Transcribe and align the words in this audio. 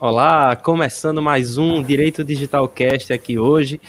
Olá, 0.00 0.54
começando 0.54 1.20
mais 1.20 1.58
um 1.58 1.82
Direito 1.82 2.22
Digital 2.22 2.68
Cast 2.68 3.12
aqui 3.12 3.36
hoje, 3.36 3.80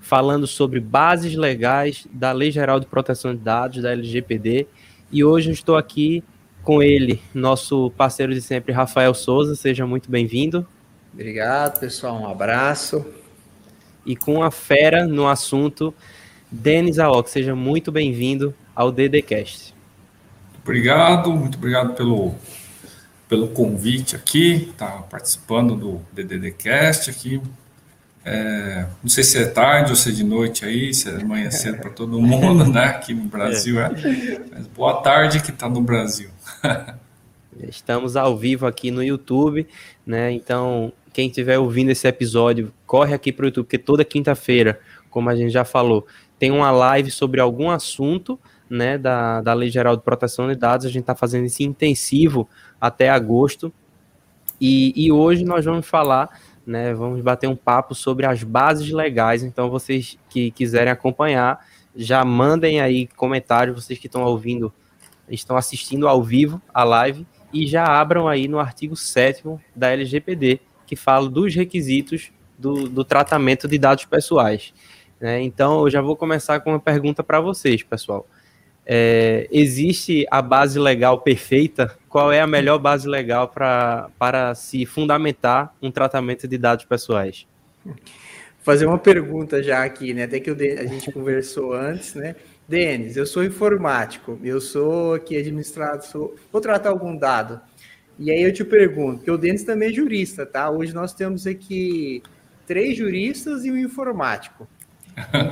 falando 0.00 0.46
sobre 0.46 0.78
bases 0.78 1.34
legais 1.34 2.06
da 2.12 2.30
Lei 2.30 2.52
Geral 2.52 2.78
de 2.78 2.86
Proteção 2.86 3.34
de 3.34 3.40
Dados, 3.40 3.82
da 3.82 3.90
LGPD. 3.90 4.68
E 5.10 5.24
hoje 5.24 5.48
eu 5.50 5.52
estou 5.52 5.76
aqui 5.76 6.22
com 6.62 6.80
ele, 6.80 7.20
nosso 7.34 7.90
parceiro 7.96 8.32
de 8.32 8.40
sempre, 8.40 8.72
Rafael 8.72 9.12
Souza. 9.12 9.56
Seja 9.56 9.84
muito 9.84 10.08
bem-vindo. 10.08 10.64
Obrigado, 11.12 11.80
pessoal. 11.80 12.14
Um 12.20 12.28
abraço. 12.28 13.04
E 14.06 14.14
com 14.14 14.44
a 14.44 14.52
fera 14.52 15.08
no 15.08 15.26
assunto, 15.26 15.92
Denis 16.52 17.00
Aok. 17.00 17.28
Seja 17.28 17.56
muito 17.56 17.90
bem-vindo 17.90 18.54
ao 18.76 18.92
DDCast. 18.92 19.74
Obrigado, 20.62 21.32
muito 21.32 21.58
obrigado 21.58 21.96
pelo 21.96 22.36
pelo 23.28 23.48
convite 23.48 24.16
aqui, 24.16 24.72
tá 24.76 25.04
participando 25.10 25.76
do 25.76 26.00
DDDcast 26.12 27.10
aqui. 27.10 27.40
É, 28.24 28.86
não 29.02 29.08
sei 29.08 29.22
se 29.22 29.38
é 29.38 29.46
tarde 29.46 29.90
ou 29.90 29.96
se 29.96 30.08
é 30.08 30.12
de 30.12 30.24
noite 30.24 30.64
aí, 30.64 30.92
se 30.92 31.08
é 31.08 31.22
manhã 31.22 31.50
cedo 31.50 31.78
para 31.78 31.90
todo 31.90 32.20
mundo, 32.20 32.66
né? 32.66 32.86
Aqui 32.86 33.14
no 33.14 33.24
Brasil 33.24 33.80
é. 33.80 33.90
Mas 34.50 34.66
boa 34.66 35.00
tarde 35.02 35.40
que 35.40 35.50
está 35.50 35.68
no 35.68 35.80
Brasil. 35.80 36.30
Estamos 37.60 38.16
ao 38.16 38.36
vivo 38.36 38.66
aqui 38.66 38.90
no 38.90 39.02
YouTube, 39.02 39.66
né? 40.06 40.30
Então, 40.30 40.92
quem 41.12 41.28
estiver 41.28 41.58
ouvindo 41.58 41.90
esse 41.90 42.06
episódio, 42.06 42.72
corre 42.86 43.14
aqui 43.14 43.32
para 43.32 43.44
o 43.44 43.46
YouTube, 43.48 43.64
porque 43.64 43.78
toda 43.78 44.04
quinta-feira, 44.04 44.78
como 45.10 45.28
a 45.28 45.34
gente 45.34 45.50
já 45.50 45.64
falou, 45.64 46.06
tem 46.38 46.50
uma 46.52 46.70
live 46.70 47.10
sobre 47.10 47.40
algum 47.40 47.68
assunto, 47.70 48.38
né, 48.68 48.98
da, 48.98 49.40
da 49.40 49.54
Lei 49.54 49.70
Geral 49.70 49.96
de 49.96 50.02
Proteção 50.02 50.48
de 50.48 50.54
Dados. 50.54 50.86
A 50.86 50.88
gente 50.88 51.02
está 51.02 51.14
fazendo 51.14 51.46
esse 51.46 51.64
intensivo 51.64 52.48
até 52.80 53.08
agosto. 53.08 53.72
E, 54.60 54.92
e 54.96 55.12
hoje 55.12 55.44
nós 55.44 55.64
vamos 55.64 55.86
falar, 55.86 56.28
né, 56.66 56.92
vamos 56.92 57.20
bater 57.22 57.48
um 57.48 57.56
papo 57.56 57.94
sobre 57.94 58.26
as 58.26 58.42
bases 58.42 58.90
legais. 58.90 59.42
Então, 59.42 59.70
vocês 59.70 60.18
que 60.28 60.50
quiserem 60.50 60.92
acompanhar, 60.92 61.64
já 61.94 62.24
mandem 62.24 62.80
aí 62.80 63.06
comentários, 63.08 63.84
vocês 63.84 63.98
que 63.98 64.06
estão 64.06 64.22
ouvindo, 64.22 64.72
estão 65.28 65.56
assistindo 65.56 66.08
ao 66.08 66.22
vivo 66.22 66.60
a 66.72 66.84
live, 66.84 67.26
e 67.52 67.66
já 67.66 67.84
abram 67.84 68.28
aí 68.28 68.46
no 68.46 68.58
artigo 68.58 68.94
7 68.94 69.44
da 69.74 69.90
LGPD, 69.90 70.60
que 70.86 70.96
fala 70.96 71.28
dos 71.28 71.54
requisitos 71.54 72.30
do, 72.58 72.88
do 72.88 73.04
tratamento 73.04 73.66
de 73.66 73.78
dados 73.78 74.04
pessoais. 74.04 74.74
Né? 75.20 75.42
Então, 75.42 75.82
eu 75.82 75.90
já 75.90 76.00
vou 76.00 76.16
começar 76.16 76.60
com 76.60 76.70
uma 76.70 76.80
pergunta 76.80 77.22
para 77.22 77.40
vocês, 77.40 77.82
pessoal. 77.82 78.26
É, 78.90 79.46
existe 79.52 80.26
a 80.30 80.40
base 80.40 80.78
legal 80.78 81.20
perfeita? 81.20 81.94
Qual 82.08 82.32
é 82.32 82.40
a 82.40 82.46
melhor 82.46 82.78
base 82.78 83.06
legal 83.06 83.46
pra, 83.46 84.08
para 84.18 84.54
se 84.54 84.86
fundamentar 84.86 85.74
um 85.82 85.90
tratamento 85.90 86.48
de 86.48 86.56
dados 86.56 86.86
pessoais? 86.86 87.46
Fazer 88.60 88.86
uma 88.86 88.98
pergunta 88.98 89.62
já 89.62 89.84
aqui, 89.84 90.14
né? 90.14 90.22
Até 90.22 90.40
que 90.40 90.50
a 90.50 90.86
gente 90.86 91.12
conversou 91.12 91.74
antes, 91.74 92.14
né? 92.14 92.34
Denis, 92.66 93.16
eu 93.18 93.26
sou 93.26 93.44
informático, 93.44 94.38
eu 94.42 94.60
sou 94.60 95.14
aqui 95.14 95.36
administrado, 95.36 96.06
sou, 96.06 96.34
vou 96.50 96.60
tratar 96.60 96.88
algum 96.88 97.14
dado. 97.14 97.60
E 98.18 98.30
aí 98.30 98.42
eu 98.42 98.52
te 98.52 98.64
pergunto, 98.64 99.18
porque 99.18 99.30
o 99.30 99.38
Denis 99.38 99.64
também 99.64 99.90
é 99.90 99.92
jurista, 99.92 100.46
tá? 100.46 100.70
Hoje 100.70 100.94
nós 100.94 101.12
temos 101.12 101.46
aqui 101.46 102.22
três 102.66 102.96
juristas 102.96 103.66
e 103.66 103.70
um 103.70 103.76
informático. 103.76 104.66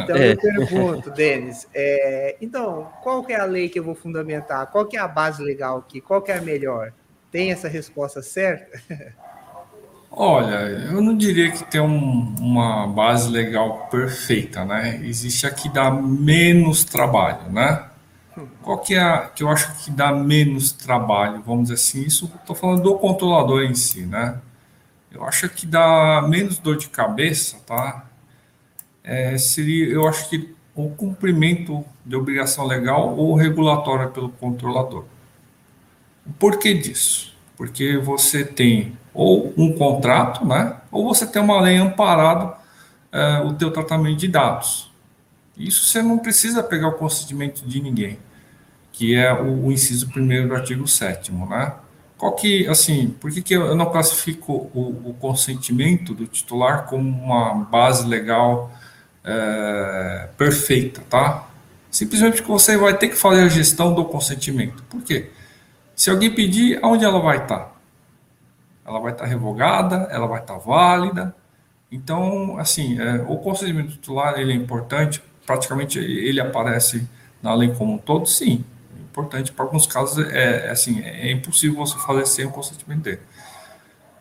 Então 0.03 0.17
é. 0.17 0.33
eu 0.33 0.37
pergunto, 0.39 1.11
Denis, 1.11 1.69
é, 1.75 2.37
então, 2.41 2.91
qual 3.03 3.25
que 3.25 3.33
é 3.33 3.41
a 3.41 3.45
lei 3.45 3.69
que 3.69 3.79
eu 3.79 3.85
vou 3.85 3.95
fundamentar? 3.95 4.67
Qual 4.69 4.87
que 4.87 4.97
é 4.97 5.01
a 5.01 5.09
base 5.09 5.43
legal 5.43 5.79
aqui? 5.79 6.01
Qual 6.01 6.23
que 6.23 6.31
é 6.31 6.39
a 6.39 6.41
melhor? 6.41 6.93
Tem 7.31 7.53
essa 7.53 7.69
resposta 7.69 8.23
certa? 8.23 8.79
Olha, 10.11 10.69
eu 10.91 11.03
não 11.03 11.15
diria 11.15 11.51
que 11.51 11.63
tem 11.65 11.81
um, 11.81 12.35
uma 12.39 12.87
base 12.87 13.29
legal 13.29 13.87
perfeita, 13.91 14.65
né? 14.65 14.99
Existe 15.05 15.47
a 15.47 15.51
que 15.51 15.69
dá 15.69 15.91
menos 15.91 16.85
trabalho, 16.85 17.51
né? 17.51 17.85
Qual 18.63 18.79
que 18.79 18.95
é 18.95 19.01
a 19.01 19.29
que 19.29 19.43
eu 19.43 19.49
acho 19.49 19.85
que 19.85 19.91
dá 19.91 20.13
menos 20.13 20.73
trabalho, 20.73 21.43
vamos 21.43 21.65
dizer 21.65 21.75
assim, 21.75 22.03
isso 22.03 22.31
estou 22.35 22.57
falando 22.57 22.83
do 22.83 22.99
controlador 22.99 23.63
em 23.63 23.75
si, 23.75 24.07
né? 24.07 24.41
Eu 25.11 25.25
acho 25.25 25.49
que 25.49 25.67
dá 25.67 26.23
menos 26.27 26.59
dor 26.59 26.77
de 26.77 26.89
cabeça, 26.89 27.59
tá? 27.67 28.06
É, 29.07 29.39
seria, 29.39 29.87
eu 29.87 30.09
acho 30.09 30.29
que 30.29 30.53
o 30.75 30.91
cumprimento 30.91 31.85
de 32.05 32.17
obrigação 32.17 32.67
legal 32.67 33.17
ou 33.17 33.35
regulatória 33.35 34.09
pelo 34.09 34.29
controlador. 34.29 35.05
O 36.27 36.33
porquê 36.33 36.75
disso? 36.75 37.35
Porque 37.57 37.97
você 37.97 38.45
tem 38.45 38.99
ou 39.15 39.55
um 39.57 39.73
contrato, 39.73 40.45
né, 40.45 40.77
ou 40.91 41.07
você 41.07 41.25
tem 41.27 41.41
uma 41.41 41.59
lei 41.59 41.77
amparado 41.77 42.55
é, 43.11 43.39
o 43.41 43.55
teu 43.55 43.71
tratamento 43.71 44.19
de 44.19 44.29
dados. 44.29 44.91
Isso 45.57 45.87
você 45.87 46.03
não 46.03 46.19
precisa 46.19 46.63
pegar 46.63 46.89
o 46.89 46.93
consentimento 46.93 47.63
de 47.63 47.81
ninguém, 47.81 48.19
que 48.93 49.15
é 49.15 49.33
o, 49.33 49.67
o 49.67 49.73
inciso 49.73 50.11
primeiro 50.11 50.49
do 50.49 50.55
artigo 50.55 50.87
7 50.87 51.33
né? 51.33 51.73
Qual 52.19 52.33
que, 52.33 52.67
assim, 52.67 53.15
por 53.21 53.31
que, 53.31 53.43
que 53.43 53.55
eu 53.55 53.75
não 53.75 53.91
classifico 53.91 54.71
o, 54.75 55.11
o 55.11 55.15
consentimento 55.15 56.15
do 56.15 56.27
titular 56.27 56.87
como 56.87 57.09
uma 57.09 57.55
base 57.65 58.07
legal 58.07 58.71
é, 59.27 60.29
perfeita, 60.39 61.03
tá? 61.11 61.49
Simplesmente 61.91 62.37
porque 62.37 62.53
você 62.53 62.77
vai 62.77 62.97
ter 62.97 63.09
que 63.09 63.17
fazer 63.17 63.43
a 63.43 63.49
gestão 63.49 63.93
do 63.93 64.05
consentimento. 64.05 64.83
Por 64.85 65.03
quê? 65.03 65.31
Se 65.97 66.11
alguém 66.11 66.31
pedir, 66.33 66.79
aonde 66.83 67.05
ela 67.05 67.21
vai 67.21 67.39
estar? 67.39 67.75
Ela 68.87 69.01
vai 69.01 69.13
estar 69.13 69.25
revogada, 69.25 70.09
ela 70.11 70.27
vai 70.27 70.41
estar 70.41 70.59
válida. 70.59 71.35
Então, 71.91 72.59
assim, 72.59 73.01
é, 73.01 73.25
o 73.27 73.37
consentimento 73.39 73.93
titular 73.93 74.39
ele 74.39 74.53
é 74.53 74.55
importante. 74.55 75.23
Praticamente 75.45 75.99
ele 75.99 76.41
aparece 76.41 77.09
na 77.43 77.55
lei 77.55 77.73
como 77.73 77.95
um 77.95 77.99
todo, 77.99 78.27
sim. 78.29 78.65
É 78.97 79.01
importante. 79.01 79.53
Para 79.53 79.65
alguns 79.65 79.87
casos, 79.87 80.25
é, 80.29 80.67
é, 80.67 80.71
assim, 80.71 81.01
é 81.01 81.33
impossível 81.33 81.79
você 81.79 81.99
fazer 81.99 82.27
sem 82.27 82.45
o 82.45 82.51
consentimento 82.51 83.03
dele. 83.03 83.21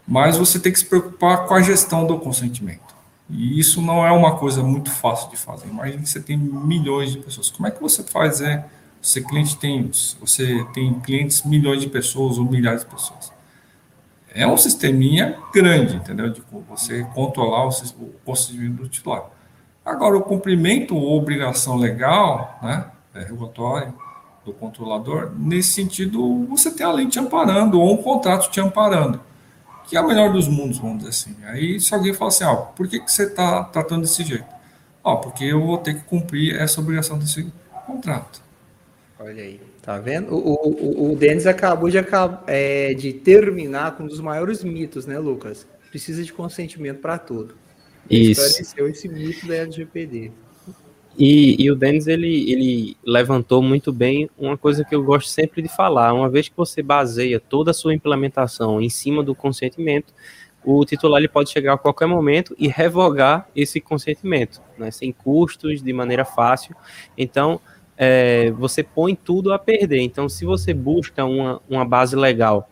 Mas 0.07 0.37
você 0.37 0.59
tem 0.59 0.71
que 0.71 0.79
se 0.79 0.85
preocupar 0.85 1.45
com 1.45 1.53
a 1.53 1.61
gestão 1.61 2.07
do 2.07 2.17
consentimento. 2.19 2.84
E 3.29 3.59
isso 3.59 3.81
não 3.81 4.05
é 4.05 4.11
uma 4.11 4.37
coisa 4.37 4.61
muito 4.61 4.91
fácil 4.91 5.29
de 5.29 5.37
fazer. 5.37 5.67
Imagina 5.67 6.03
que 6.03 6.09
você 6.09 6.21
tem 6.21 6.37
milhões 6.37 7.11
de 7.11 7.19
pessoas. 7.19 7.49
Como 7.49 7.67
é 7.67 7.71
que 7.71 7.81
você 7.81 8.03
faz? 8.03 8.39
É, 8.39 8.65
você 9.01 9.21
cliente 9.21 9.57
tem, 9.57 9.89
você 10.19 10.63
tem 10.73 10.99
clientes 10.99 11.43
milhões 11.43 11.81
de 11.81 11.89
pessoas 11.89 12.37
ou 12.37 12.45
milhares 12.45 12.81
de 12.81 12.87
pessoas. 12.87 13.33
É 14.33 14.45
um 14.45 14.57
sisteminha 14.57 15.37
grande, 15.53 15.95
entendeu? 15.95 16.29
De 16.29 16.43
você 16.69 17.03
controlar 17.15 17.65
o, 17.65 17.69
o 17.69 18.13
procedimento 18.23 18.83
do 18.83 18.89
titular. 18.89 19.29
Agora, 19.83 20.17
o 20.17 20.21
cumprimento 20.21 20.95
ou 20.95 21.17
obrigação 21.17 21.77
legal, 21.77 22.59
né, 22.61 22.85
é, 23.13 23.19
regulatória 23.23 23.93
do 24.43 24.51
controlador, 24.53 25.31
nesse 25.37 25.71
sentido, 25.73 26.45
você 26.47 26.69
tem 26.69 26.85
a 26.85 26.91
lei 26.91 27.07
te 27.07 27.17
amparando 27.17 27.79
ou 27.79 27.93
um 27.93 27.97
contrato 27.97 28.51
te 28.51 28.59
amparando 28.59 29.19
que 29.87 29.95
é 29.95 30.01
o 30.01 30.07
melhor 30.07 30.31
dos 30.31 30.47
mundos, 30.47 30.77
vamos 30.77 30.97
dizer 30.97 31.09
assim. 31.09 31.35
Aí 31.45 31.79
se 31.79 31.93
alguém 31.93 32.13
fala 32.13 32.29
assim, 32.29 32.43
ó, 32.43 32.55
por 32.55 32.87
que, 32.87 32.99
que 32.99 33.11
você 33.11 33.23
está 33.23 33.63
tratando 33.65 34.01
desse 34.01 34.23
jeito? 34.23 34.45
Ó, 35.03 35.17
porque 35.17 35.43
eu 35.43 35.61
vou 35.61 35.77
ter 35.77 35.93
que 35.93 36.01
cumprir 36.01 36.55
essa 36.55 36.81
obrigação 36.81 37.19
desse 37.19 37.51
contrato. 37.85 38.41
Olha 39.19 39.43
aí, 39.43 39.61
tá 39.81 39.97
vendo? 39.99 40.35
O, 40.35 40.53
o, 40.67 41.11
o 41.11 41.15
Denis 41.15 41.45
acabou 41.45 41.89
de, 41.89 41.97
é, 42.47 42.93
de 42.93 43.13
terminar 43.13 43.95
com 43.95 44.03
um 44.03 44.07
dos 44.07 44.19
maiores 44.19 44.63
mitos, 44.63 45.05
né, 45.05 45.17
Lucas? 45.19 45.65
Precisa 45.89 46.23
de 46.23 46.33
consentimento 46.33 46.99
para 46.99 47.17
tudo. 47.17 47.55
Isso. 48.09 48.41
Esclareceu 48.41 48.87
esse 48.87 49.07
mito 49.07 49.47
da 49.47 49.55
LGPD. 49.55 50.31
E, 51.17 51.63
e, 51.63 51.71
o 51.71 51.75
Denis 51.75 52.07
ele, 52.07 52.51
ele 52.51 52.97
levantou 53.05 53.61
muito 53.61 53.93
bem 53.93 54.29
uma 54.37 54.57
coisa 54.57 54.83
que 54.83 54.93
eu 54.93 55.01
gosto 55.01 55.29
sempre 55.29 55.61
de 55.61 55.69
falar. 55.69 56.13
Uma 56.13 56.29
vez 56.29 56.49
que 56.49 56.57
você 56.57 56.81
baseia 56.81 57.39
toda 57.39 57.71
a 57.71 57.73
sua 57.73 57.93
implementação 57.93 58.81
em 58.81 58.89
cima 58.89 59.23
do 59.23 59.33
consentimento, 59.33 60.13
o 60.63 60.83
titular 60.83 61.19
ele 61.19 61.29
pode 61.29 61.51
chegar 61.51 61.73
a 61.73 61.77
qualquer 61.77 62.07
momento 62.07 62.55
e 62.57 62.67
revogar 62.67 63.47
esse 63.55 63.79
consentimento, 63.79 64.61
né, 64.77 64.91
sem 64.91 65.11
custos, 65.13 65.81
de 65.81 65.93
maneira 65.93 66.25
fácil. 66.25 66.75
Então, 67.17 67.61
é, 67.97 68.51
você 68.51 68.83
põe 68.83 69.15
tudo 69.15 69.53
a 69.53 69.59
perder. 69.59 70.01
Então, 70.01 70.27
se 70.27 70.43
você 70.43 70.73
busca 70.73 71.23
uma, 71.23 71.61
uma 71.69 71.85
base 71.85 72.15
legal 72.15 72.69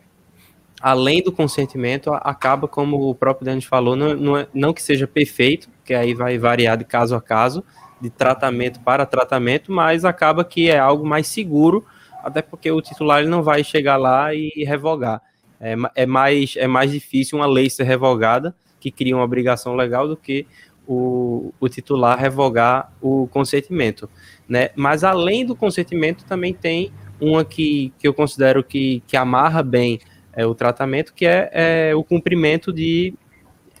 além 0.84 1.22
do 1.22 1.32
consentimento, 1.32 2.12
acaba, 2.12 2.68
como 2.68 3.08
o 3.08 3.14
próprio 3.14 3.46
Denis 3.46 3.64
falou, 3.64 3.96
não, 3.96 4.14
não, 4.14 4.36
é, 4.36 4.46
não 4.52 4.70
que 4.70 4.82
seja 4.82 5.06
perfeito, 5.06 5.66
que 5.82 5.94
aí 5.94 6.12
vai 6.12 6.36
variar 6.36 6.76
de 6.76 6.84
caso 6.84 7.14
a 7.14 7.22
caso, 7.22 7.64
de 8.00 8.10
tratamento 8.10 8.80
para 8.80 9.06
tratamento, 9.06 9.72
mas 9.72 10.04
acaba 10.04 10.44
que 10.44 10.70
é 10.70 10.78
algo 10.78 11.06
mais 11.06 11.26
seguro, 11.26 11.84
até 12.22 12.42
porque 12.42 12.70
o 12.70 12.80
titular 12.80 13.20
ele 13.20 13.28
não 13.28 13.42
vai 13.42 13.62
chegar 13.62 13.96
lá 13.96 14.34
e 14.34 14.50
revogar. 14.66 15.22
É, 15.60 15.74
é, 15.94 16.06
mais, 16.06 16.54
é 16.56 16.66
mais 16.66 16.90
difícil 16.90 17.38
uma 17.38 17.46
lei 17.46 17.70
ser 17.70 17.84
revogada, 17.84 18.54
que 18.80 18.90
cria 18.90 19.16
uma 19.16 19.24
obrigação 19.24 19.74
legal, 19.74 20.06
do 20.06 20.16
que 20.16 20.46
o, 20.86 21.52
o 21.58 21.68
titular 21.68 22.18
revogar 22.18 22.92
o 23.00 23.26
consentimento. 23.28 24.08
Né? 24.48 24.70
Mas 24.74 25.04
além 25.04 25.44
do 25.44 25.56
consentimento, 25.56 26.24
também 26.24 26.52
tem 26.52 26.92
uma 27.20 27.44
que, 27.44 27.92
que 27.98 28.06
eu 28.06 28.12
considero 28.12 28.62
que, 28.62 29.02
que 29.06 29.16
amarra 29.16 29.62
bem 29.62 29.98
é, 30.32 30.44
o 30.44 30.54
tratamento, 30.54 31.14
que 31.14 31.26
é, 31.26 31.50
é, 31.52 31.94
o 31.94 32.02
cumprimento 32.02 32.72
de, 32.72 33.14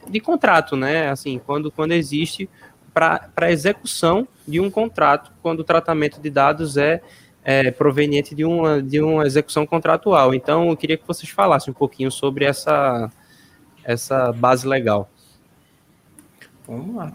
de 0.08 0.20
contrato, 0.20 0.76
né? 0.76 1.10
Assim, 1.10 1.40
quando, 1.44 1.70
quando 1.70 1.92
existe 1.92 2.48
para 2.94 3.50
execução 3.50 4.26
de 4.46 4.60
um 4.60 4.70
contrato, 4.70 5.32
quando 5.42 5.60
o 5.60 5.64
tratamento 5.64 6.20
de 6.20 6.30
dados 6.30 6.76
é, 6.76 7.02
é, 7.42 7.70
proveniente 7.72 8.34
de 8.34 8.44
uma, 8.44 8.80
de 8.80 9.00
uma 9.00 9.26
execução 9.26 9.66
contratual. 9.66 10.32
Então, 10.32 10.70
eu 10.70 10.76
queria 10.76 10.96
que 10.96 11.06
vocês 11.06 11.28
falassem 11.28 11.72
um 11.72 11.74
pouquinho 11.74 12.10
sobre 12.10 12.44
essa, 12.44 13.10
essa 13.82 14.32
base 14.32 14.66
legal. 14.66 15.10
Vamos 16.66 16.94
lá. 16.94 17.12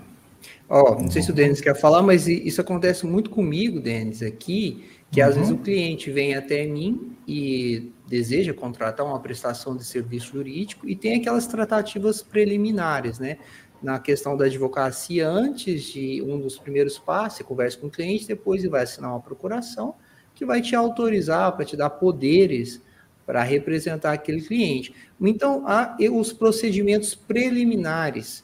Ó, 0.68 1.00
não 1.02 1.10
sei 1.10 1.24
se 1.24 1.32
o 1.32 1.34
Denis 1.34 1.60
quer 1.60 1.76
falar, 1.76 2.04
mas 2.04 2.28
isso 2.28 2.62
acontece 2.62 3.08
muito 3.08 3.32
comigo, 3.32 3.80
Denis, 3.80 4.22
aqui, 4.22 4.88
que 5.12 5.20
uhum. 5.20 5.28
às 5.28 5.36
vezes 5.36 5.52
o 5.52 5.58
cliente 5.58 6.12
vem 6.12 6.36
até 6.36 6.66
mim 6.68 7.16
e 7.28 7.92
deseja 8.08 8.54
contratar 8.54 9.04
uma 9.06 9.20
prestação 9.20 9.76
de 9.76 9.84
serviço 9.84 10.34
jurídico 10.34 10.88
e 10.88 10.96
tem 10.96 11.20
aquelas 11.20 11.48
tratativas 11.48 12.22
preliminares, 12.22 13.18
né? 13.18 13.38
Na 13.82 13.98
questão 14.00 14.36
da 14.36 14.46
advocacia, 14.46 15.28
antes 15.28 15.84
de 15.84 16.22
um 16.22 16.40
dos 16.40 16.58
primeiros 16.58 17.00
passos, 17.00 17.38
você 17.38 17.44
conversa 17.44 17.78
com 17.78 17.88
o 17.88 17.92
cliente, 17.92 18.28
depois 18.28 18.62
ele 18.62 18.72
vai 18.72 18.84
assinar 18.84 19.12
uma 19.12 19.22
procuração 19.22 19.96
que 20.36 20.46
vai 20.46 20.62
te 20.62 20.76
autorizar, 20.76 21.52
para 21.54 21.66
te 21.66 21.78
dar 21.78 21.90
poderes 21.90 22.82
para 23.26 23.44
representar 23.44 24.12
aquele 24.12 24.42
cliente. 24.42 24.96
Então, 25.22 25.64
há 25.68 25.96
os 26.12 26.34
procedimentos 26.34 27.14
preliminares 27.14 28.44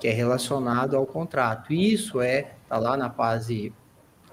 que 0.00 0.08
é 0.08 0.12
relacionado 0.12 0.96
ao 0.96 1.06
contrato. 1.06 1.72
Isso 1.72 2.20
é 2.20 2.54
tá 2.68 2.76
lá 2.78 2.96
na 2.96 3.08
base 3.08 3.72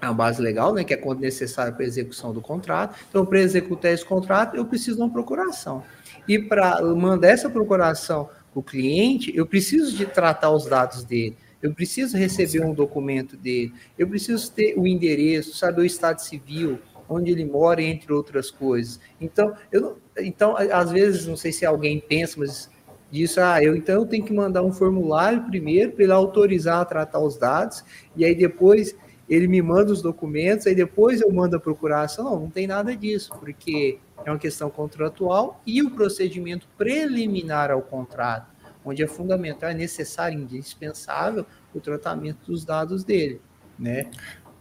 a 0.00 0.12
base 0.12 0.42
legal, 0.42 0.74
né, 0.74 0.82
que 0.82 0.92
é 0.92 0.96
quando 0.96 1.20
necessário 1.20 1.72
para 1.74 1.84
execução 1.84 2.32
do 2.32 2.40
contrato. 2.40 2.98
Então, 3.08 3.24
para 3.24 3.38
executar 3.38 3.92
esse 3.92 4.04
contrato, 4.04 4.56
eu 4.56 4.64
preciso 4.64 4.96
de 4.96 5.02
uma 5.02 5.10
procuração. 5.10 5.84
E 6.26 6.36
para 6.40 6.82
mandar 6.82 7.28
essa 7.28 7.48
procuração 7.48 8.28
o 8.54 8.62
cliente, 8.62 9.34
eu 9.34 9.46
preciso 9.46 9.96
de 9.96 10.06
tratar 10.06 10.50
os 10.50 10.66
dados 10.66 11.04
dele. 11.04 11.36
Eu 11.62 11.72
preciso 11.72 12.16
receber 12.16 12.64
um 12.64 12.74
documento 12.74 13.36
dele. 13.36 13.72
Eu 13.96 14.08
preciso 14.08 14.50
ter 14.50 14.76
o 14.76 14.86
endereço, 14.86 15.56
saber 15.56 15.82
o 15.82 15.84
estado 15.84 16.18
civil, 16.18 16.78
onde 17.08 17.30
ele 17.30 17.44
mora, 17.44 17.82
entre 17.82 18.12
outras 18.12 18.50
coisas. 18.50 18.98
Então, 19.20 19.54
eu 19.70 19.98
então 20.18 20.56
às 20.56 20.90
vezes, 20.90 21.26
não 21.26 21.36
sei 21.36 21.52
se 21.52 21.64
alguém 21.64 22.00
pensa, 22.00 22.38
mas 22.38 22.70
disso, 23.10 23.40
ah, 23.40 23.62
eu 23.62 23.76
então 23.76 23.94
eu 23.96 24.06
tenho 24.06 24.24
que 24.24 24.32
mandar 24.32 24.62
um 24.62 24.72
formulário 24.72 25.44
primeiro 25.44 25.92
para 25.92 26.04
ele 26.04 26.12
autorizar 26.12 26.80
a 26.80 26.84
tratar 26.84 27.20
os 27.20 27.36
dados, 27.36 27.84
e 28.16 28.24
aí 28.24 28.34
depois 28.34 28.96
ele 29.28 29.46
me 29.48 29.62
manda 29.62 29.92
os 29.92 30.02
documentos, 30.02 30.66
aí 30.66 30.74
depois 30.74 31.20
eu 31.20 31.32
mando 31.32 31.56
a 31.56 31.60
procuração. 31.60 32.24
Não, 32.24 32.40
não 32.40 32.50
tem 32.50 32.66
nada 32.66 32.96
disso, 32.96 33.30
porque 33.38 33.98
é 34.24 34.30
uma 34.30 34.38
questão 34.38 34.70
contratual 34.70 35.60
e 35.66 35.82
o 35.82 35.90
procedimento 35.90 36.66
preliminar 36.76 37.70
ao 37.70 37.82
contrato, 37.82 38.46
onde 38.84 39.02
é 39.02 39.06
fundamental, 39.06 39.70
é 39.70 39.74
necessário, 39.74 40.38
indispensável 40.38 41.46
o 41.74 41.80
tratamento 41.80 42.38
dos 42.46 42.64
dados 42.64 43.04
dele, 43.04 43.40
né? 43.78 44.10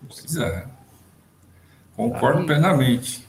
Pois 0.08 0.38
é. 0.38 0.66
Concordo 1.96 2.46
plenamente. 2.46 3.28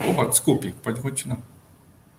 Opa, 0.00 0.24
desculpe, 0.26 0.72
pode 0.82 1.00
continuar. 1.00 1.47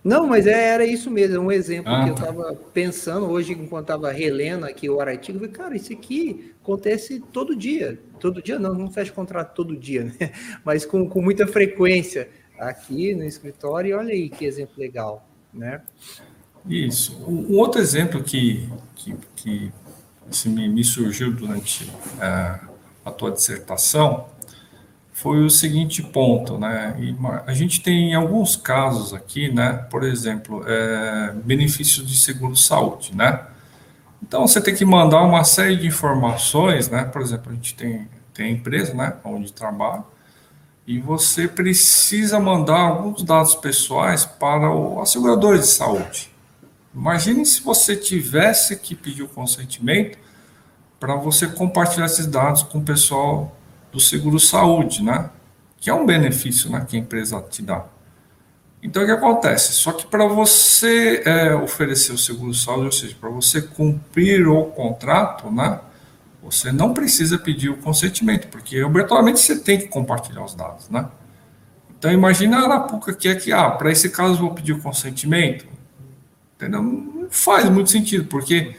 Não, 0.02 0.26
mas 0.26 0.46
é, 0.46 0.68
era 0.68 0.84
isso 0.84 1.10
mesmo, 1.10 1.36
é 1.36 1.38
um 1.38 1.52
exemplo 1.52 1.92
ah, 1.92 2.04
que 2.04 2.10
eu 2.10 2.14
estava 2.14 2.54
tá. 2.54 2.60
pensando 2.72 3.26
hoje, 3.26 3.52
enquanto 3.52 3.84
estava 3.84 4.10
relendo 4.10 4.64
aqui 4.64 4.88
o 4.88 4.98
artigo, 4.98 5.36
eu 5.36 5.40
falei, 5.40 5.54
cara, 5.54 5.76
isso 5.76 5.92
aqui 5.92 6.54
acontece 6.62 7.20
todo 7.32 7.54
dia. 7.54 7.98
Todo 8.18 8.42
dia 8.42 8.58
não, 8.58 8.74
não 8.74 8.90
fecha 8.90 9.12
contrato 9.12 9.54
todo 9.54 9.76
dia, 9.76 10.04
né? 10.18 10.32
Mas 10.64 10.86
com, 10.86 11.06
com 11.06 11.20
muita 11.20 11.46
frequência 11.46 12.28
aqui 12.58 13.14
no 13.14 13.24
escritório, 13.24 13.90
e 13.90 13.92
olha 13.92 14.12
aí 14.12 14.30
que 14.30 14.44
exemplo 14.44 14.74
legal, 14.78 15.28
né? 15.52 15.82
Isso. 16.66 17.22
Um 17.26 17.56
outro 17.58 17.80
exemplo 17.80 18.22
que, 18.22 18.68
que, 18.94 19.14
que 19.36 19.72
assim, 20.30 20.50
me, 20.50 20.68
me 20.68 20.84
surgiu 20.84 21.32
durante 21.32 21.84
uh, 21.84 22.68
a 23.04 23.10
tua 23.10 23.30
dissertação 23.30 24.26
foi 25.20 25.44
o 25.44 25.50
seguinte 25.50 26.02
ponto, 26.02 26.56
né? 26.56 26.96
A 27.46 27.52
gente 27.52 27.82
tem 27.82 28.14
alguns 28.14 28.56
casos 28.56 29.12
aqui, 29.12 29.52
né? 29.52 29.74
Por 29.90 30.02
exemplo, 30.02 30.64
é, 30.66 31.34
benefício 31.44 32.02
de 32.02 32.16
seguro-saúde, 32.16 33.14
né? 33.14 33.38
Então 34.22 34.46
você 34.46 34.62
tem 34.62 34.74
que 34.74 34.82
mandar 34.82 35.20
uma 35.22 35.44
série 35.44 35.76
de 35.76 35.86
informações, 35.86 36.88
né? 36.88 37.04
Por 37.04 37.20
exemplo, 37.20 37.52
a 37.52 37.54
gente 37.54 37.74
tem, 37.74 38.08
tem 38.32 38.54
empresa, 38.54 38.94
né? 38.94 39.12
Onde 39.22 39.52
trabalha, 39.52 40.04
e 40.86 40.98
você 40.98 41.46
precisa 41.46 42.40
mandar 42.40 42.80
alguns 42.80 43.22
dados 43.22 43.54
pessoais 43.54 44.24
para 44.24 44.74
o 44.74 45.02
assegurador 45.02 45.58
de 45.58 45.66
saúde. 45.66 46.30
Imagine 46.94 47.44
se 47.44 47.60
você 47.60 47.94
tivesse 47.94 48.74
que 48.74 48.94
pedir 48.94 49.22
o 49.22 49.28
consentimento 49.28 50.18
para 50.98 51.14
você 51.14 51.46
compartilhar 51.46 52.06
esses 52.06 52.26
dados 52.26 52.62
com 52.62 52.78
o 52.78 52.82
pessoal 52.82 53.54
do 53.92 54.00
seguro-saúde, 54.00 55.02
né? 55.02 55.30
Que 55.78 55.90
é 55.90 55.94
um 55.94 56.04
benefício 56.04 56.70
né, 56.70 56.84
que 56.88 56.96
a 56.96 57.00
empresa 57.00 57.40
te 57.42 57.62
dá. 57.62 57.86
Então, 58.82 59.02
o 59.02 59.06
que 59.06 59.12
acontece? 59.12 59.72
Só 59.72 59.92
que 59.92 60.06
para 60.06 60.26
você 60.26 61.22
é, 61.24 61.54
oferecer 61.54 62.12
o 62.12 62.18
seguro-saúde, 62.18 62.86
ou 62.86 62.92
seja, 62.92 63.14
para 63.20 63.28
você 63.28 63.60
cumprir 63.60 64.46
o 64.48 64.64
contrato, 64.66 65.50
né? 65.50 65.80
Você 66.42 66.72
não 66.72 66.94
precisa 66.94 67.38
pedir 67.38 67.68
o 67.68 67.76
consentimento, 67.76 68.48
porque 68.48 68.82
obrigatoriamente 68.82 69.40
você 69.40 69.58
tem 69.58 69.78
que 69.78 69.88
compartilhar 69.88 70.42
os 70.42 70.54
dados, 70.54 70.88
né? 70.88 71.06
Então, 71.98 72.10
imagina 72.10 72.58
a 72.58 72.64
Arapuca 72.64 73.12
que 73.12 73.28
é 73.28 73.34
que, 73.34 73.52
ah, 73.52 73.70
para 73.70 73.92
esse 73.92 74.08
caso 74.08 74.34
eu 74.34 74.38
vou 74.38 74.54
pedir 74.54 74.72
o 74.72 74.80
consentimento. 74.80 75.66
Entendeu? 76.56 76.82
Não 76.82 77.26
faz 77.30 77.68
muito 77.68 77.90
sentido, 77.90 78.24
porque 78.24 78.74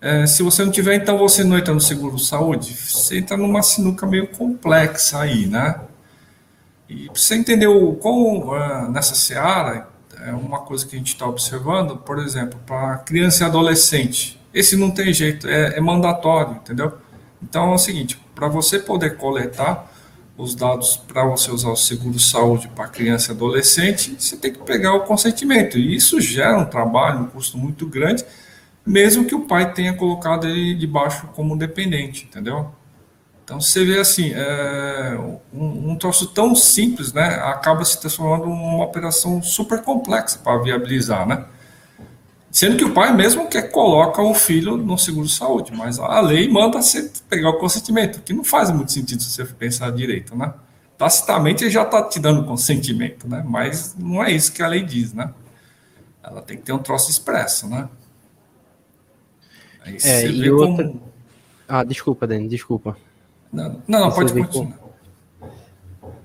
é, 0.00 0.26
se 0.26 0.42
você 0.42 0.64
não 0.64 0.70
tiver, 0.70 0.94
então 0.94 1.18
você 1.18 1.42
não 1.42 1.58
entra 1.58 1.74
no 1.74 1.80
seguro 1.80 2.18
saúde, 2.18 2.72
você 2.74 3.18
entra 3.18 3.36
numa 3.36 3.62
sinuca 3.62 4.06
meio 4.06 4.28
complexa 4.28 5.20
aí, 5.20 5.46
né? 5.46 5.80
E 6.88 7.06
para 7.06 7.14
você 7.14 7.34
entender 7.34 7.66
o 7.66 7.94
quão 7.94 8.48
uh, 8.48 8.90
nessa 8.90 9.14
seara, 9.14 9.88
é 10.24 10.32
uma 10.32 10.60
coisa 10.60 10.86
que 10.86 10.94
a 10.94 10.98
gente 10.98 11.14
está 11.14 11.26
observando, 11.26 11.96
por 11.96 12.18
exemplo, 12.18 12.58
para 12.64 12.98
criança 12.98 13.44
e 13.44 13.46
adolescente, 13.46 14.40
esse 14.54 14.76
não 14.76 14.90
tem 14.90 15.12
jeito, 15.12 15.48
é, 15.48 15.76
é 15.76 15.80
mandatório, 15.80 16.54
entendeu? 16.54 16.94
Então 17.42 17.72
é 17.72 17.74
o 17.74 17.78
seguinte, 17.78 18.18
para 18.34 18.48
você 18.48 18.78
poder 18.78 19.16
coletar 19.16 19.92
os 20.36 20.54
dados 20.54 20.96
para 20.96 21.24
você 21.24 21.50
usar 21.50 21.70
o 21.70 21.76
seguro 21.76 22.18
saúde 22.20 22.68
para 22.68 22.86
criança 22.86 23.32
e 23.32 23.34
adolescente, 23.34 24.16
você 24.18 24.36
tem 24.36 24.52
que 24.52 24.60
pegar 24.60 24.94
o 24.94 25.00
consentimento. 25.00 25.76
E 25.76 25.96
isso 25.96 26.20
gera 26.20 26.56
um 26.56 26.64
trabalho, 26.64 27.22
um 27.22 27.26
custo 27.26 27.58
muito 27.58 27.84
grande 27.86 28.24
mesmo 28.88 29.26
que 29.26 29.34
o 29.34 29.40
pai 29.40 29.72
tenha 29.74 29.92
colocado 29.94 30.46
ele 30.46 30.74
debaixo 30.74 31.26
como 31.34 31.56
dependente, 31.56 32.24
entendeu? 32.24 32.72
Então 33.44 33.60
você 33.60 33.84
vê 33.84 33.98
assim, 34.00 34.32
é, 34.34 35.16
um, 35.52 35.90
um 35.90 35.96
troço 35.96 36.28
tão 36.28 36.54
simples, 36.54 37.12
né, 37.12 37.26
acaba 37.44 37.84
se 37.84 38.00
transformando 38.00 38.46
numa 38.46 38.84
operação 38.84 39.42
super 39.42 39.82
complexa 39.82 40.38
para 40.38 40.62
viabilizar, 40.62 41.26
né? 41.26 41.44
Sendo 42.50 42.76
que 42.76 42.84
o 42.84 42.94
pai 42.94 43.14
mesmo 43.14 43.46
quer 43.46 43.70
coloca 43.70 44.22
o 44.22 44.34
filho 44.34 44.76
no 44.76 44.96
seguro 44.96 45.28
saúde, 45.28 45.70
mas 45.74 45.98
a 45.98 46.20
lei 46.20 46.48
manda 46.48 46.80
você 46.80 47.10
pegar 47.28 47.50
o 47.50 47.58
consentimento, 47.58 48.22
que 48.22 48.32
não 48.32 48.42
faz 48.42 48.70
muito 48.70 48.90
sentido 48.90 49.22
se 49.22 49.30
você 49.30 49.44
pensar 49.44 49.92
direito, 49.92 50.34
né? 50.34 50.52
Tacitamente 50.96 51.62
ele 51.62 51.70
já 51.70 51.82
está 51.82 52.02
te 52.02 52.18
dando 52.18 52.44
consentimento, 52.44 53.28
né? 53.28 53.44
Mas 53.46 53.94
não 53.98 54.24
é 54.24 54.32
isso 54.32 54.50
que 54.50 54.62
a 54.62 54.66
lei 54.66 54.82
diz, 54.82 55.12
né? 55.12 55.30
Ela 56.22 56.40
tem 56.40 56.56
que 56.56 56.62
ter 56.64 56.72
um 56.72 56.78
troço 56.78 57.10
expresso, 57.10 57.68
né? 57.68 57.88
Aí 59.88 59.98
é, 60.04 60.26
e 60.26 60.50
outra... 60.50 60.88
Como... 60.88 61.02
Ah, 61.66 61.84
desculpa, 61.84 62.26
Dani, 62.26 62.48
desculpa. 62.48 62.96
Não, 63.52 63.82
não, 63.86 64.00
não 64.00 64.10
pode 64.10 64.32
continuar. 64.32 64.76
Como... 64.76 64.88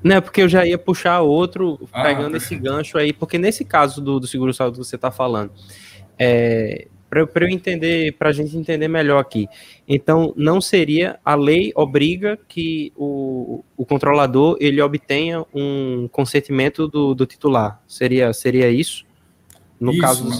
Não, 0.03 0.17
é 0.17 0.21
porque 0.21 0.41
eu 0.41 0.49
já 0.49 0.65
ia 0.65 0.77
puxar 0.77 1.21
outro, 1.21 1.79
ah, 1.91 2.03
pegando 2.03 2.31
perfeito. 2.31 2.53
esse 2.53 2.55
gancho 2.55 2.97
aí, 2.97 3.13
porque 3.13 3.37
nesse 3.37 3.63
caso 3.63 4.01
do, 4.01 4.19
do 4.19 4.27
seguro-saúde 4.27 4.77
que 4.77 4.85
você 4.85 4.97
está 4.97 5.09
falando, 5.09 5.51
é, 6.19 6.87
para 7.09 7.45
eu 7.45 7.49
entender, 7.49 8.13
para 8.13 8.29
a 8.29 8.31
gente 8.31 8.57
entender 8.57 8.87
melhor 8.87 9.19
aqui, 9.19 9.47
então 9.87 10.33
não 10.35 10.59
seria, 10.59 11.19
a 11.23 11.35
lei 11.35 11.71
obriga 11.75 12.37
que 12.47 12.91
o, 12.97 13.63
o 13.77 13.85
controlador 13.85 14.57
ele 14.59 14.81
obtenha 14.81 15.45
um 15.53 16.09
consentimento 16.11 16.87
do, 16.87 17.13
do 17.13 17.25
titular, 17.25 17.81
seria, 17.87 18.33
seria 18.33 18.69
isso? 18.69 19.05
No 19.79 19.91
isso, 19.91 20.01
caso 20.01 20.23
do 20.25 20.31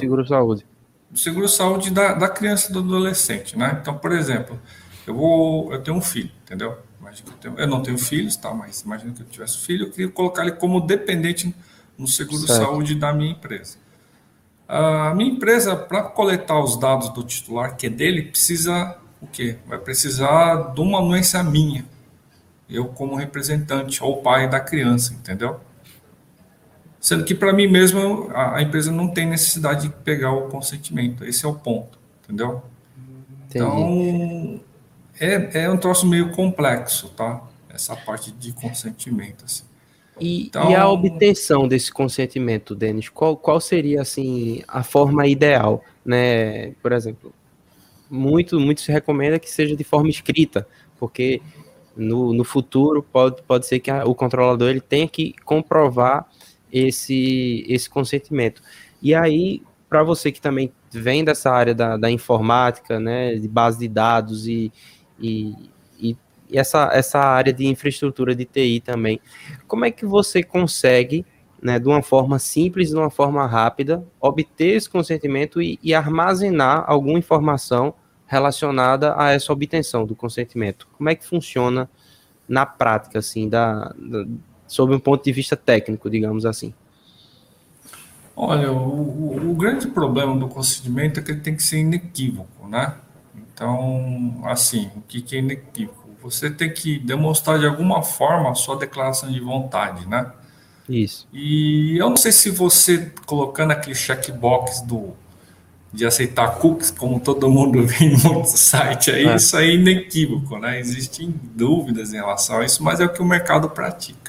seguro-saúde 1.16 1.86
seguro-saúde 1.86 1.92
da, 1.92 2.14
da 2.14 2.30
criança 2.30 2.70
e 2.70 2.74
do 2.74 2.80
adolescente, 2.80 3.58
né? 3.58 3.78
Então, 3.82 3.98
por 3.98 4.12
exemplo, 4.12 4.60
eu 5.06 5.14
vou, 5.14 5.74
eu 5.74 5.82
tenho 5.82 5.98
um 5.98 6.02
filho, 6.02 6.32
entendeu? 6.44 6.78
Eu, 7.02 7.34
tenho, 7.34 7.60
eu 7.60 7.68
não 7.68 7.84
tenho 7.84 7.98
filhos, 7.98 8.36
tá? 8.36 8.54
Mas 8.54 8.82
imagina 8.82 9.14
que 9.14 9.22
eu 9.22 9.28
tivesse 9.28 9.58
filho, 9.60 9.86
eu 9.86 9.92
queria 9.92 10.10
colocar 10.10 10.42
ele 10.42 10.54
como 10.54 10.82
dependente 10.82 11.54
no 11.98 12.08
seguro-saúde 12.08 12.96
da 12.96 13.14
minha 13.14 13.32
empresa. 13.32 13.78
A 14.68 15.14
minha 15.14 15.32
empresa, 15.32 15.76
para 15.76 16.04
coletar 16.04 16.60
os 16.60 16.80
dados 16.80 17.10
do 17.10 17.24
titular, 17.24 17.76
que 17.76 17.88
é 17.88 17.90
dele, 17.90 18.24
precisa 18.24 18.98
o 19.22 19.28
quê? 19.28 19.58
Vai 19.68 19.78
precisar 19.78 20.74
de 20.74 20.82
uma 20.82 21.00
anuência 21.00 21.44
minha. 21.44 21.86
Eu 22.70 22.86
como 22.86 23.16
representante 23.16 24.04
ou 24.04 24.22
pai 24.22 24.50
da 24.50 24.60
criança, 24.60 25.14
entendeu? 25.14 25.60
Sendo 27.04 27.26
que, 27.26 27.36
para 27.36 27.52
mim 27.52 27.68
mesmo, 27.68 28.30
a, 28.34 28.56
a, 28.56 28.62
empresa 28.62 28.90
não 28.90 29.10
tem 29.10 29.28
necessidade 29.28 29.90
de 29.90 29.94
pegar 29.94 30.32
o 30.32 30.48
consentimento. 30.48 31.26
Esse 31.26 31.46
é 31.46 31.50
o 31.50 31.54
ponto, 31.54 32.00
entendeu? 32.24 32.64
Entendi. 33.50 33.66
Então, 33.66 34.62
é, 35.20 35.64
é 35.66 35.70
um 35.70 35.76
troço 35.76 36.08
meio 36.08 36.32
complexo, 36.32 37.10
tá? 37.10 37.44
Essa 37.70 37.94
parte 37.94 38.32
de 38.32 38.54
consentimento, 38.54 39.44
assim. 39.44 39.66
E, 40.18 40.46
então... 40.46 40.72
e, 40.72 40.76
a 40.76 40.88
obtenção 40.88 41.68
desse 41.68 41.92
consentimento, 41.92 42.74
Denis, 42.74 43.10
qual, 43.10 43.36
qual 43.36 43.60
seria 43.60 44.02
assim 44.02 44.64
a 44.66 44.82
forma 44.82 45.28
ideal, 45.28 45.84
né? 46.06 46.72
Por 46.82 46.94
exemplo, 46.94 47.34
muito 48.10 48.58
muito 48.62 48.80
se 48.80 48.94
recomenda 48.94 49.38
que 49.40 49.52
seja 49.52 49.76
de 49.76 49.84
forma 49.84 50.10
escrita, 50.10 50.66
porque 50.98 51.42
no, 51.98 52.34
no 52.34 52.46
futuro 52.46 53.04
pode, 53.04 53.42
pode 53.42 53.68
ser 53.68 53.82
que 53.82 53.92
a, 53.92 54.06
o 54.06 54.16
controlador 54.16 54.70
ele 54.70 54.80
tenha 54.80 55.08
que 55.08 55.36
comprovar 55.44 56.30
esse 56.74 57.66
esse 57.70 57.90
consentimento. 57.90 58.62
E 59.02 59.16
aí, 59.16 59.62
para 59.88 60.04
você 60.04 60.32
que 60.32 60.42
também 60.42 60.74
vem 60.92 61.24
dessa 61.24 61.52
área 61.52 61.76
da, 61.76 61.96
da 61.98 62.10
informática, 62.10 63.00
né, 63.00 63.36
de 63.36 63.48
base 63.48 63.80
de 63.80 63.88
dados 63.88 64.48
e, 64.48 64.72
e 65.20 65.54
e 66.54 66.60
essa, 66.60 66.90
essa 66.94 67.20
área 67.20 67.52
de 67.52 67.66
infraestrutura 67.66 68.36
de 68.36 68.46
TI 68.46 68.80
também. 68.80 69.20
Como 69.68 69.86
é 69.86 69.92
que 69.92 70.06
você 70.06 70.44
consegue, 70.44 71.26
né, 71.60 71.80
de 71.80 71.88
uma 71.88 72.04
forma 72.04 72.38
simples, 72.38 72.90
de 72.90 72.96
uma 72.96 73.10
forma 73.10 73.46
rápida, 73.48 74.06
obter 74.22 74.76
esse 74.76 74.88
consentimento 74.88 75.60
e, 75.60 75.80
e 75.82 75.96
armazenar 75.96 76.84
alguma 76.88 77.18
informação 77.18 77.96
relacionada 78.28 79.16
a 79.18 79.32
essa 79.32 79.52
obtenção 79.52 80.06
do 80.06 80.16
consentimento? 80.16 80.88
Como 80.96 81.10
é 81.10 81.16
que 81.16 81.26
funciona 81.26 81.90
na 82.48 82.68
prática, 82.68 83.18
assim, 83.18 83.50
da, 83.50 83.92
da 83.98 84.26
sob 84.74 84.96
um 84.96 85.00
ponto 85.00 85.24
de 85.24 85.32
vista 85.32 85.56
técnico, 85.56 86.10
digamos 86.10 86.46
assim? 86.46 86.74
Olha, 88.36 88.72
o, 88.72 89.52
o, 89.52 89.54
grande 89.54 89.88
problema 89.88 90.36
do 90.36 90.48
consentimento 90.48 91.20
é 91.20 91.24
que 91.24 91.32
ele 91.32 91.42
tem 91.42 91.56
que 91.56 91.62
ser 91.62 91.78
inequívoco, 91.78 92.68
né? 92.68 92.96
Então, 93.36 94.42
assim, 94.46 94.90
o 94.96 95.02
que, 95.02 95.22
que 95.22 95.36
é 95.36 95.40
inequívoco? 95.40 96.04
você 96.24 96.50
tem 96.50 96.72
que 96.72 96.98
demonstrar 97.00 97.60
de 97.60 97.68
alguma 97.68 98.02
forma 98.02 98.50
a 98.50 98.56
sua 98.56 98.78
declaração 98.78 99.30
de 99.30 99.42
vontade, 99.42 100.08
né? 100.08 100.32
Isso. 100.88 101.28
E 101.34 101.98
eu 101.98 102.10
não 102.10 102.18
sei 102.18 102.32
se 102.32 102.50
você 102.50 103.12
colocando 103.26 103.72
aquele 103.72 103.96
checkbox 103.96 104.82
do 104.82 105.14
de 105.92 106.08
aceitar 106.08 106.56
cookies, 106.56 106.90
como 106.90 107.20
todo 107.20 107.48
mundo 107.52 107.84
vê 107.86 108.06
em 108.06 108.18
muitos 108.18 108.52
sites 108.52 109.14
aí, 109.14 109.28
é. 109.28 109.36
isso 109.36 109.56
aí 109.56 109.72
é 109.72 109.76
inequívoco, 109.76 110.58
né? 110.58 110.80
Existem 110.80 111.32
dúvidas 111.54 112.14
em 112.14 112.16
relação 112.16 112.60
a 112.60 112.66
isso, 112.66 112.82
mas 112.82 113.00
é 113.00 113.06
o 113.06 113.10
que 113.10 113.22
o 113.22 113.26
mercado 113.26 113.70
pratica. 113.70 114.23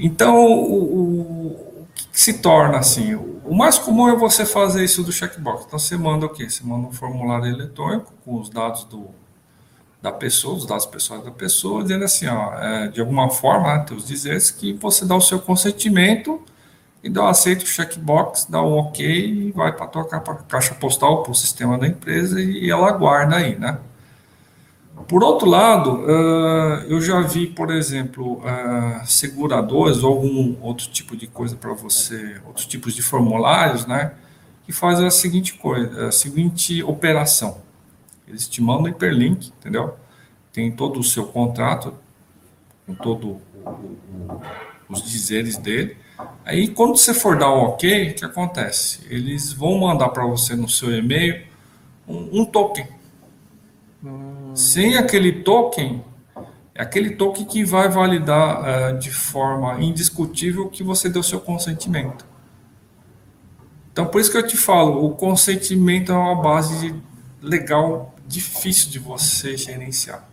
Então, 0.00 0.36
o, 0.36 1.82
o, 1.82 1.86
que 1.94 2.20
se 2.20 2.34
torna 2.34 2.78
assim? 2.78 3.14
O 3.14 3.54
mais 3.54 3.78
comum 3.78 4.08
é 4.08 4.16
você 4.16 4.44
fazer 4.46 4.84
isso 4.84 5.02
do 5.02 5.12
checkbox. 5.12 5.64
Então, 5.66 5.78
você 5.78 5.96
manda 5.96 6.26
o 6.26 6.28
quê? 6.28 6.48
Você 6.48 6.64
manda 6.64 6.88
um 6.88 6.92
formulário 6.92 7.46
eletrônico 7.46 8.12
com 8.24 8.40
os 8.40 8.48
dados 8.48 8.84
do, 8.84 9.08
da 10.00 10.10
pessoa, 10.10 10.56
os 10.56 10.66
dados 10.66 10.86
pessoais 10.86 11.22
da 11.22 11.30
pessoa, 11.30 11.82
dizendo 11.82 12.04
assim, 12.04 12.26
ó, 12.26 12.54
é, 12.54 12.88
de 12.88 13.00
alguma 13.00 13.28
forma, 13.30 13.76
né, 13.76 13.86
os 13.92 14.06
dizeres 14.06 14.50
que 14.50 14.72
você 14.72 15.04
dá 15.04 15.14
o 15.14 15.20
seu 15.20 15.38
consentimento 15.38 16.42
e 17.02 17.10
dá 17.10 17.24
o 17.24 17.26
aceito, 17.26 17.62
o 17.62 17.66
checkbox, 17.66 18.46
dá 18.48 18.60
o 18.62 18.78
ok 18.78 19.06
e 19.06 19.52
vai 19.52 19.72
para 19.72 19.84
a 19.84 19.88
tua 19.88 20.04
caixa 20.48 20.74
postal, 20.74 21.22
para 21.22 21.32
o 21.32 21.34
sistema 21.34 21.78
da 21.78 21.86
empresa 21.86 22.40
e 22.40 22.70
ela 22.70 22.90
guarda 22.92 23.36
aí, 23.36 23.58
né? 23.58 23.78
Por 25.08 25.22
outro 25.24 25.48
lado, 25.48 26.00
uh, 26.02 26.84
eu 26.88 27.00
já 27.00 27.20
vi, 27.20 27.46
por 27.46 27.70
exemplo, 27.70 28.38
uh, 28.38 29.06
seguradores 29.06 30.02
ou 30.02 30.12
algum 30.12 30.56
outro 30.60 30.88
tipo 30.88 31.16
de 31.16 31.26
coisa 31.26 31.56
para 31.56 31.72
você, 31.72 32.40
outros 32.46 32.66
tipos 32.66 32.94
de 32.94 33.02
formulários, 33.02 33.86
né? 33.86 34.12
Que 34.64 34.72
fazem 34.72 35.06
a 35.06 35.10
seguinte 35.10 35.54
coisa, 35.54 36.08
a 36.08 36.12
seguinte 36.12 36.82
operação 36.82 37.58
eles 38.30 38.48
te 38.48 38.62
mandam 38.62 38.88
hiperlink, 38.88 39.52
entendeu? 39.58 39.96
Tem 40.52 40.70
todo 40.70 41.00
o 41.00 41.04
seu 41.04 41.26
contrato, 41.26 41.92
com 42.86 42.94
todos 42.94 43.36
os 44.88 45.02
dizeres 45.02 45.56
dele. 45.56 45.96
Aí, 46.44 46.68
quando 46.68 46.96
você 46.96 47.12
for 47.12 47.36
dar 47.36 47.50
o 47.50 47.64
OK, 47.64 48.10
o 48.10 48.14
que 48.14 48.24
acontece? 48.24 49.00
Eles 49.10 49.52
vão 49.52 49.78
mandar 49.78 50.10
para 50.10 50.24
você 50.24 50.54
no 50.54 50.68
seu 50.68 50.96
e-mail 50.96 51.44
um, 52.06 52.40
um 52.40 52.44
token. 52.44 52.86
Hum. 54.04 54.29
Sem 54.54 54.96
aquele 54.96 55.42
token, 55.42 56.04
é 56.74 56.82
aquele 56.82 57.10
token 57.10 57.44
que 57.44 57.64
vai 57.64 57.88
validar 57.88 58.94
uh, 58.94 58.98
de 58.98 59.10
forma 59.10 59.82
indiscutível 59.82 60.68
que 60.68 60.82
você 60.82 61.08
deu 61.08 61.22
seu 61.22 61.40
consentimento. 61.40 62.26
Então, 63.92 64.06
por 64.06 64.20
isso 64.20 64.30
que 64.30 64.36
eu 64.36 64.46
te 64.46 64.56
falo, 64.56 65.04
o 65.04 65.10
consentimento 65.10 66.12
é 66.12 66.16
uma 66.16 66.40
base 66.40 66.94
legal 67.40 68.14
difícil 68.26 68.90
de 68.90 68.98
você 68.98 69.56
gerenciar. 69.56 70.28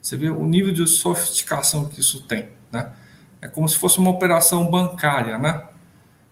Você 0.00 0.16
vê 0.16 0.28
o 0.28 0.44
nível 0.44 0.72
de 0.72 0.86
sofisticação 0.86 1.84
que 1.84 2.00
isso 2.00 2.22
tem, 2.22 2.48
né? 2.70 2.92
É 3.40 3.48
como 3.48 3.68
se 3.68 3.76
fosse 3.76 3.98
uma 3.98 4.10
operação 4.10 4.70
bancária, 4.70 5.38
né? 5.38 5.62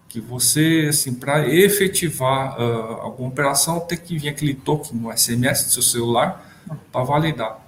Que 0.09 0.19
você, 0.19 0.87
assim, 0.89 1.13
para 1.13 1.47
efetivar 1.47 2.59
uh, 2.59 3.01
alguma 3.01 3.29
operação, 3.29 3.79
tem 3.79 3.97
que 3.97 4.17
vir 4.17 4.29
aquele 4.29 4.53
token 4.53 4.97
no 4.97 5.15
SMS 5.15 5.65
do 5.65 5.71
seu 5.71 5.81
celular 5.81 6.50
para 6.91 7.03
validar. 7.03 7.59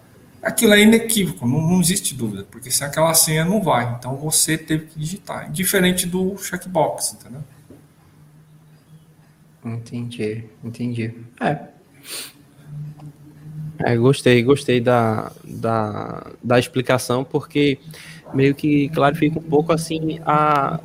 Aquilo 0.41 0.73
é 0.73 0.81
inequívoco, 0.81 1.47
não, 1.47 1.61
não, 1.61 1.79
existe 1.79 2.13
dúvida, 2.13 2.45
porque 2.51 2.69
se 2.69 2.83
aquela 2.83 3.13
senha 3.13 3.45
não 3.45 3.61
vai, 3.61 3.95
então 3.97 4.17
você 4.17 4.57
teve 4.57 4.87
que 4.87 4.99
digitar. 4.99 5.49
Diferente 5.49 6.05
do 6.05 6.37
checkbox, 6.37 7.13
entendeu? 7.13 7.41
Entendi, 9.65 10.43
entendi. 10.61 11.13
É, 11.39 11.69
é, 13.79 13.95
gostei, 13.97 14.41
gostei 14.43 14.79
da, 14.79 15.31
da, 15.43 16.31
da 16.43 16.59
explicação, 16.59 17.23
porque 17.23 17.79
meio 18.33 18.53
que 18.55 18.89
clarifica 18.89 19.39
um 19.39 19.43
pouco 19.43 19.73
assim 19.73 20.19
a, 20.25 20.79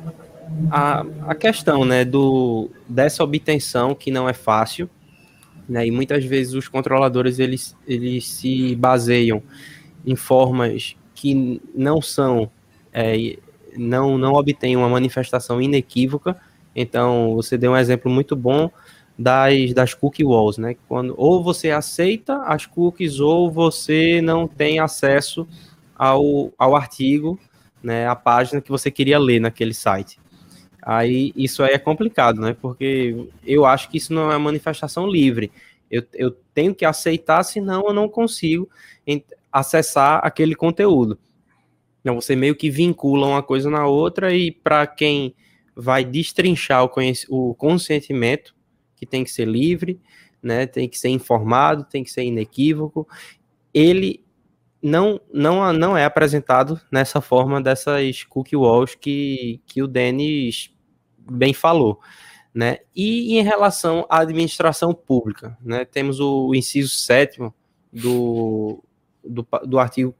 a, 0.71 1.05
a 1.27 1.35
questão 1.35 1.85
né, 1.85 2.03
do, 2.03 2.69
dessa 2.87 3.23
obtenção 3.23 3.93
que 3.93 4.11
não 4.11 4.27
é 4.27 4.33
fácil, 4.33 4.89
né, 5.69 5.85
e 5.85 5.91
muitas 5.91 6.25
vezes 6.25 6.53
os 6.55 6.67
controladores 6.67 7.37
eles, 7.37 7.77
eles 7.87 8.27
se 8.27 8.75
baseiam 8.75 9.41
em 10.05 10.15
formas 10.15 10.95
que 11.13 11.61
não 11.75 12.01
são, 12.01 12.49
é, 12.91 13.37
não, 13.77 14.17
não 14.17 14.33
obtêm 14.33 14.75
uma 14.75 14.89
manifestação 14.89 15.61
inequívoca, 15.61 16.35
então 16.75 17.35
você 17.35 17.57
deu 17.57 17.73
um 17.73 17.77
exemplo 17.77 18.11
muito 18.11 18.35
bom 18.35 18.71
das, 19.17 19.73
das 19.73 19.93
cookie 19.93 20.23
walls, 20.23 20.57
né? 20.57 20.77
Quando 20.87 21.13
ou 21.17 21.43
você 21.43 21.71
aceita 21.71 22.41
as 22.43 22.65
cookies 22.65 23.19
ou 23.19 23.51
você 23.51 24.21
não 24.21 24.47
tem 24.47 24.79
acesso 24.79 25.45
ao, 25.93 26.53
ao 26.57 26.73
artigo, 26.73 27.37
né? 27.83 28.07
A 28.07 28.15
página 28.15 28.61
que 28.61 28.71
você 28.71 28.89
queria 28.89 29.19
ler 29.19 29.41
naquele 29.41 29.73
site. 29.73 30.17
Aí 30.81 31.33
isso 31.35 31.63
aí 31.63 31.73
é 31.73 31.79
complicado, 31.79 32.41
né? 32.41 32.55
Porque 32.59 33.27
eu 33.45 33.65
acho 33.65 33.89
que 33.89 33.97
isso 33.97 34.13
não 34.13 34.31
é 34.31 34.37
manifestação 34.37 35.07
livre. 35.07 35.51
Eu, 35.89 36.03
eu 36.13 36.31
tenho 36.53 36.73
que 36.73 36.85
aceitar, 36.85 37.43
senão 37.43 37.87
eu 37.87 37.93
não 37.93 38.07
consigo 38.07 38.69
acessar 39.51 40.21
aquele 40.23 40.55
conteúdo. 40.55 41.17
Então 42.01 42.19
você 42.19 42.35
meio 42.35 42.55
que 42.55 42.69
vincula 42.69 43.27
uma 43.27 43.43
coisa 43.43 43.69
na 43.69 43.85
outra 43.85 44.33
e 44.33 44.51
para 44.51 44.85
quem 44.87 45.35
vai 45.75 46.03
destrinchar 46.03 46.83
o, 46.83 46.89
o 47.29 47.55
consentimento, 47.55 48.55
que 48.95 49.05
tem 49.05 49.23
que 49.23 49.31
ser 49.31 49.47
livre, 49.47 49.99
né, 50.41 50.65
tem 50.65 50.87
que 50.87 50.97
ser 50.97 51.09
informado, 51.09 51.83
tem 51.83 52.03
que 52.03 52.11
ser 52.11 52.23
inequívoco. 52.23 53.07
Ele 53.73 54.23
não, 54.81 55.19
não, 55.33 55.73
não 55.73 55.97
é 55.97 56.05
apresentado 56.05 56.79
nessa 56.91 57.21
forma 57.21 57.61
dessas 57.61 58.23
cookie 58.23 58.55
walls 58.55 58.95
que, 58.95 59.61
que 59.65 59.83
o 59.83 59.87
Denis 59.87 60.73
bem 61.29 61.53
falou. 61.53 61.99
Né? 62.53 62.79
E 62.95 63.37
em 63.37 63.43
relação 63.43 64.05
à 64.09 64.19
administração 64.19 64.93
pública, 64.93 65.57
né, 65.61 65.85
temos 65.85 66.19
o, 66.19 66.53
inciso 66.55 66.95
sétimo 66.95 67.53
do, 67.91 68.83
do, 69.23 69.47
do 69.65 69.79
artigo 69.79 70.15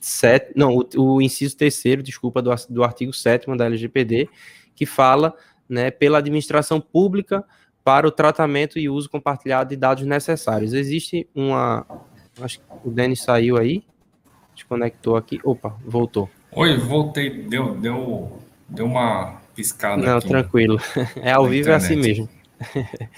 7, 0.00 0.52
não, 0.54 0.76
o, 0.76 0.86
o, 0.96 1.22
inciso 1.22 1.56
terceiro, 1.56 2.02
desculpa, 2.02 2.40
do, 2.40 2.54
do 2.70 2.84
artigo 2.84 3.12
7 3.12 3.46
da 3.56 3.66
LGPD, 3.66 4.28
que 4.74 4.86
fala 4.86 5.34
né, 5.68 5.90
pela 5.90 6.18
administração 6.18 6.80
pública 6.80 7.44
para 7.82 8.06
o 8.06 8.10
tratamento 8.10 8.78
e 8.78 8.88
uso 8.88 9.10
compartilhado 9.10 9.70
de 9.70 9.76
dados 9.76 10.04
necessários. 10.04 10.72
Existe 10.72 11.28
uma. 11.34 11.86
Acho 12.40 12.58
que 12.58 12.64
o 12.84 12.90
Denis 12.90 13.22
saiu 13.22 13.56
aí. 13.56 13.82
Desconectou 14.54 15.16
aqui. 15.16 15.40
Opa, 15.44 15.76
voltou. 15.84 16.30
Oi, 16.52 16.76
voltei. 16.78 17.30
Deu, 17.30 17.74
deu, 17.76 18.40
deu 18.68 18.86
uma 18.86 19.40
piscada. 19.54 20.02
Não, 20.02 20.18
aqui 20.18 20.28
tranquilo. 20.28 20.78
É 21.16 21.32
ao 21.32 21.46
vivo, 21.46 21.68
internet. 21.70 21.82
é 21.82 21.86
assim 21.86 21.96
mesmo. 21.96 22.28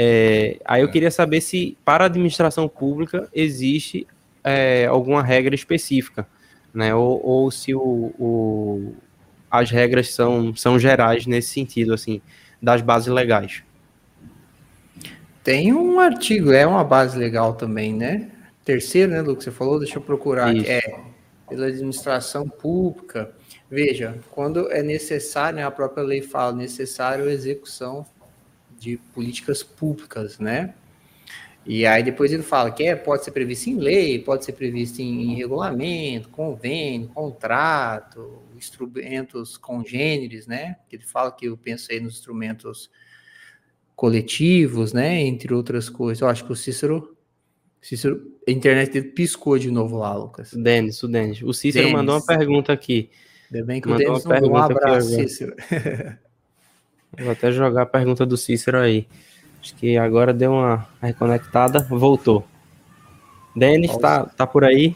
É, 0.00 0.60
aí 0.64 0.80
eu 0.80 0.86
é. 0.86 0.90
queria 0.92 1.10
saber 1.10 1.40
se 1.40 1.76
para 1.84 2.04
a 2.04 2.06
administração 2.06 2.68
pública 2.68 3.28
existe 3.34 4.06
é, 4.44 4.86
alguma 4.86 5.24
regra 5.24 5.56
específica, 5.56 6.24
né? 6.72 6.94
Ou, 6.94 7.20
ou 7.20 7.50
se 7.50 7.74
o, 7.74 8.14
o, 8.16 8.94
as 9.50 9.72
regras 9.72 10.14
são, 10.14 10.54
são 10.54 10.78
gerais 10.78 11.26
nesse 11.26 11.48
sentido, 11.48 11.92
assim, 11.92 12.22
das 12.62 12.80
bases 12.80 13.08
legais. 13.08 13.64
Tem 15.42 15.72
um 15.72 15.98
artigo, 15.98 16.52
é 16.52 16.64
uma 16.64 16.84
base 16.84 17.18
legal 17.18 17.54
também, 17.54 17.92
né? 17.92 18.30
Terceiro, 18.68 19.12
né, 19.12 19.22
Lucas? 19.22 19.44
Você 19.44 19.50
falou, 19.50 19.78
deixa 19.78 19.96
eu 19.96 20.02
procurar. 20.02 20.54
Isso. 20.54 20.70
É, 20.70 20.82
pela 21.48 21.68
administração 21.68 22.46
pública. 22.46 23.34
Veja, 23.70 24.18
quando 24.30 24.70
é 24.70 24.82
necessário, 24.82 25.56
né, 25.56 25.64
a 25.64 25.70
própria 25.70 26.02
lei 26.02 26.20
fala, 26.20 26.52
necessário 26.52 27.24
a 27.24 27.32
execução 27.32 28.04
de 28.78 28.98
políticas 29.14 29.62
públicas, 29.62 30.38
né? 30.38 30.74
E 31.64 31.86
aí 31.86 32.02
depois 32.02 32.30
ele 32.30 32.42
fala 32.42 32.70
que 32.70 32.82
é, 32.82 32.94
pode 32.94 33.24
ser 33.24 33.30
previsto 33.30 33.70
em 33.70 33.78
lei, 33.78 34.18
pode 34.18 34.44
ser 34.44 34.52
previsto 34.52 35.00
em, 35.00 35.32
em 35.32 35.34
regulamento, 35.34 36.28
convênio, 36.28 37.08
contrato, 37.08 38.42
instrumentos 38.54 39.56
congêneres, 39.56 40.46
né? 40.46 40.76
Ele 40.92 41.04
fala 41.04 41.32
que 41.32 41.46
eu 41.46 41.56
pensei 41.56 42.00
nos 42.00 42.16
instrumentos 42.16 42.90
coletivos, 43.96 44.92
né? 44.92 45.22
Entre 45.22 45.54
outras 45.54 45.88
coisas. 45.88 46.20
Eu 46.20 46.28
acho 46.28 46.44
que 46.44 46.52
o 46.52 46.56
Cícero, 46.56 47.16
Cícero 47.88 48.20
a 48.46 48.50
internet 48.50 48.92
dele 48.92 49.08
piscou 49.08 49.58
de 49.58 49.70
novo 49.70 49.96
lá, 49.96 50.14
Lucas. 50.14 50.52
Denis, 50.52 51.02
o 51.02 51.08
Denis. 51.08 51.40
O 51.40 51.54
Cícero 51.54 51.84
Dennis. 51.84 51.98
mandou 51.98 52.16
uma 52.16 52.26
pergunta 52.26 52.70
aqui. 52.70 53.08
Ainda 53.50 53.64
bem 53.64 53.80
que 53.80 53.88
mandou 53.88 54.14
o 54.14 54.18
Denis 54.18 54.42
deu 54.42 54.52
um 54.52 54.56
abraço, 54.58 55.08
Cícero. 55.08 55.56
Vou 57.18 57.30
até 57.30 57.50
jogar 57.50 57.82
a 57.84 57.86
pergunta 57.86 58.26
do 58.26 58.36
Cícero 58.36 58.78
aí. 58.78 59.08
Acho 59.62 59.74
que 59.74 59.96
agora 59.96 60.34
deu 60.34 60.52
uma 60.52 60.86
reconectada, 61.00 61.80
voltou. 61.80 62.46
Denis, 63.56 63.96
tá, 63.96 64.26
tá 64.26 64.46
por 64.46 64.64
aí? 64.64 64.94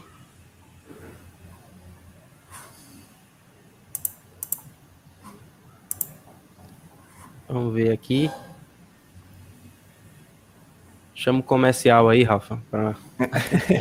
Vamos 7.49 7.73
ver 7.73 7.91
aqui. 7.91 8.29
Chama 11.23 11.39
o 11.39 11.43
comercial 11.43 12.09
aí, 12.09 12.21
Rafa. 12.21 12.59
Pra... 12.69 12.95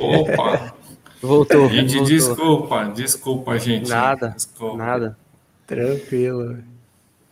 Opa! 0.01 0.73
voltou. 1.21 1.69
Gente, 1.69 1.97
voltou. 1.97 2.07
desculpa, 2.07 2.85
desculpa, 2.95 3.59
gente. 3.59 3.91
Nada, 3.91 4.29
desculpa. 4.29 4.77
nada. 4.77 5.19
Tranquilo. 5.67 6.59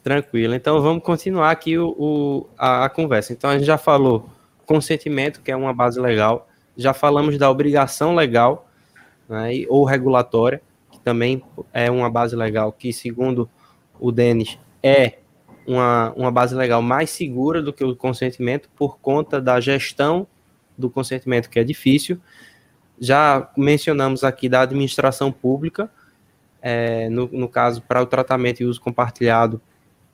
Tranquilo. 0.03 0.53
Então 0.57 0.83
vamos 0.83 1.05
continuar 1.05 1.53
aqui 1.53 1.79
o, 1.79 1.95
o 1.97 2.47
a, 2.59 2.87
a, 2.87 2.91
conversa. 2.91 3.33
Então 3.33 3.51
a 3.51 3.53
gente 3.57 3.65
já 3.65 3.79
falou 3.79 4.29
consentimento, 4.67 5.41
que 5.43 5.53
é 5.53 5.55
uma 5.57 5.73
base 5.73 6.01
legal. 6.01 6.49
Já 6.77 6.93
falamos 6.93 7.39
da 7.39 7.49
obrigação 7.49 8.13
legal, 8.13 8.69
né, 9.29 9.65
ou 9.69 9.85
regulatória, 9.85 10.61
que 10.91 10.99
também 10.99 11.41
é 11.73 11.89
uma 11.89 12.11
base 12.11 12.35
legal, 12.35 12.73
que 12.73 12.93
segundo 12.93 13.49
o 14.01 14.11
Denis 14.11 14.59
é 14.83 15.19
uma, 15.67 16.13
uma 16.17 16.31
base 16.31 16.55
legal 16.55 16.83
mais 16.83 17.11
segura 17.11 17.63
do 17.63 17.73
que 17.73 17.85
o 17.85 17.95
consentimento 17.95 18.69
por 18.77 18.99
conta 18.99 19.41
da 19.41 19.61
gestão 19.61 20.27
do 20.77 20.91
consentimento, 20.91 21.49
que 21.49 21.59
é 21.59 21.65
difícil. 21.65 22.21
Já 22.99 23.51
mencionamos 23.57 24.25
aqui 24.25 24.49
da 24.49 24.63
administração 24.63 25.31
pública, 25.31 25.91
é, 26.61 27.09
no, 27.09 27.29
no 27.33 27.49
caso, 27.49 27.83
para 27.83 28.03
o 28.03 28.07
tratamento 28.07 28.61
e 28.61 28.67
uso 28.67 28.81
compartilhado 28.81 29.61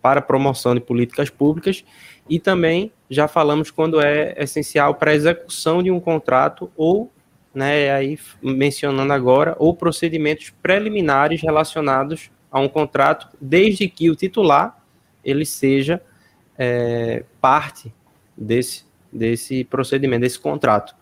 para 0.00 0.22
promoção 0.22 0.74
de 0.74 0.80
políticas 0.80 1.30
públicas, 1.30 1.84
e 2.28 2.38
também 2.38 2.92
já 3.10 3.26
falamos 3.26 3.70
quando 3.70 4.00
é 4.00 4.34
essencial 4.38 4.94
para 4.94 5.10
a 5.10 5.14
execução 5.14 5.82
de 5.82 5.90
um 5.90 5.98
contrato 5.98 6.70
ou, 6.76 7.10
né, 7.52 7.90
aí 7.90 8.18
mencionando 8.40 9.12
agora, 9.12 9.56
ou 9.58 9.74
procedimentos 9.74 10.50
preliminares 10.62 11.42
relacionados 11.42 12.30
a 12.50 12.60
um 12.60 12.68
contrato, 12.68 13.28
desde 13.40 13.88
que 13.88 14.08
o 14.08 14.14
titular 14.14 14.80
ele 15.26 15.44
seja 15.44 16.00
é, 16.56 17.24
parte 17.40 17.92
desse, 18.36 18.84
desse 19.12 19.64
procedimento, 19.64 20.20
desse 20.20 20.38
contrato. 20.38 20.94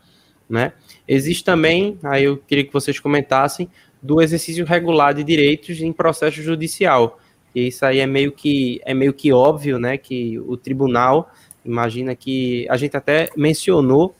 Né? 0.48 0.72
Existe 1.06 1.44
também, 1.44 1.98
aí 2.02 2.24
eu 2.24 2.38
queria 2.38 2.64
que 2.64 2.72
vocês 2.72 2.98
comentassem, 2.98 3.68
do 4.02 4.20
exercício 4.20 4.64
regular 4.64 5.14
de 5.14 5.22
direitos 5.22 5.80
em 5.80 5.92
processo 5.92 6.42
judicial, 6.42 7.18
e 7.54 7.68
isso 7.68 7.86
aí 7.86 8.00
é 8.00 8.06
meio 8.06 8.32
que 8.32 8.80
é 8.84 8.92
meio 8.92 9.14
que 9.14 9.32
óbvio, 9.32 9.78
né? 9.78 9.96
Que 9.96 10.38
o 10.40 10.56
tribunal 10.56 11.30
imagina 11.64 12.14
que 12.14 12.66
a 12.68 12.76
gente 12.76 12.96
até 12.96 13.30
mencionou 13.34 14.14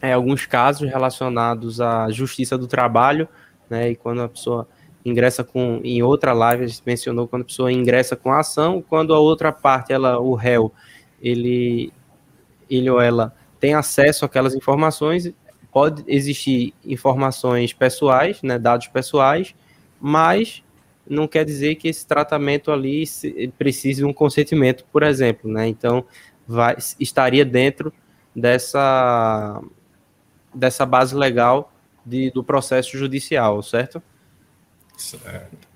é, 0.00 0.12
alguns 0.12 0.46
casos 0.46 0.88
relacionados 0.88 1.80
à 1.80 2.08
justiça 2.10 2.56
do 2.56 2.68
trabalho, 2.68 3.26
né? 3.68 3.90
E 3.90 3.96
quando 3.96 4.22
a 4.22 4.28
pessoa 4.28 4.68
ingressa 5.04 5.42
com 5.42 5.80
em 5.82 6.02
outra 6.02 6.32
live 6.32 6.64
a 6.64 6.66
gente 6.66 6.82
mencionou 6.84 7.26
quando 7.26 7.42
a 7.42 7.46
pessoa 7.46 7.72
ingressa 7.72 8.16
com 8.16 8.30
a 8.30 8.40
ação, 8.40 8.82
quando 8.86 9.14
a 9.14 9.18
outra 9.18 9.52
parte, 9.52 9.92
ela 9.92 10.18
o 10.18 10.34
réu, 10.34 10.72
ele 11.20 11.92
ele 12.68 12.88
ou 12.88 13.00
ela 13.00 13.34
tem 13.58 13.74
acesso 13.74 14.24
àquelas 14.24 14.54
informações, 14.54 15.32
pode 15.72 16.04
existir 16.06 16.72
informações 16.84 17.72
pessoais, 17.72 18.40
né, 18.42 18.58
dados 18.58 18.86
pessoais, 18.88 19.54
mas 20.00 20.62
não 21.08 21.26
quer 21.26 21.44
dizer 21.44 21.74
que 21.74 21.88
esse 21.88 22.06
tratamento 22.06 22.70
ali 22.70 23.04
precise 23.58 24.00
de 24.00 24.04
um 24.04 24.12
consentimento, 24.12 24.84
por 24.92 25.02
exemplo, 25.02 25.50
né? 25.50 25.66
Então, 25.66 26.04
vai, 26.46 26.76
estaria 27.00 27.44
dentro 27.44 27.92
dessa, 28.34 29.60
dessa 30.54 30.86
base 30.86 31.14
legal 31.14 31.72
de, 32.06 32.30
do 32.30 32.44
processo 32.44 32.96
judicial, 32.96 33.62
certo? 33.62 34.00
Certo. 35.00 35.70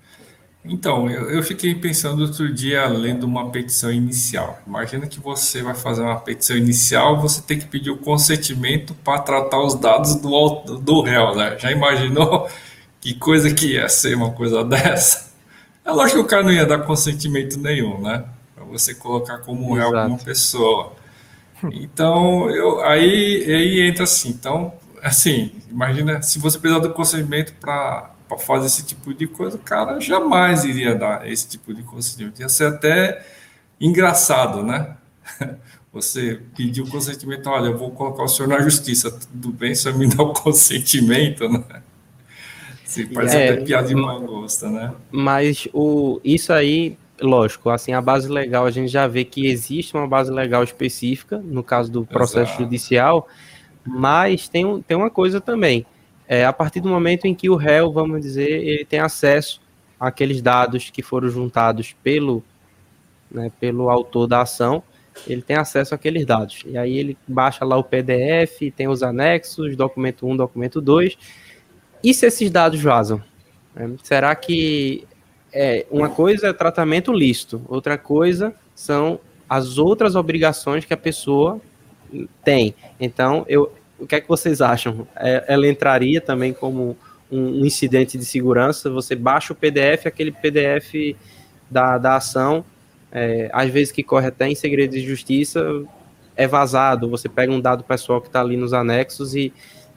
Então, 0.63 1.09
eu, 1.09 1.29
eu 1.29 1.43
fiquei 1.43 1.75
pensando 1.75 2.21
outro 2.21 2.51
dia 2.51 2.87
lendo 2.87 3.23
uma 3.23 3.51
petição 3.51 3.91
inicial. 3.91 4.59
Imagina 4.65 5.07
que 5.07 5.19
você 5.19 5.61
vai 5.61 5.75
fazer 5.75 6.01
uma 6.01 6.19
petição 6.19 6.55
inicial, 6.55 7.19
você 7.19 7.41
tem 7.41 7.59
que 7.59 7.65
pedir 7.65 7.91
o 7.91 7.97
consentimento 7.97 8.93
para 8.95 9.21
tratar 9.21 9.59
os 9.59 9.75
dados 9.75 10.15
do, 10.15 10.79
do 10.79 11.01
réu, 11.01 11.35
né? 11.35 11.57
Já 11.59 11.71
imaginou 11.71 12.47
que 13.01 13.13
coisa 13.15 13.53
que 13.53 13.73
ia 13.73 13.89
ser 13.89 14.15
uma 14.15 14.31
coisa 14.31 14.63
dessa? 14.65 15.33
É 15.83 15.91
lógico 15.91 16.19
que 16.19 16.25
o 16.25 16.27
cara 16.27 16.43
não 16.43 16.51
ia 16.51 16.65
dar 16.65 16.79
consentimento 16.79 17.59
nenhum, 17.59 18.01
né? 18.01 18.25
Para 18.55 18.63
você 18.63 18.95
colocar 18.95 19.39
como 19.39 19.73
réu 19.73 19.91
uma 19.91 20.17
pessoa. 20.17 20.93
Então, 21.71 22.49
eu, 22.49 22.81
aí, 22.81 23.43
aí 23.47 23.81
entra 23.81 24.03
assim. 24.03 24.29
Então, 24.29 24.73
assim, 25.03 25.51
imagina 25.69 26.21
se 26.23 26.39
você 26.39 26.57
precisar 26.57 26.81
do 26.81 26.91
consentimento 26.93 27.53
para 27.59 28.14
fazer 28.39 28.67
esse 28.67 28.85
tipo 28.85 29.13
de 29.13 29.27
coisa, 29.27 29.57
o 29.57 29.59
cara 29.59 29.99
jamais 29.99 30.63
iria 30.65 30.95
dar 30.95 31.29
esse 31.29 31.47
tipo 31.47 31.73
de 31.73 31.83
consentimento. 31.83 32.39
Ia 32.39 32.49
ser 32.49 32.67
até 32.67 33.25
engraçado, 33.79 34.63
né? 34.63 34.95
Você 35.93 36.41
pediu 36.57 36.83
o 36.83 36.89
consentimento, 36.89 37.49
olha, 37.49 37.67
eu 37.67 37.77
vou 37.77 37.89
colocar 37.89 38.23
o 38.23 38.27
senhor 38.27 38.49
na 38.49 38.59
justiça, 38.59 39.09
tudo 39.09 39.49
bem, 39.53 39.73
só 39.73 39.93
me 39.93 40.07
dá 40.07 40.23
o 40.23 40.33
consentimento, 40.35 41.47
né? 41.47 41.63
Sim, 42.83 43.07
parece 43.07 43.37
é, 43.37 43.49
até 43.49 43.61
piada 43.61 43.87
de 43.87 43.95
mau 43.95 44.21
gosto, 44.21 44.67
né? 44.67 44.93
Mas 45.09 45.69
o, 45.73 46.19
isso 46.23 46.51
aí, 46.51 46.97
lógico, 47.21 47.69
assim, 47.69 47.93
a 47.93 48.01
base 48.01 48.27
legal, 48.27 48.65
a 48.65 48.71
gente 48.71 48.89
já 48.89 49.07
vê 49.07 49.23
que 49.23 49.47
existe 49.47 49.95
uma 49.95 50.05
base 50.05 50.31
legal 50.31 50.63
específica, 50.63 51.37
no 51.37 51.63
caso 51.63 51.89
do 51.89 52.05
processo 52.05 52.51
Exato. 52.51 52.63
judicial, 52.63 53.27
mas 53.85 54.49
tem, 54.49 54.81
tem 54.81 54.97
uma 54.97 55.09
coisa 55.09 55.39
também. 55.39 55.85
É, 56.27 56.45
a 56.45 56.53
partir 56.53 56.79
do 56.79 56.89
momento 56.89 57.25
em 57.25 57.35
que 57.35 57.49
o 57.49 57.55
réu, 57.55 57.91
vamos 57.91 58.21
dizer, 58.21 58.49
ele 58.49 58.85
tem 58.85 58.99
acesso 58.99 59.61
àqueles 59.99 60.41
dados 60.41 60.89
que 60.89 61.01
foram 61.01 61.29
juntados 61.29 61.95
pelo, 62.03 62.43
né, 63.29 63.51
pelo 63.59 63.89
autor 63.89 64.27
da 64.27 64.41
ação, 64.41 64.83
ele 65.27 65.41
tem 65.41 65.55
acesso 65.55 65.93
àqueles 65.95 66.25
dados. 66.25 66.63
E 66.65 66.77
aí 66.77 66.97
ele 66.97 67.17
baixa 67.27 67.63
lá 67.63 67.77
o 67.77 67.83
PDF, 67.83 68.71
tem 68.75 68.87
os 68.87 69.03
anexos, 69.03 69.75
documento 69.75 70.27
1, 70.27 70.35
documento 70.35 70.81
2, 70.81 71.17
e 72.03 72.13
se 72.13 72.25
esses 72.25 72.51
dados 72.51 72.81
vazam? 72.81 73.21
É, 73.75 73.87
será 74.03 74.35
que 74.35 75.07
é, 75.53 75.85
uma 75.89 76.09
coisa 76.09 76.47
é 76.47 76.53
tratamento 76.53 77.13
lícito, 77.13 77.61
outra 77.67 77.97
coisa 77.97 78.53
são 78.73 79.19
as 79.47 79.77
outras 79.77 80.15
obrigações 80.15 80.83
que 80.85 80.93
a 80.93 80.97
pessoa 80.97 81.61
tem. 82.43 82.75
Então, 82.99 83.45
eu, 83.47 83.71
o 84.05 84.07
que 84.07 84.15
é 84.15 84.21
que 84.21 84.27
vocês 84.27 84.61
acham? 84.61 85.07
É, 85.15 85.43
ela 85.47 85.67
entraria 85.67 86.21
também 86.21 86.53
como 86.53 86.95
um, 87.31 87.65
incidente 87.65 88.19
de 88.19 88.23
segurança? 88.23 88.87
Você 88.91 89.15
baixa 89.15 89.51
o 89.51 89.55
PDF, 89.55 90.05
aquele 90.05 90.31
PDF 90.31 91.17
da, 91.69 91.97
da 91.97 92.15
ação, 92.17 92.63
é, 93.11 93.49
às 93.51 93.67
vezes 93.71 93.91
que 93.91 94.03
corre 94.03 94.27
até 94.27 94.47
em 94.47 94.53
segredo 94.53 94.91
de 94.91 94.99
justiça, 94.99 95.83
é 96.35 96.47
vazado. 96.47 97.09
Você 97.09 97.27
pega 97.27 97.51
um 97.51 97.59
dado 97.59 97.83
pessoal 97.83 98.21
que 98.21 98.27
está 98.27 98.41
ali 98.41 98.55
nos 98.55 98.73
anexos 98.73 99.33
e, 99.33 99.51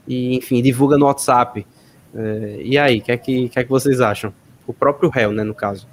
e, 0.06 0.36
enfim, 0.36 0.62
divulga 0.62 0.96
no 0.96 1.04
WhatsApp. 1.04 1.66
É, 2.14 2.60
e 2.62 2.78
aí, 2.78 3.00
o 3.00 3.02
que, 3.02 3.12
é 3.12 3.16
que, 3.18 3.48
que, 3.50 3.58
é 3.58 3.62
que 3.62 3.70
vocês 3.70 4.00
acham? 4.00 4.32
O 4.66 4.72
próprio 4.72 5.10
réu, 5.10 5.32
né, 5.32 5.44
no 5.44 5.54
caso. 5.54 5.86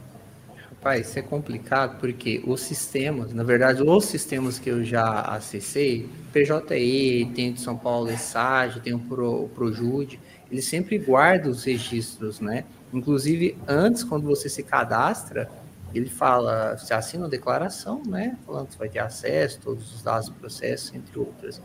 Rapaz, 0.85 1.09
isso 1.09 1.17
é 1.17 1.21
complicado 1.23 1.97
porque 1.99 2.43
os 2.45 2.61
sistemas, 2.61 3.33
na 3.33 3.41
verdade, 3.41 3.81
os 3.81 4.05
sistemas 4.05 4.59
que 4.59 4.69
eu 4.69 4.83
já 4.83 5.21
acessei, 5.21 6.07
PJE, 6.31 7.31
tem 7.33 7.53
de 7.53 7.59
São 7.59 7.75
Paulo, 7.75 8.11
ESAG, 8.11 8.81
tem 8.81 8.93
o 8.93 8.99
Pro, 8.99 9.49
Projude, 9.55 10.19
eles 10.51 10.65
sempre 10.65 10.99
guardam 10.99 11.51
os 11.51 11.63
registros, 11.63 12.39
né? 12.39 12.65
Inclusive, 12.93 13.57
antes, 13.67 14.03
quando 14.03 14.27
você 14.27 14.47
se 14.47 14.61
cadastra, 14.61 15.49
ele 15.91 16.07
fala, 16.07 16.77
você 16.77 16.93
assina 16.93 17.23
uma 17.23 17.29
declaração, 17.29 18.03
né? 18.05 18.37
Falando 18.45 18.67
que 18.67 18.77
vai 18.77 18.87
ter 18.87 18.99
acesso, 18.99 19.59
todos 19.63 19.91
os 19.91 20.03
dados 20.03 20.29
do 20.29 20.35
processo, 20.35 20.95
entre 20.95 21.17
outras. 21.17 21.59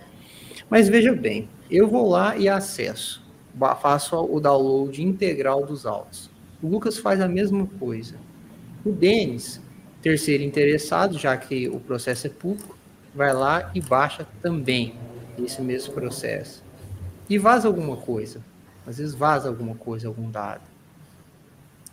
Mas 0.71 0.89
veja 0.89 1.15
bem, 1.15 1.47
eu 1.71 1.87
vou 1.87 2.09
lá 2.09 2.39
e 2.39 2.49
acesso, 2.49 3.23
faço 3.83 4.17
o 4.17 4.41
download 4.41 5.03
integral 5.03 5.67
dos 5.67 5.85
autos. 5.85 6.31
O 6.63 6.69
Lucas 6.69 6.97
faz 6.97 7.21
a 7.21 7.29
mesma 7.29 7.67
coisa. 7.79 8.30
O 8.85 8.93
Denis, 8.93 9.61
terceiro 10.01 10.43
interessado, 10.43 11.19
já 11.19 11.37
que 11.37 11.69
o 11.69 11.79
processo 11.79 12.27
é 12.27 12.31
público, 12.31 12.79
vai 13.14 13.35
lá 13.35 13.71
e 13.75 13.81
baixa 13.81 14.27
também 14.40 14.95
esse 15.38 15.61
mesmo 15.61 15.93
processo. 15.93 16.62
E 17.29 17.37
vaza 17.37 17.69
alguma 17.69 17.97
coisa. 17.97 18.43
Às 18.87 18.99
vezes 18.99 19.14
vaza 19.14 19.49
alguma 19.49 19.75
coisa, 19.75 20.09
algum 20.09 20.31
dado. 20.31 20.62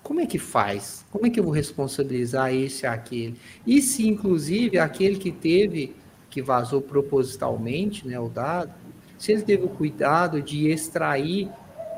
Como 0.02 0.22
é 0.22 0.26
que 0.26 0.40
faz? 0.40 1.06
Como 1.12 1.28
é 1.28 1.30
que 1.30 1.38
eu 1.38 1.44
vou 1.44 1.52
responsabilizar 1.52 2.54
esse 2.54 2.86
e 2.86 2.88
aquele? 2.88 3.36
E 3.66 3.82
se, 3.82 4.08
inclusive, 4.08 4.80
aquele 4.80 5.18
que 5.18 5.32
teve, 5.32 5.94
que 6.30 6.42
vazou 6.42 6.82
propositalmente 6.82 8.08
né, 8.08 8.18
o 8.18 8.30
dado, 8.30 8.74
se 9.18 9.34
ele 9.34 9.42
teve 9.42 9.66
o 9.66 9.70
cuidado 9.70 10.42
de 10.42 10.70
extrair 10.70 11.50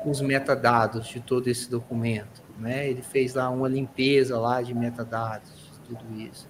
os 0.04 0.20
metadados 0.20 1.06
de 1.06 1.20
todo 1.20 1.46
esse 1.46 1.70
documento, 1.70 2.39
né? 2.60 2.88
Ele 2.88 3.02
fez 3.02 3.34
lá 3.34 3.50
uma 3.50 3.68
limpeza 3.68 4.38
lá 4.38 4.62
de 4.62 4.74
metadados, 4.74 5.50
tudo 5.88 6.20
isso. 6.20 6.48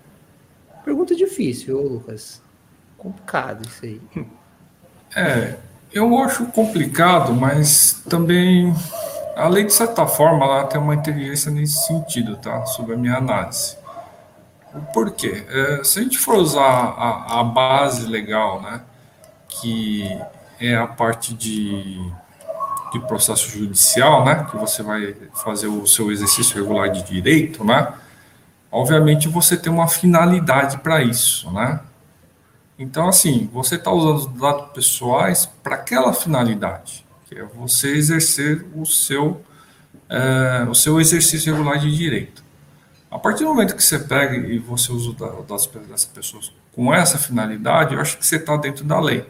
Pergunta 0.84 1.14
difícil, 1.14 1.80
Lucas. 1.80 2.42
Complicado 2.98 3.66
isso 3.66 3.84
aí. 3.84 4.00
É, 5.16 5.56
eu 5.92 6.16
acho 6.18 6.46
complicado, 6.46 7.32
mas 7.32 8.02
também 8.08 8.72
a 9.40 9.48
lei, 9.48 9.64
de 9.64 9.72
certa 9.72 10.06
forma, 10.06 10.44
ela 10.44 10.64
tem 10.64 10.80
uma 10.80 10.94
inteligência 10.94 11.50
nesse 11.50 11.86
sentido, 11.86 12.36
tá? 12.36 12.66
Sobre 12.66 12.94
a 12.94 12.96
minha 12.96 13.16
análise. 13.16 13.76
Por 14.92 15.12
quê? 15.12 15.44
É, 15.48 15.82
se 15.82 15.98
a 15.98 16.02
gente 16.02 16.18
for 16.18 16.36
usar 16.36 16.62
a, 16.62 17.40
a, 17.40 17.44
base 17.44 18.06
legal, 18.06 18.60
né? 18.60 18.82
Que 19.48 20.20
é 20.60 20.76
a 20.76 20.86
parte 20.86 21.34
de, 21.34 21.98
de 22.92 23.00
processo 23.00 23.48
judicial, 23.50 24.24
né? 24.24 24.46
Que 24.50 24.56
você 24.56 24.82
vai 24.82 25.14
fazer 25.34 25.66
o 25.66 25.86
seu 25.86 26.10
exercício 26.10 26.56
regular 26.56 26.90
de 26.90 27.02
direito, 27.02 27.64
né? 27.64 27.92
Obviamente 28.70 29.28
você 29.28 29.56
tem 29.56 29.72
uma 29.72 29.88
finalidade 29.88 30.78
para 30.78 31.02
isso, 31.02 31.50
né? 31.50 31.80
Então, 32.78 33.08
assim, 33.08 33.48
você 33.52 33.74
está 33.74 33.90
usando 33.90 34.16
os 34.16 34.26
dados 34.26 34.72
pessoais 34.72 35.46
para 35.62 35.74
aquela 35.74 36.12
finalidade 36.12 37.04
que 37.30 37.38
é 37.38 37.44
você 37.44 37.92
exercer 37.92 38.66
o 38.74 38.84
seu, 38.84 39.40
é, 40.08 40.66
o 40.68 40.74
seu 40.74 41.00
exercício 41.00 41.54
regular 41.54 41.78
de 41.78 41.96
direito. 41.96 42.42
A 43.08 43.20
partir 43.20 43.44
do 43.44 43.50
momento 43.50 43.76
que 43.76 43.82
você 43.82 44.00
pega 44.00 44.36
e 44.36 44.58
você 44.58 44.90
usa 44.90 45.14
das, 45.48 45.66
das 45.88 46.04
pessoas 46.04 46.52
com 46.72 46.92
essa 46.92 47.18
finalidade, 47.18 47.94
eu 47.94 48.00
acho 48.00 48.18
que 48.18 48.26
você 48.26 48.34
está 48.36 48.56
dentro 48.56 48.84
da 48.84 48.98
lei. 49.00 49.24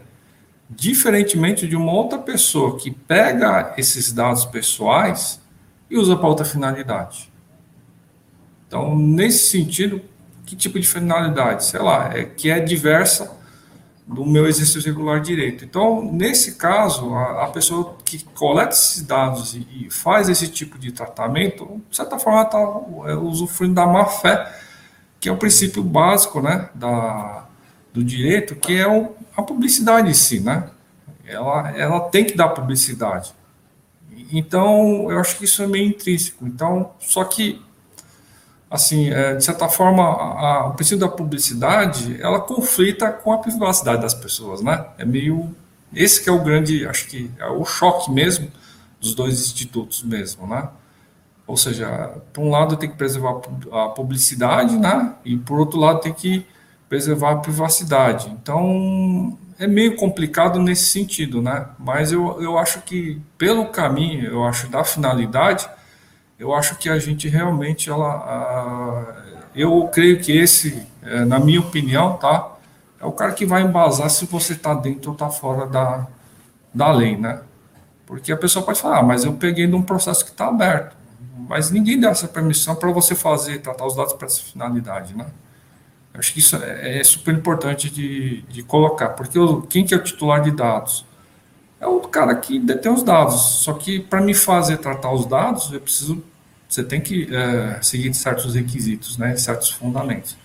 Diferentemente 0.73 1.67
de 1.67 1.75
uma 1.75 1.91
outra 1.91 2.17
pessoa 2.17 2.79
que 2.79 2.89
pega 2.89 3.73
esses 3.77 4.13
dados 4.13 4.45
pessoais 4.45 5.41
e 5.89 5.97
usa 5.97 6.15
para 6.15 6.27
outra 6.27 6.45
finalidade. 6.45 7.29
Então, 8.67 8.95
nesse 8.97 9.49
sentido, 9.49 10.01
que 10.45 10.55
tipo 10.55 10.79
de 10.79 10.87
finalidade? 10.87 11.65
Sei 11.65 11.81
lá, 11.81 12.17
é 12.17 12.23
que 12.23 12.49
é 12.49 12.59
diversa 12.61 13.37
do 14.07 14.25
meu 14.25 14.47
exercício 14.47 14.81
regular 14.81 15.19
direito. 15.19 15.65
Então, 15.65 16.01
nesse 16.01 16.55
caso, 16.55 17.13
a, 17.13 17.45
a 17.45 17.47
pessoa 17.47 17.97
que 18.03 18.23
coleta 18.23 18.71
esses 18.71 19.03
dados 19.03 19.53
e, 19.53 19.67
e, 19.71 19.89
faz 19.89 20.29
esse 20.29 20.47
tipo 20.47 20.77
de 20.79 20.91
tratamento, 20.91 21.81
de 21.89 21.95
certa 21.95 22.17
forma, 22.17 22.43
está 22.43 22.59
é, 23.09 23.15
usufruindo 23.15 23.75
da 23.75 23.85
má 23.85 24.05
fé, 24.05 24.49
que 25.19 25.29
é 25.29 25.31
o 25.31 25.37
princípio 25.37 25.83
básico 25.83 26.41
né, 26.41 26.69
da, 26.73 27.40
do 27.93 28.03
direito, 28.03 28.55
que 28.55 28.77
é 28.77 28.85
a 29.35 29.41
publicidade 29.41 30.09
em 30.09 30.13
si. 30.13 30.39
Né? 30.39 30.69
Ela, 31.25 31.71
ela 31.77 31.99
tem 32.09 32.25
que 32.25 32.35
dar 32.35 32.49
publicidade. 32.49 33.33
Então, 34.31 35.11
eu 35.11 35.19
acho 35.19 35.37
que 35.37 35.45
isso 35.45 35.61
é 35.61 35.67
meio 35.67 35.89
intrínseco. 35.89 36.45
Então, 36.45 36.91
só 36.99 37.23
que 37.23 37.61
assim, 38.71 39.09
é, 39.09 39.35
de 39.35 39.43
certa 39.43 39.67
forma, 39.67 40.01
a, 40.01 40.61
a, 40.61 40.67
o 40.67 40.73
princípio 40.73 40.99
da 40.99 41.09
publicidade, 41.09 42.17
ela 42.21 42.39
conflita 42.39 43.11
com 43.11 43.33
a 43.33 43.37
privacidade 43.37 44.01
das 44.01 44.13
pessoas, 44.13 44.61
né? 44.61 44.85
É 44.97 45.03
meio, 45.03 45.53
esse 45.93 46.23
que 46.23 46.29
é 46.29 46.31
o 46.31 46.41
grande, 46.41 46.87
acho 46.87 47.05
que 47.07 47.29
é 47.37 47.47
o 47.47 47.65
choque 47.65 48.09
mesmo 48.09 48.49
dos 49.01 49.13
dois 49.13 49.41
institutos 49.41 50.03
mesmo, 50.03 50.47
né? 50.47 50.69
Ou 51.45 51.57
seja, 51.57 52.13
por 52.31 52.41
um 52.41 52.49
lado 52.49 52.77
tem 52.77 52.89
que 52.89 52.95
preservar 52.95 53.41
a 53.73 53.89
publicidade, 53.89 54.77
né? 54.77 55.15
E 55.25 55.35
por 55.35 55.59
outro 55.59 55.77
lado 55.77 55.99
tem 55.99 56.13
que 56.13 56.45
preservar 56.91 57.31
a 57.31 57.35
privacidade. 57.37 58.29
Então, 58.29 59.37
é 59.57 59.65
meio 59.65 59.95
complicado 59.95 60.59
nesse 60.59 60.89
sentido, 60.89 61.41
né? 61.41 61.67
Mas 61.79 62.11
eu, 62.11 62.41
eu 62.41 62.57
acho 62.57 62.81
que 62.81 63.21
pelo 63.37 63.67
caminho, 63.67 64.25
eu 64.25 64.43
acho 64.43 64.67
da 64.67 64.83
finalidade, 64.83 65.69
eu 66.37 66.53
acho 66.53 66.75
que 66.75 66.89
a 66.89 66.99
gente 66.99 67.29
realmente, 67.29 67.89
ela, 67.89 68.09
a, 68.09 69.05
eu 69.55 69.87
creio 69.87 70.19
que 70.19 70.37
esse, 70.37 70.85
é, 71.01 71.23
na 71.23 71.39
minha 71.39 71.61
opinião, 71.61 72.17
tá, 72.17 72.57
é 72.99 73.05
o 73.05 73.13
cara 73.13 73.31
que 73.31 73.45
vai 73.45 73.61
embasar 73.61 74.09
se 74.09 74.25
você 74.25 74.51
está 74.51 74.73
dentro 74.73 75.11
ou 75.11 75.13
está 75.13 75.29
fora 75.29 75.67
da, 75.67 76.05
da 76.73 76.91
lei, 76.91 77.15
né? 77.15 77.39
Porque 78.05 78.33
a 78.33 78.37
pessoa 78.37 78.65
pode 78.65 78.81
falar, 78.81 78.99
ah, 78.99 79.03
mas 79.03 79.23
eu 79.23 79.31
peguei 79.31 79.65
de 79.65 79.73
um 79.73 79.81
processo 79.81 80.25
que 80.25 80.31
está 80.31 80.49
aberto, 80.49 80.93
mas 81.47 81.71
ninguém 81.71 81.97
dá 81.97 82.09
essa 82.09 82.27
permissão 82.27 82.75
para 82.75 82.91
você 82.91 83.15
fazer, 83.15 83.61
tratar 83.61 83.85
os 83.85 83.95
dados 83.95 84.11
para 84.11 84.27
essa 84.27 84.41
finalidade, 84.41 85.15
né? 85.15 85.27
Eu 86.13 86.19
acho 86.19 86.33
que 86.33 86.39
isso 86.39 86.55
é, 86.57 86.99
é 86.99 87.03
super 87.03 87.33
importante 87.33 87.89
de, 87.89 88.41
de 88.43 88.63
colocar, 88.63 89.09
porque 89.09 89.39
o, 89.39 89.61
quem 89.61 89.85
que 89.85 89.93
é 89.93 89.97
o 89.97 90.03
titular 90.03 90.41
de 90.41 90.51
dados? 90.51 91.05
É 91.79 91.87
o 91.87 91.99
cara 92.01 92.35
que 92.35 92.59
detém 92.59 92.91
os 92.91 93.03
dados, 93.03 93.41
só 93.63 93.73
que 93.73 93.99
para 93.99 94.21
me 94.21 94.33
fazer 94.33 94.77
tratar 94.77 95.11
os 95.11 95.25
dados, 95.25 95.71
eu 95.71 95.81
preciso 95.81 96.23
você 96.71 96.85
tem 96.85 97.01
que 97.01 97.27
é, 97.35 97.81
seguir 97.81 98.13
certos 98.13 98.55
requisitos, 98.55 99.17
né, 99.17 99.35
certos 99.35 99.71
fundamentos. 99.71 100.37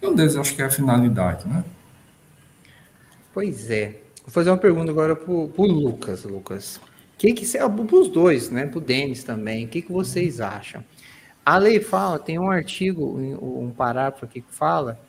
E 0.00 0.06
um 0.06 0.14
deles, 0.14 0.36
acho 0.36 0.54
que 0.54 0.62
é 0.62 0.66
a 0.66 0.70
finalidade, 0.70 1.46
né? 1.48 1.64
Pois 3.34 3.68
é. 3.68 4.00
Vou 4.22 4.30
fazer 4.30 4.50
uma 4.50 4.58
pergunta 4.58 4.92
agora 4.92 5.16
para 5.16 5.32
o 5.32 5.50
Lucas, 5.56 6.22
Lucas. 6.22 6.80
Que 7.18 7.32
que 7.32 7.44
para 7.58 7.96
os 7.96 8.08
dois, 8.08 8.48
né? 8.48 8.66
Para 8.66 8.78
o 8.78 8.80
Denis 8.80 9.24
também. 9.24 9.64
O 9.64 9.68
que, 9.68 9.82
que 9.82 9.90
vocês 9.90 10.40
acham? 10.40 10.84
A 11.44 11.58
lei 11.58 11.80
fala, 11.80 12.16
tem 12.16 12.38
um 12.38 12.50
artigo, 12.50 13.18
um 13.18 13.70
parágrafo 13.70 14.24
aqui 14.24 14.40
que 14.40 14.52
fala 14.52 15.00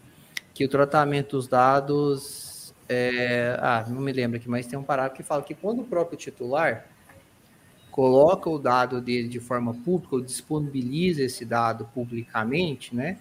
que 0.54 0.63
o 0.66 0.70
tratamento 0.70 1.38
dos 1.38 1.48
dados, 1.48 2.74
é, 2.88 3.58
ah, 3.60 3.86
não 3.88 4.02
me 4.02 4.12
lembro 4.12 4.38
aqui, 4.38 4.50
mas 4.50 4.68
tem 4.68 4.78
um 4.78 4.84
parágrafo 4.84 5.18
que 5.18 5.24
fala 5.24 5.42
que 5.42 5.56
quando 5.56 5.82
o 5.82 5.86
próprio 5.86 6.18
titular 6.18 6.86
coloca 7.89 8.50
o 8.50 8.58
dado 8.58 9.00
dele 9.00 9.28
de 9.28 9.39
forma 9.39 9.74
pública 9.74 10.16
ou 10.16 10.22
disponibiliza 10.22 11.24
esse 11.24 11.46
dado 11.46 11.86
publicamente, 11.94 12.96
né? 12.96 13.20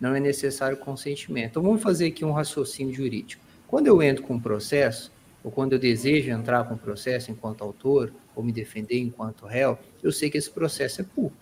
Não 0.00 0.14
é 0.14 0.20
necessário 0.20 0.76
consentimento. 0.76 1.50
Então 1.50 1.62
vamos 1.62 1.82
fazer 1.82 2.06
aqui 2.06 2.24
um 2.24 2.32
raciocínio 2.32 2.94
jurídico. 2.94 3.42
Quando 3.66 3.86
eu 3.86 4.02
entro 4.02 4.22
com 4.22 4.34
um 4.34 4.40
processo, 4.40 5.12
ou 5.42 5.50
quando 5.50 5.74
eu 5.74 5.78
desejo 5.78 6.30
entrar 6.30 6.64
com 6.64 6.74
um 6.74 6.78
processo 6.78 7.30
enquanto 7.30 7.62
autor, 7.62 8.12
ou 8.34 8.42
me 8.42 8.50
defender 8.50 8.98
enquanto 8.98 9.46
réu, 9.46 9.78
eu 10.02 10.10
sei 10.10 10.30
que 10.30 10.38
esse 10.38 10.50
processo 10.50 11.02
é 11.02 11.04
público, 11.04 11.36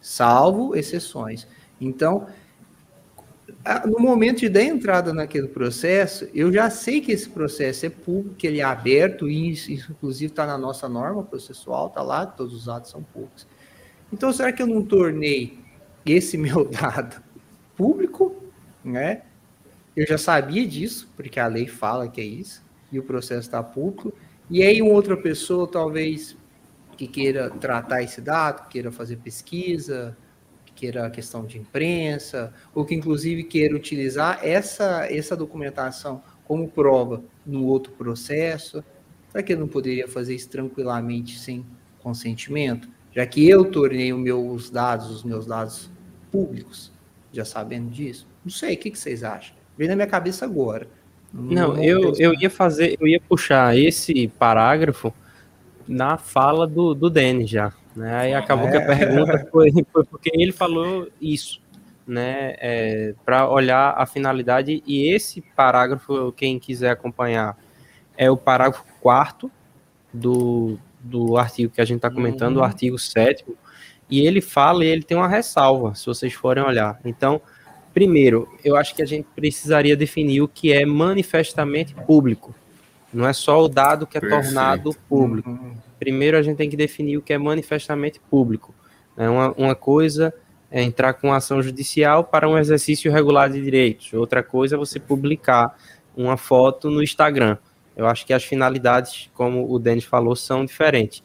salvo 0.00 0.76
exceções. 0.76 1.46
Então, 1.80 2.28
no 3.86 3.98
momento 3.98 4.40
de 4.40 4.48
dar 4.48 4.62
entrada 4.62 5.12
naquele 5.12 5.48
processo, 5.48 6.28
eu 6.32 6.52
já 6.52 6.70
sei 6.70 7.00
que 7.00 7.12
esse 7.12 7.28
processo 7.28 7.84
é 7.84 7.90
público, 7.90 8.34
que 8.36 8.46
ele 8.46 8.60
é 8.60 8.64
aberto, 8.64 9.28
e 9.28 9.50
isso 9.50 9.70
inclusive 9.70 10.32
está 10.32 10.46
na 10.46 10.56
nossa 10.56 10.88
norma 10.88 11.22
processual, 11.22 11.88
está 11.88 12.02
lá, 12.02 12.24
todos 12.24 12.54
os 12.54 12.64
dados 12.64 12.90
são 12.90 13.02
públicos. 13.02 13.46
Então, 14.12 14.32
será 14.32 14.52
que 14.52 14.62
eu 14.62 14.66
não 14.66 14.82
tornei 14.82 15.58
esse 16.06 16.36
meu 16.38 16.64
dado 16.64 17.22
público? 17.76 18.34
Né? 18.82 19.22
Eu 19.94 20.06
já 20.06 20.16
sabia 20.16 20.66
disso, 20.66 21.10
porque 21.14 21.38
a 21.38 21.46
lei 21.46 21.66
fala 21.66 22.08
que 22.08 22.20
é 22.20 22.24
isso, 22.24 22.62
e 22.90 22.98
o 22.98 23.02
processo 23.02 23.42
está 23.42 23.62
público. 23.62 24.12
E 24.48 24.62
aí, 24.62 24.80
uma 24.80 24.92
outra 24.92 25.16
pessoa, 25.16 25.68
talvez, 25.68 26.34
que 26.96 27.06
queira 27.06 27.50
tratar 27.50 28.02
esse 28.02 28.20
dado, 28.20 28.68
queira 28.68 28.90
fazer 28.90 29.16
pesquisa, 29.16 30.16
queira 30.80 31.04
a 31.04 31.10
questão 31.10 31.44
de 31.44 31.58
imprensa, 31.58 32.54
ou 32.74 32.86
que 32.86 32.94
inclusive 32.94 33.44
queira 33.44 33.76
utilizar 33.76 34.40
essa, 34.42 35.06
essa 35.10 35.36
documentação 35.36 36.22
como 36.44 36.66
prova 36.66 37.22
no 37.44 37.66
outro 37.66 37.92
processo, 37.92 38.82
será 39.28 39.42
que 39.42 39.52
ele 39.52 39.60
não 39.60 39.68
poderia 39.68 40.08
fazer 40.08 40.34
isso 40.34 40.48
tranquilamente 40.48 41.38
sem 41.38 41.66
consentimento? 41.98 42.88
Já 43.12 43.26
que 43.26 43.46
eu 43.46 43.66
tornei 43.66 44.10
os 44.10 44.18
meus 44.18 44.70
dados, 44.70 45.10
os 45.10 45.22
meus 45.22 45.44
dados 45.44 45.90
públicos, 46.32 46.90
já 47.30 47.44
sabendo 47.44 47.90
disso? 47.90 48.26
Não 48.42 48.50
sei, 48.50 48.74
o 48.74 48.78
que, 48.78 48.90
que 48.90 48.98
vocês 48.98 49.22
acham? 49.22 49.54
Vem 49.76 49.86
na 49.86 49.94
minha 49.94 50.06
cabeça 50.06 50.46
agora. 50.46 50.88
Não, 51.32 51.74
não 51.74 51.84
eu, 51.84 52.14
eu 52.18 52.34
ia 52.34 52.48
fazer, 52.48 52.96
eu 52.98 53.06
ia 53.06 53.20
puxar 53.20 53.76
esse 53.76 54.28
parágrafo 54.28 55.12
na 55.86 56.16
fala 56.16 56.66
do, 56.66 56.94
do 56.94 57.10
Denis 57.10 57.50
já, 57.50 57.72
Né? 58.00 58.16
Aí 58.16 58.34
acabou 58.34 58.68
é. 58.68 58.70
que 58.70 58.76
a 58.78 58.86
pergunta 58.86 59.46
foi, 59.52 59.70
foi, 59.92 60.04
porque 60.04 60.30
ele 60.32 60.52
falou 60.52 61.06
isso, 61.20 61.60
né? 62.06 62.54
É, 62.58 63.14
para 63.26 63.46
olhar 63.46 63.94
a 63.94 64.06
finalidade, 64.06 64.82
e 64.86 65.06
esse 65.12 65.42
parágrafo, 65.54 66.32
quem 66.32 66.58
quiser 66.58 66.92
acompanhar, 66.92 67.58
é 68.16 68.30
o 68.30 68.38
parágrafo 68.38 68.84
quarto 69.02 69.50
do, 70.12 70.78
do 70.98 71.36
artigo 71.36 71.74
que 71.74 71.80
a 71.82 71.84
gente 71.84 71.98
está 71.98 72.10
comentando, 72.10 72.56
uhum. 72.56 72.62
o 72.62 72.64
artigo 72.64 72.98
7 72.98 73.44
e 74.10 74.26
ele 74.26 74.40
fala 74.40 74.82
e 74.82 74.88
ele 74.88 75.02
tem 75.02 75.16
uma 75.16 75.28
ressalva, 75.28 75.94
se 75.94 76.06
vocês 76.06 76.32
forem 76.32 76.64
olhar. 76.64 76.98
Então, 77.04 77.40
primeiro, 77.92 78.48
eu 78.64 78.76
acho 78.76 78.94
que 78.94 79.02
a 79.02 79.06
gente 79.06 79.26
precisaria 79.36 79.94
definir 79.94 80.40
o 80.40 80.48
que 80.48 80.72
é 80.72 80.86
manifestamente 80.86 81.94
público. 81.94 82.54
Não 83.12 83.26
é 83.26 83.32
só 83.32 83.62
o 83.62 83.68
dado 83.68 84.06
que 84.06 84.18
é 84.18 84.20
Perfeito. 84.20 84.44
tornado 84.44 84.94
público. 85.08 85.50
Uhum. 85.50 85.74
Primeiro, 85.98 86.36
a 86.36 86.42
gente 86.42 86.56
tem 86.56 86.70
que 86.70 86.76
definir 86.76 87.16
o 87.16 87.22
que 87.22 87.32
é 87.32 87.38
manifestamente 87.38 88.20
público. 88.30 88.74
É 89.16 89.28
uma, 89.28 89.52
uma 89.52 89.74
coisa 89.74 90.32
é 90.70 90.82
entrar 90.82 91.14
com 91.14 91.32
ação 91.32 91.60
judicial 91.60 92.22
para 92.22 92.48
um 92.48 92.56
exercício 92.56 93.10
regular 93.10 93.50
de 93.50 93.60
direitos. 93.60 94.12
Outra 94.12 94.40
coisa 94.40 94.76
é 94.76 94.78
você 94.78 95.00
publicar 95.00 95.76
uma 96.16 96.36
foto 96.36 96.88
no 96.88 97.02
Instagram. 97.02 97.58
Eu 97.96 98.06
acho 98.06 98.24
que 98.24 98.32
as 98.32 98.44
finalidades, 98.44 99.28
como 99.34 99.68
o 99.68 99.78
Denis 99.80 100.04
falou, 100.04 100.36
são 100.36 100.64
diferentes 100.64 101.22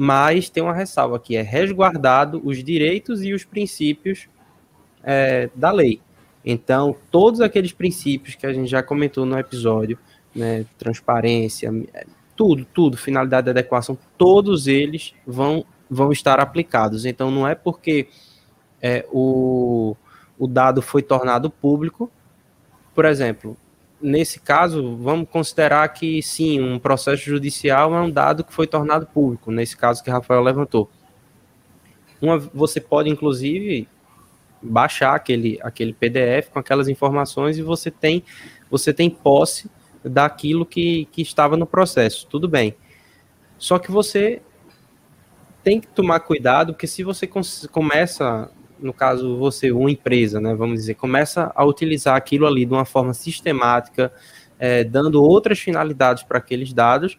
mas 0.00 0.48
tem 0.48 0.62
uma 0.62 0.72
ressalva 0.72 1.18
que 1.18 1.34
é 1.34 1.42
resguardado 1.42 2.40
os 2.44 2.62
direitos 2.62 3.24
e 3.24 3.34
os 3.34 3.44
princípios 3.44 4.28
é, 5.02 5.50
da 5.56 5.72
lei. 5.72 6.00
Então, 6.44 6.96
todos 7.10 7.40
aqueles 7.40 7.72
princípios 7.72 8.36
que 8.36 8.46
a 8.46 8.52
gente 8.52 8.70
já 8.70 8.80
comentou 8.80 9.26
no 9.26 9.36
episódio, 9.36 9.98
né, 10.38 10.64
transparência, 10.78 11.70
tudo, 12.36 12.64
tudo, 12.64 12.96
finalidade 12.96 13.46
de 13.46 13.50
adequação, 13.50 13.98
todos 14.16 14.68
eles 14.68 15.12
vão, 15.26 15.64
vão 15.90 16.12
estar 16.12 16.38
aplicados. 16.38 17.04
Então, 17.04 17.30
não 17.30 17.46
é 17.46 17.54
porque 17.54 18.08
é, 18.80 19.04
o, 19.10 19.96
o 20.38 20.46
dado 20.46 20.80
foi 20.80 21.02
tornado 21.02 21.50
público, 21.50 22.10
por 22.94 23.04
exemplo, 23.04 23.56
nesse 24.00 24.40
caso, 24.40 24.96
vamos 24.96 25.28
considerar 25.28 25.88
que 25.88 26.22
sim, 26.22 26.60
um 26.60 26.78
processo 26.78 27.24
judicial 27.24 27.94
é 27.94 28.00
um 28.00 28.10
dado 28.10 28.44
que 28.44 28.52
foi 28.52 28.66
tornado 28.66 29.06
público, 29.06 29.50
nesse 29.50 29.76
caso 29.76 30.02
que 30.02 30.10
Rafael 30.10 30.42
levantou. 30.42 30.88
Uma, 32.20 32.38
você 32.38 32.80
pode, 32.80 33.08
inclusive, 33.08 33.88
baixar 34.62 35.14
aquele, 35.14 35.58
aquele 35.62 35.92
PDF 35.92 36.48
com 36.52 36.58
aquelas 36.58 36.88
informações 36.88 37.58
e 37.58 37.62
você 37.62 37.90
tem, 37.90 38.24
você 38.70 38.92
tem 38.92 39.08
posse 39.08 39.70
daquilo 40.08 40.66
que, 40.66 41.06
que 41.12 41.22
estava 41.22 41.56
no 41.56 41.66
processo, 41.66 42.26
tudo 42.28 42.48
bem. 42.48 42.74
Só 43.58 43.78
que 43.78 43.90
você 43.90 44.40
tem 45.62 45.80
que 45.80 45.88
tomar 45.88 46.20
cuidado, 46.20 46.72
porque 46.72 46.86
se 46.86 47.02
você 47.02 47.28
começa 47.70 48.50
no 48.80 48.92
caso 48.92 49.36
você, 49.36 49.72
uma 49.72 49.90
empresa, 49.90 50.40
né, 50.40 50.54
vamos 50.54 50.76
dizer, 50.80 50.94
começa 50.94 51.52
a 51.54 51.64
utilizar 51.64 52.16
aquilo 52.16 52.46
ali 52.46 52.64
de 52.64 52.72
uma 52.72 52.84
forma 52.84 53.12
sistemática, 53.12 54.12
é, 54.58 54.84
dando 54.84 55.22
outras 55.22 55.58
finalidades 55.58 56.22
para 56.22 56.38
aqueles 56.38 56.72
dados, 56.72 57.18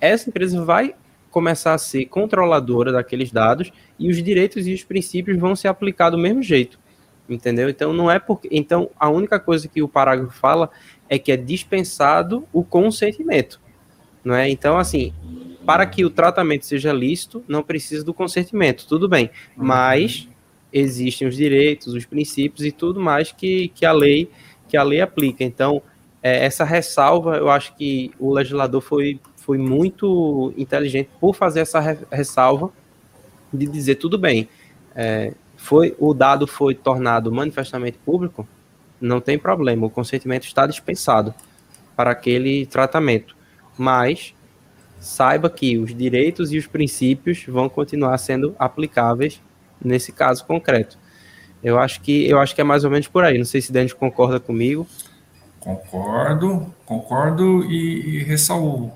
essa 0.00 0.28
empresa 0.28 0.64
vai 0.64 0.94
começar 1.30 1.74
a 1.74 1.78
ser 1.78 2.06
controladora 2.06 2.90
daqueles 2.92 3.30
dados 3.30 3.70
e 3.98 4.10
os 4.10 4.22
direitos 4.22 4.66
e 4.66 4.72
os 4.72 4.82
princípios 4.82 5.38
vão 5.38 5.54
se 5.54 5.68
aplicar 5.68 6.10
do 6.10 6.18
mesmo 6.18 6.42
jeito, 6.42 6.78
entendeu? 7.28 7.68
Então 7.68 7.92
não 7.92 8.10
é 8.10 8.18
porque, 8.18 8.48
então 8.50 8.90
a 8.98 9.08
única 9.08 9.38
coisa 9.38 9.68
que 9.68 9.82
o 9.82 9.88
parágrafo 9.88 10.32
fala 10.32 10.70
é 11.08 11.18
que 11.18 11.32
é 11.32 11.36
dispensado 11.36 12.46
o 12.52 12.62
consentimento, 12.62 13.60
não 14.24 14.34
é? 14.34 14.48
Então 14.48 14.78
assim, 14.78 15.12
para 15.64 15.86
que 15.86 16.04
o 16.04 16.10
tratamento 16.10 16.66
seja 16.66 16.92
lícito, 16.92 17.44
não 17.46 17.62
precisa 17.62 18.04
do 18.04 18.14
consentimento, 18.14 18.86
tudo 18.86 19.08
bem, 19.08 19.30
mas 19.56 20.28
existem 20.72 21.26
os 21.26 21.36
direitos, 21.36 21.94
os 21.94 22.04
princípios 22.04 22.64
e 22.66 22.72
tudo 22.72 23.00
mais 23.00 23.32
que, 23.32 23.68
que 23.68 23.86
a 23.86 23.92
lei 23.92 24.30
que 24.68 24.76
a 24.76 24.82
lei 24.82 25.00
aplica. 25.00 25.42
Então, 25.42 25.82
é, 26.22 26.44
essa 26.44 26.64
ressalva, 26.64 27.36
eu 27.36 27.48
acho 27.48 27.74
que 27.74 28.10
o 28.18 28.32
legislador 28.32 28.80
foi, 28.80 29.18
foi 29.36 29.56
muito 29.56 30.52
inteligente 30.56 31.08
por 31.18 31.34
fazer 31.34 31.60
essa 31.60 31.80
re, 31.80 31.98
ressalva 32.12 32.70
de 33.52 33.66
dizer 33.66 33.94
tudo 33.94 34.18
bem, 34.18 34.48
é, 34.94 35.32
foi 35.56 35.96
o 35.98 36.12
dado 36.12 36.46
foi 36.46 36.74
tornado 36.74 37.32
manifestamente 37.32 37.98
público, 38.04 38.46
não 39.00 39.20
tem 39.20 39.38
problema, 39.38 39.86
o 39.86 39.90
consentimento 39.90 40.44
está 40.44 40.66
dispensado 40.66 41.34
para 41.96 42.10
aquele 42.10 42.66
tratamento, 42.66 43.36
mas 43.76 44.34
saiba 45.00 45.48
que 45.48 45.78
os 45.78 45.94
direitos 45.94 46.52
e 46.52 46.58
os 46.58 46.66
princípios 46.66 47.44
vão 47.46 47.68
continuar 47.68 48.16
sendo 48.18 48.54
aplicáveis 48.58 49.40
nesse 49.82 50.12
caso 50.12 50.44
concreto. 50.44 50.98
Eu 51.62 51.78
acho 51.78 52.00
que 52.00 52.28
eu 52.28 52.38
acho 52.38 52.54
que 52.54 52.60
é 52.60 52.64
mais 52.64 52.84
ou 52.84 52.90
menos 52.90 53.08
por 53.08 53.24
aí. 53.24 53.36
Não 53.36 53.44
sei 53.44 53.60
se 53.60 53.72
Dante 53.72 53.94
concorda 53.94 54.38
comigo. 54.38 54.86
Concordo, 55.58 56.72
concordo 56.86 57.64
e, 57.64 58.16
e 58.16 58.22
ressalvo. 58.22 58.92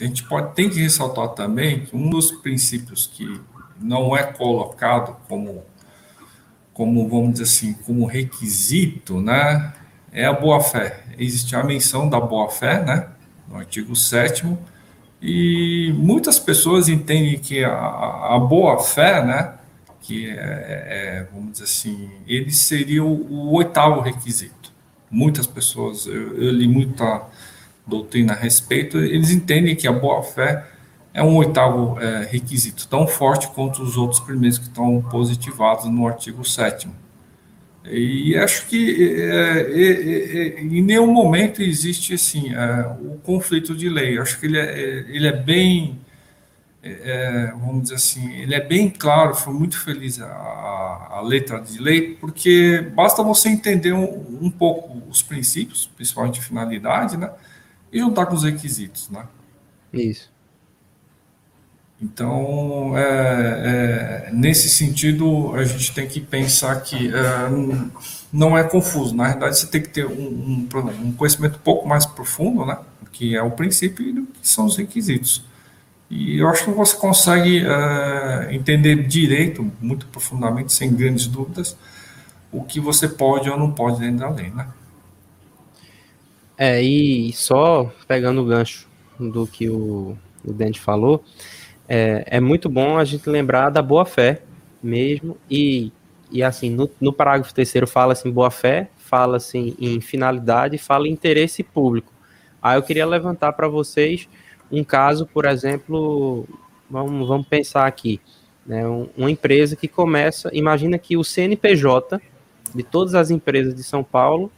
A 0.00 0.04
gente 0.04 0.22
pode 0.24 0.54
tem 0.54 0.68
que 0.68 0.80
ressaltar 0.80 1.30
também 1.30 1.84
que 1.84 1.96
um 1.96 2.08
dos 2.10 2.30
princípios 2.30 3.06
que 3.06 3.40
não 3.80 4.16
é 4.16 4.22
colocado 4.22 5.16
como 5.28 5.64
como 6.76 7.08
vamos 7.08 7.32
dizer 7.32 7.44
assim, 7.44 7.72
como 7.86 8.04
requisito, 8.04 9.18
né, 9.18 9.72
é 10.12 10.26
a 10.26 10.32
boa-fé. 10.34 11.00
Existe 11.18 11.56
a 11.56 11.64
menção 11.64 12.06
da 12.06 12.20
boa-fé, 12.20 12.84
né, 12.84 13.08
no 13.48 13.56
artigo 13.56 13.96
7 13.96 14.46
e 15.22 15.90
muitas 15.96 16.38
pessoas 16.38 16.86
entendem 16.90 17.38
que 17.38 17.64
a, 17.64 17.70
a 17.72 18.38
boa-fé, 18.38 19.24
né, 19.24 19.54
que 20.02 20.28
é, 20.28 20.34
é, 20.36 21.26
vamos 21.32 21.52
dizer 21.52 21.64
assim, 21.64 22.10
ele 22.26 22.52
seria 22.52 23.02
o, 23.02 23.26
o, 23.32 23.54
oitavo 23.54 24.02
requisito. 24.02 24.70
Muitas 25.10 25.46
pessoas, 25.46 26.06
eu, 26.06 26.36
eu, 26.36 26.50
li 26.50 26.68
muita 26.68 27.22
doutrina 27.86 28.34
a 28.34 28.36
respeito, 28.36 28.98
eles 28.98 29.30
entendem 29.30 29.74
que 29.74 29.88
a 29.88 29.92
boa-fé 29.92 30.62
é 31.16 31.22
um 31.22 31.34
oitavo 31.36 31.98
é, 31.98 32.28
requisito, 32.30 32.86
tão 32.88 33.06
forte 33.06 33.48
quanto 33.48 33.82
os 33.82 33.96
outros 33.96 34.20
primeiros 34.20 34.58
que 34.58 34.66
estão 34.66 35.00
positivados 35.00 35.86
no 35.86 36.06
artigo 36.06 36.44
7 36.44 36.88
e 37.88 38.36
acho 38.36 38.66
que 38.66 39.14
é, 39.14 39.60
é, 39.60 40.58
é, 40.58 40.60
em 40.60 40.82
nenhum 40.82 41.06
momento 41.06 41.62
existe 41.62 42.14
assim 42.14 42.52
o 43.00 43.16
conflito 43.22 43.76
de 43.76 43.88
lei. 43.88 44.18
Acho 44.18 44.40
que 44.40 44.46
ele 44.46 44.58
é, 44.58 45.04
ele 45.08 45.28
é 45.28 45.32
bem 45.32 46.00
é, 46.82 47.52
vamos 47.52 47.84
dizer 47.84 47.96
assim, 47.96 48.32
ele 48.34 48.54
é 48.54 48.60
bem 48.60 48.88
claro, 48.88 49.34
foi 49.34 49.52
muito 49.52 49.78
feliz 49.78 50.20
a, 50.20 50.28
a 51.10 51.20
letra 51.20 51.60
de 51.60 51.78
lei, 51.80 52.14
porque 52.20 52.80
basta 52.94 53.22
você 53.22 53.48
entender 53.48 53.92
um, 53.92 54.38
um, 54.40 54.50
pouco 54.50 55.02
os 55.08 55.20
princípios, 55.20 55.90
principalmente 55.96 56.40
finalidade, 56.40 57.16
né, 57.16 57.32
e 57.92 57.98
juntar 57.98 58.26
com 58.26 58.36
os 58.36 58.44
requisitos, 58.44 59.10
né. 59.10 59.26
Isso. 59.92 60.30
Então, 62.00 62.96
é, 62.96 64.28
é, 64.28 64.30
nesse 64.32 64.68
sentido, 64.68 65.54
a 65.54 65.64
gente 65.64 65.94
tem 65.94 66.06
que 66.06 66.20
pensar 66.20 66.80
que 66.82 67.08
é, 67.08 67.22
não 68.32 68.56
é 68.56 68.62
confuso. 68.62 69.14
Na 69.14 69.28
verdade, 69.28 69.58
você 69.58 69.66
tem 69.66 69.80
que 69.80 69.88
ter 69.88 70.06
um, 70.06 70.12
um, 70.12 70.68
um 71.04 71.12
conhecimento 71.12 71.56
um 71.56 71.62
pouco 71.62 71.88
mais 71.88 72.04
profundo, 72.04 72.66
né, 72.66 72.78
que 73.12 73.34
é 73.34 73.42
o 73.42 73.50
princípio 73.50 74.06
e 74.06 74.12
que 74.12 74.46
são 74.46 74.66
os 74.66 74.76
requisitos. 74.76 75.42
E 76.10 76.38
eu 76.38 76.48
acho 76.48 76.64
que 76.64 76.70
você 76.70 76.96
consegue 76.96 77.62
uh, 77.64 78.50
entender 78.50 79.06
direito, 79.06 79.72
muito 79.80 80.06
profundamente, 80.06 80.72
sem 80.72 80.94
grandes 80.94 81.26
dúvidas, 81.26 81.76
o 82.52 82.62
que 82.62 82.78
você 82.78 83.08
pode 83.08 83.50
ou 83.50 83.58
não 83.58 83.72
pode 83.72 83.98
dentro 83.98 84.18
da 84.18 84.28
lei, 84.28 84.50
né? 84.50 84.68
É, 86.58 86.80
e 86.80 87.32
só 87.32 87.92
pegando 88.06 88.42
o 88.42 88.46
gancho 88.46 88.86
do 89.18 89.46
que 89.46 89.68
o, 89.68 90.16
o 90.44 90.52
Dente 90.52 90.80
falou, 90.80 91.24
é, 91.88 92.24
é 92.26 92.40
muito 92.40 92.68
bom 92.68 92.98
a 92.98 93.04
gente 93.04 93.28
lembrar 93.28 93.70
da 93.70 93.82
boa-fé 93.82 94.42
mesmo, 94.82 95.36
e, 95.50 95.92
e 96.30 96.42
assim, 96.42 96.70
no, 96.70 96.90
no 97.00 97.12
parágrafo 97.12 97.54
terceiro 97.54 97.86
fala 97.86 98.12
assim, 98.12 98.30
boa-fé, 98.30 98.88
fala 98.96 99.36
assim 99.36 99.74
em 99.78 100.00
finalidade, 100.00 100.78
fala 100.78 101.08
em 101.08 101.12
interesse 101.12 101.62
público. 101.62 102.12
Aí 102.62 102.76
eu 102.76 102.82
queria 102.82 103.06
levantar 103.06 103.52
para 103.52 103.68
vocês 103.68 104.28
um 104.70 104.82
caso, 104.82 105.26
por 105.26 105.44
exemplo, 105.44 106.46
vamos, 106.90 107.26
vamos 107.28 107.46
pensar 107.46 107.86
aqui, 107.86 108.20
né, 108.64 108.84
uma 109.16 109.30
empresa 109.30 109.76
que 109.76 109.86
começa, 109.86 110.50
imagina 110.52 110.98
que 110.98 111.16
o 111.16 111.22
CNPJ 111.22 112.20
de 112.74 112.82
todas 112.82 113.14
as 113.14 113.30
empresas 113.30 113.74
de 113.74 113.82
São 113.82 114.02
Paulo 114.02 114.50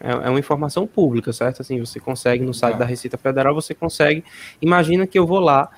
é, 0.00 0.10
é 0.10 0.30
uma 0.30 0.38
informação 0.38 0.86
pública, 0.86 1.32
certo? 1.32 1.60
Assim, 1.60 1.80
você 1.80 1.98
consegue 1.98 2.44
no 2.44 2.54
site 2.54 2.76
da 2.76 2.84
Receita 2.84 3.18
Federal, 3.18 3.54
você 3.54 3.74
consegue. 3.74 4.24
Imagina 4.62 5.06
que 5.06 5.18
eu 5.18 5.26
vou 5.26 5.40
lá, 5.40 5.70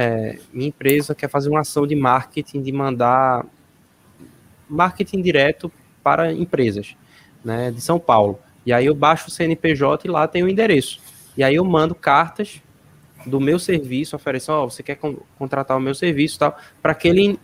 é, 0.00 0.38
minha 0.52 0.68
empresa 0.68 1.12
quer 1.12 1.28
fazer 1.28 1.50
uma 1.50 1.62
ação 1.62 1.84
de 1.84 1.96
marketing, 1.96 2.62
de 2.62 2.70
mandar 2.70 3.44
marketing 4.70 5.20
direto 5.20 5.72
para 6.04 6.32
empresas, 6.32 6.94
né, 7.44 7.72
de 7.72 7.80
São 7.80 7.98
Paulo. 7.98 8.38
E 8.64 8.72
aí 8.72 8.86
eu 8.86 8.94
baixo 8.94 9.26
o 9.26 9.30
CNPJ 9.30 10.06
e 10.06 10.10
lá 10.10 10.28
tem 10.28 10.44
o 10.44 10.48
endereço. 10.48 11.00
E 11.36 11.42
aí 11.42 11.56
eu 11.56 11.64
mando 11.64 11.96
cartas 11.96 12.62
do 13.26 13.40
meu 13.40 13.58
serviço, 13.58 14.14
oferecer, 14.14 14.52
ó, 14.52 14.62
oh, 14.62 14.70
você 14.70 14.84
quer 14.84 14.94
con 14.94 15.16
contratar 15.36 15.76
o 15.76 15.80
meu 15.80 15.96
serviço 15.96 16.38
tal, 16.38 16.56
para 16.80 16.92
aquele, 16.92 17.36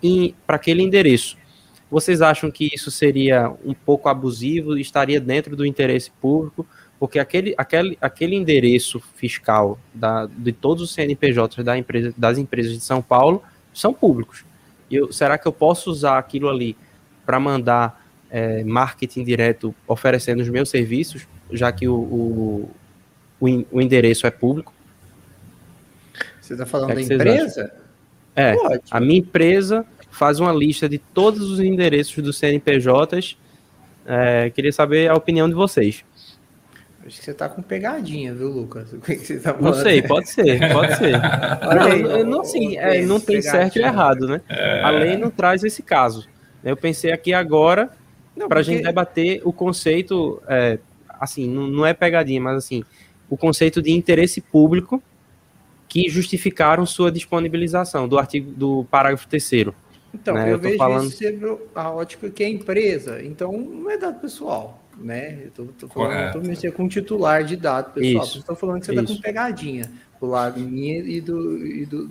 para 0.46 0.54
aquele 0.54 0.80
endereço. 0.80 1.36
Vocês 1.90 2.22
acham 2.22 2.52
que 2.52 2.70
isso 2.72 2.88
seria 2.88 3.52
um 3.64 3.74
pouco 3.74 4.08
abusivo, 4.08 4.78
estaria 4.78 5.20
dentro 5.20 5.56
do 5.56 5.66
interesse 5.66 6.12
público? 6.20 6.64
Porque 7.04 7.18
aquele, 7.18 7.54
aquele, 7.58 7.98
aquele 8.00 8.34
endereço 8.34 8.98
fiscal 9.14 9.78
da, 9.92 10.24
de 10.24 10.52
todos 10.52 10.82
os 10.82 10.94
CNPJs 10.94 11.62
da 11.62 11.76
empresa, 11.76 12.14
das 12.16 12.38
empresas 12.38 12.72
de 12.72 12.80
São 12.80 13.02
Paulo 13.02 13.42
são 13.74 13.92
públicos. 13.92 14.42
Eu, 14.90 15.12
será 15.12 15.36
que 15.36 15.46
eu 15.46 15.52
posso 15.52 15.90
usar 15.90 16.16
aquilo 16.16 16.48
ali 16.48 16.74
para 17.26 17.38
mandar 17.38 18.02
é, 18.30 18.64
marketing 18.64 19.22
direto 19.22 19.74
oferecendo 19.86 20.40
os 20.40 20.48
meus 20.48 20.70
serviços, 20.70 21.28
já 21.52 21.70
que 21.70 21.86
o, 21.86 21.94
o, 21.94 22.70
o, 23.70 23.82
endereço 23.82 24.26
é 24.26 24.30
público? 24.30 24.72
Você 26.40 26.54
está 26.54 26.64
falando 26.64 26.92
é 26.92 26.94
da 26.94 27.02
empresa? 27.02 27.70
É, 28.34 28.54
Pode. 28.54 28.82
a 28.90 28.98
minha 28.98 29.18
empresa 29.18 29.84
faz 30.10 30.40
uma 30.40 30.54
lista 30.54 30.88
de 30.88 30.96
todos 30.96 31.50
os 31.50 31.60
endereços 31.60 32.24
dos 32.24 32.38
CNPJs. 32.38 33.36
É, 34.06 34.48
queria 34.48 34.72
saber 34.72 35.10
a 35.10 35.14
opinião 35.14 35.50
de 35.50 35.54
vocês. 35.54 36.02
Acho 37.06 37.18
que 37.18 37.24
você 37.24 37.34
tá 37.34 37.48
com 37.48 37.60
pegadinha, 37.60 38.34
viu, 38.34 38.48
Lucas? 38.48 38.92
O 38.94 39.00
que 39.00 39.16
você 39.16 39.38
tá 39.38 39.54
não 39.60 39.74
sei, 39.74 40.02
pode 40.02 40.28
ser, 40.28 40.72
pode 40.72 40.96
ser. 40.96 41.12
não, 42.02 42.24
não, 42.24 42.40
assim, 42.40 42.76
é, 42.76 43.02
não 43.02 43.20
tem 43.20 43.42
certo 43.42 43.78
e 43.78 43.82
errado, 43.82 44.26
né? 44.26 44.40
É. 44.48 44.80
A 44.82 44.90
lei 44.90 45.16
não 45.16 45.30
traz 45.30 45.62
esse 45.64 45.82
caso. 45.82 46.26
Eu 46.62 46.76
pensei 46.76 47.12
aqui 47.12 47.34
agora 47.34 47.90
para 48.34 48.44
a 48.44 48.48
porque... 48.48 48.62
gente 48.64 48.82
debater 48.82 49.42
o 49.44 49.52
conceito, 49.52 50.42
é, 50.48 50.78
assim, 51.08 51.48
não, 51.48 51.66
não 51.66 51.86
é 51.86 51.92
pegadinha, 51.92 52.40
mas 52.40 52.56
assim, 52.56 52.82
o 53.28 53.36
conceito 53.36 53.82
de 53.82 53.92
interesse 53.92 54.40
público 54.40 55.02
que 55.88 56.08
justificaram 56.08 56.84
sua 56.86 57.12
disponibilização 57.12 58.08
do 58.08 58.18
artigo 58.18 58.50
do 58.50 58.84
parágrafo 58.90 59.28
terceiro. 59.28 59.74
Então, 60.12 60.34
né? 60.34 60.48
eu, 60.48 60.52
eu 60.52 60.58
vejo 60.58 60.76
falando... 60.76 61.08
isso 61.08 61.22
sobre 61.22 61.58
a 61.74 61.90
ótica 61.90 62.30
que 62.30 62.42
é 62.42 62.48
empresa, 62.48 63.22
então 63.22 63.52
não 63.52 63.90
é 63.90 63.98
dado 63.98 64.20
pessoal, 64.20 64.83
né? 64.96 65.44
Eu 65.44 65.50
tô, 65.50 65.64
tô 65.66 65.88
falando, 65.88 66.32
tô 66.32 66.40
mexendo 66.40 66.72
com 66.72 66.88
titular 66.88 67.44
de 67.44 67.56
dado 67.56 67.92
pessoal, 67.92 68.24
estou 68.24 68.56
falando 68.56 68.80
que 68.80 68.86
você 68.86 68.92
está 68.92 69.14
com 69.14 69.20
pegadinha 69.20 69.90
do 70.20 70.26
lado 70.26 70.60
minha 70.60 70.98
e 70.98 71.20
do, 71.20 71.66
e 71.66 71.86
do, 71.86 72.08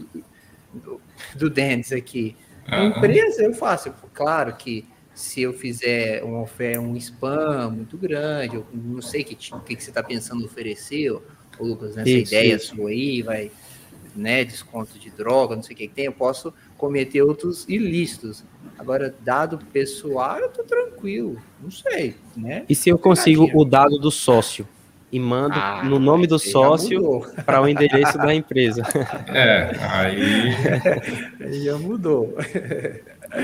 do, 0.74 1.02
do 1.36 1.50
Dennis 1.50 1.92
aqui. 1.92 2.36
A 2.68 2.86
empresa 2.86 3.44
eu 3.44 3.54
faço, 3.54 3.94
claro 4.14 4.56
que 4.56 4.86
se 5.14 5.42
eu 5.42 5.54
fizer 5.54 6.24
um 6.24 6.42
oferta, 6.42 6.80
um 6.80 6.96
spam 6.96 7.70
muito 7.70 7.98
grande, 7.98 8.56
eu 8.56 8.66
não 8.74 9.02
sei 9.02 9.24
que 9.24 9.34
o 9.54 9.60
que, 9.60 9.76
que 9.76 9.84
você 9.84 9.92
está 9.92 10.02
pensando 10.02 10.44
oferecer, 10.44 11.12
ô, 11.12 11.22
Lucas, 11.60 11.96
nessa 11.96 12.10
isso, 12.10 12.34
ideia 12.34 12.56
isso. 12.56 12.76
sua 12.76 12.90
aí, 12.90 13.22
vai, 13.22 13.52
né, 14.16 14.44
desconto 14.44 14.98
de 14.98 15.12
droga, 15.12 15.56
não 15.56 15.64
sei 15.64 15.76
o 15.76 15.78
que, 15.78 15.88
que 15.88 15.94
tem, 15.94 16.06
eu 16.06 16.14
posso 16.14 16.54
cometer 16.78 17.22
outros 17.22 17.66
ilícitos. 17.68 18.44
Agora, 18.78 19.14
dado 19.22 19.60
pessoal, 19.72 20.40
eu 20.40 20.50
tô 20.50 20.64
tranquilo, 20.64 21.38
não 21.62 21.72
sei, 21.72 22.16
né? 22.36 22.66
E 22.68 22.76
se 22.76 22.90
eu 22.90 22.98
consigo 22.98 23.50
o 23.54 23.64
dado 23.64 23.98
do 23.98 24.12
sócio? 24.12 24.68
e 25.14 25.20
mando 25.20 25.54
ah, 25.56 25.84
no 25.84 26.00
nome 26.00 26.26
do 26.26 26.40
sócio 26.40 27.22
para 27.46 27.62
o 27.62 27.68
endereço 27.68 28.18
da 28.18 28.34
empresa. 28.34 28.82
É, 29.32 29.72
aí. 29.80 30.56
aí 31.40 31.64
já 31.64 31.78
mudou. 31.78 32.36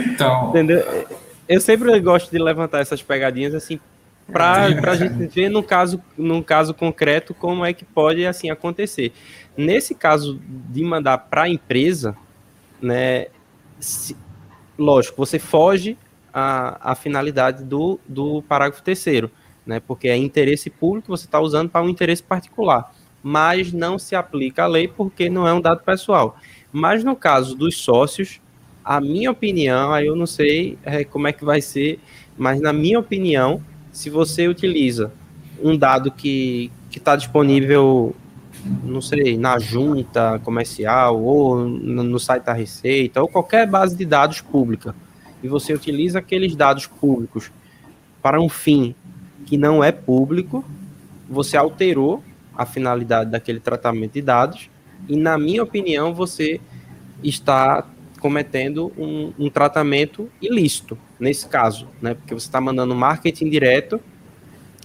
Então. 0.08 0.50
Entendeu? 0.50 0.84
Eu 1.48 1.62
sempre 1.62 2.00
gosto 2.00 2.32
de 2.32 2.40
levantar 2.40 2.80
essas 2.80 3.04
pegadinhas 3.04 3.54
assim 3.54 3.80
para 4.32 4.66
a 4.66 4.96
gente 4.96 5.28
ver 5.28 5.50
no 5.50 5.62
caso, 5.62 6.02
num 6.18 6.42
caso 6.42 6.74
concreto 6.74 7.34
como 7.36 7.64
é 7.64 7.72
que 7.72 7.86
pode 7.86 8.26
assim 8.26 8.50
acontecer. 8.50 9.12
Nesse 9.56 9.94
caso 9.94 10.40
de 10.48 10.84
mandar 10.84 11.18
para 11.20 11.44
a 11.44 11.50
empresa, 11.50 12.16
né, 12.82 13.28
se, 13.80 14.16
lógico, 14.80 15.18
você 15.18 15.38
foge 15.38 15.98
a, 16.34 16.92
a 16.92 16.96
finalidade 16.96 17.64
do, 17.64 18.00
do 18.08 18.42
parágrafo 18.44 18.82
terceiro, 18.82 19.30
né, 19.66 19.80
porque 19.80 20.08
é 20.08 20.18
interesse 20.18 20.70
público, 20.70 21.10
você 21.10 21.26
está 21.26 21.40
usando 21.40 21.70
para 21.70 21.86
um 21.86 21.90
interesse 21.90 22.24
particular, 22.24 22.92
mas 23.22 23.74
não 23.74 24.00
se 24.00 24.16
aplica 24.16 24.64
a 24.64 24.68
lei 24.68 24.88
porque 24.88 25.30
não 25.30 25.48
é 25.48 25.54
um 25.54 25.62
dado 25.62 25.84
pessoal. 25.84 26.38
Mas 26.72 27.04
no 27.04 27.16
caso 27.16 27.56
dos 27.56 27.78
sócios, 27.78 28.40
a 28.84 29.02
minha 29.02 29.30
opinião, 29.30 29.94
aí 29.94 30.08
eu 30.08 30.16
não 30.16 30.26
sei 30.26 30.78
é, 30.84 31.04
como 31.04 31.28
é 31.28 31.34
que 31.34 31.44
vai 31.44 31.62
ser, 31.62 32.00
mas 32.38 32.62
na 32.62 32.72
minha 32.72 33.00
opinião, 33.00 33.62
se 33.92 34.10
você 34.10 34.48
utiliza 34.48 35.12
um 35.62 35.78
dado 35.78 36.10
que 36.12 36.72
está 36.96 37.16
disponível 37.16 38.16
não 38.84 39.02
sei, 39.02 39.38
na 39.38 39.58
junta 39.60 40.40
comercial 40.40 41.22
ou 41.22 41.58
no 41.66 42.20
site 42.20 42.44
da 42.44 42.54
Receita 42.54 43.22
ou 43.22 43.28
qualquer 43.28 43.68
base 43.68 43.96
de 43.96 44.06
dados 44.06 44.42
pública 44.42 44.96
e 45.42 45.48
você 45.48 45.74
utiliza 45.74 46.20
aqueles 46.20 46.56
dados 46.56 46.86
públicos 46.86 47.52
para 48.22 48.42
um 48.42 48.50
fim 48.50 48.94
que 49.46 49.58
não 49.58 49.84
é 49.84 49.92
público, 49.92 50.64
você 51.28 51.56
alterou 51.56 52.24
a 52.56 52.66
finalidade 52.66 53.32
daquele 53.32 53.60
tratamento 53.60 54.14
de 54.14 54.22
dados 54.22 54.70
e, 55.08 55.16
na 55.16 55.38
minha 55.38 55.64
opinião, 55.64 56.14
você 56.14 56.60
está 57.24 57.88
cometendo 58.20 58.92
um, 58.98 59.34
um 59.40 59.50
tratamento 59.50 60.30
ilícito 60.42 60.98
nesse 61.18 61.48
caso, 61.48 61.88
né? 62.02 62.14
Porque 62.14 62.34
você 62.34 62.48
está 62.48 62.60
mandando 62.60 62.94
marketing 62.94 63.50
direto 63.50 64.00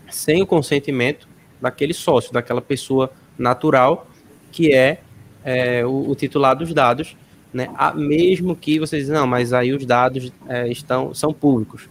sem 0.08 0.40
o 0.40 0.46
consentimento 0.46 1.28
daquele 1.60 1.92
sócio, 1.92 2.32
daquela 2.32 2.60
pessoa 2.60 3.10
natural, 3.38 4.06
que 4.52 4.72
é, 4.72 5.00
é 5.44 5.84
o, 5.84 6.10
o, 6.10 6.14
titular 6.14 6.56
dos 6.56 6.72
dados, 6.72 7.16
né? 7.52 7.68
A, 7.76 7.92
mesmo 7.92 8.56
que 8.56 8.78
vocês 8.78 9.02
dizem, 9.02 9.14
não, 9.14 9.26
mas 9.26 9.52
aí 9.52 9.72
os 9.72 9.84
dados 9.84 10.32
é, 10.48 10.68
estão, 10.68 11.14
são 11.14 11.32
públicos. 11.32 11.88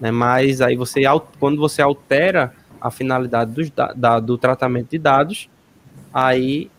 Né? 0.00 0.10
Mas 0.10 0.60
aí 0.60 0.76
você, 0.76 1.02
quando 1.38 1.58
você 1.58 1.82
altera 1.82 2.52
a 2.80 2.90
finalidade 2.90 3.52
dos, 3.52 3.70
da, 3.70 4.18
do 4.18 4.36
tratamento 4.36 4.90
de 4.90 4.98
dados, 4.98 5.48
aí 6.12 6.70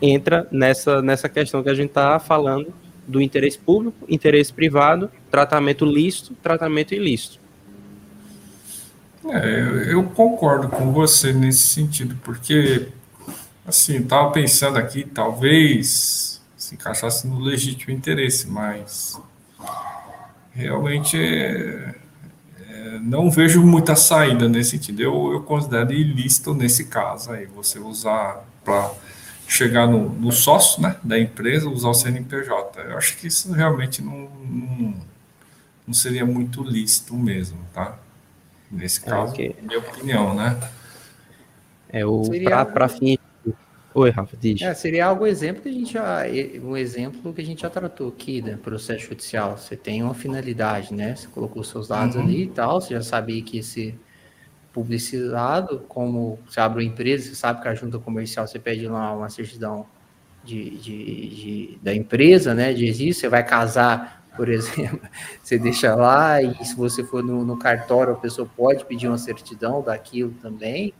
entra 0.00 0.46
nessa, 0.50 1.00
nessa 1.00 1.28
questão 1.28 1.62
que 1.62 1.70
a 1.70 1.74
gente 1.74 1.88
está 1.88 2.18
falando 2.18 2.72
do 3.06 3.22
interesse 3.22 3.58
público, 3.58 4.04
interesse 4.08 4.52
privado, 4.52 5.10
tratamento 5.30 5.84
lícito, 5.84 6.34
tratamento 6.42 6.94
ilícito. 6.94 7.40
É, 9.30 9.92
eu 9.92 10.04
concordo 10.04 10.68
com 10.68 10.92
você 10.92 11.32
nesse 11.32 11.66
sentido, 11.66 12.16
porque 12.22 12.88
Assim, 13.68 13.98
estava 13.98 14.30
pensando 14.30 14.78
aqui, 14.78 15.04
talvez 15.04 16.40
se 16.56 16.74
encaixasse 16.74 17.26
no 17.26 17.38
legítimo 17.38 17.92
interesse, 17.92 18.48
mas 18.48 19.20
realmente 20.52 21.18
é, 21.22 21.94
é, 22.66 22.98
não 23.02 23.30
vejo 23.30 23.62
muita 23.62 23.94
saída 23.94 24.48
nesse 24.48 24.70
sentido. 24.70 25.02
Eu, 25.02 25.32
eu 25.34 25.42
considero 25.42 25.92
ilícito 25.92 26.54
nesse 26.54 26.86
caso 26.86 27.30
aí, 27.30 27.44
você 27.44 27.78
usar 27.78 28.42
para 28.64 28.90
chegar 29.46 29.86
no, 29.86 30.08
no, 30.08 30.32
sócio 30.32 30.80
né, 30.80 30.96
da 31.04 31.18
empresa, 31.18 31.68
usar 31.68 31.90
o 31.90 31.94
CNPJ. 31.94 32.80
Eu 32.80 32.96
acho 32.96 33.18
que 33.18 33.26
isso 33.26 33.52
realmente 33.52 34.00
não, 34.00 34.30
não, 34.46 34.94
não 35.86 35.92
seria 35.92 36.24
muito 36.24 36.62
lícito 36.62 37.14
mesmo, 37.14 37.58
tá? 37.74 37.98
Nesse 38.70 39.00
é, 39.00 39.10
caso, 39.10 39.32
é, 39.32 39.34
okay. 39.34 39.56
minha 39.60 39.78
opinião, 39.78 40.34
né? 40.34 40.58
É 41.90 42.06
o 42.06 42.22
para 42.72 42.88
fins 42.88 43.17
Oi, 43.98 44.10
Rafa, 44.10 44.36
diz. 44.36 44.62
É, 44.62 44.72
seria 44.74 45.06
algo 45.06 45.26
exemplo 45.26 45.60
que 45.60 45.68
a 45.68 45.72
gente 45.72 45.92
já, 45.92 46.22
um 46.62 46.76
exemplo 46.76 47.34
que 47.34 47.40
a 47.40 47.44
gente 47.44 47.62
já 47.62 47.68
tratou 47.68 48.08
aqui, 48.08 48.40
né? 48.40 48.56
Processo 48.62 49.06
judicial. 49.06 49.58
Você 49.58 49.76
tem 49.76 50.04
uma 50.04 50.14
finalidade, 50.14 50.94
né? 50.94 51.16
Você 51.16 51.26
colocou 51.26 51.64
seus 51.64 51.88
dados 51.88 52.14
uhum. 52.14 52.22
ali 52.22 52.44
e 52.44 52.46
tal, 52.46 52.80
você 52.80 52.94
já 52.94 53.02
sabia 53.02 53.42
que 53.42 53.58
esse 53.58 53.98
publicizado, 54.72 55.80
como 55.88 56.38
você 56.46 56.60
abre 56.60 56.84
uma 56.84 56.88
empresa, 56.88 57.28
você 57.28 57.34
sabe 57.34 57.60
que 57.60 57.66
a 57.66 57.74
junta 57.74 57.98
comercial 57.98 58.46
você 58.46 58.60
pede 58.60 58.86
lá 58.86 59.12
uma 59.16 59.28
certidão 59.28 59.84
de, 60.44 60.70
de, 60.78 61.28
de 61.28 61.78
da 61.82 61.92
empresa, 61.92 62.54
né? 62.54 62.72
De 62.72 62.86
existe, 62.86 63.22
você 63.22 63.28
vai 63.28 63.44
casar, 63.44 64.24
por 64.36 64.46
exemplo, 64.48 65.00
você 65.42 65.58
deixa 65.58 65.96
lá, 65.96 66.40
e 66.40 66.64
se 66.64 66.76
você 66.76 67.02
for 67.02 67.24
no, 67.24 67.44
no 67.44 67.58
cartório, 67.58 68.12
a 68.12 68.16
pessoa 68.16 68.48
pode 68.56 68.84
pedir 68.84 69.08
uma 69.08 69.18
certidão 69.18 69.82
daquilo 69.82 70.30
também. 70.40 70.94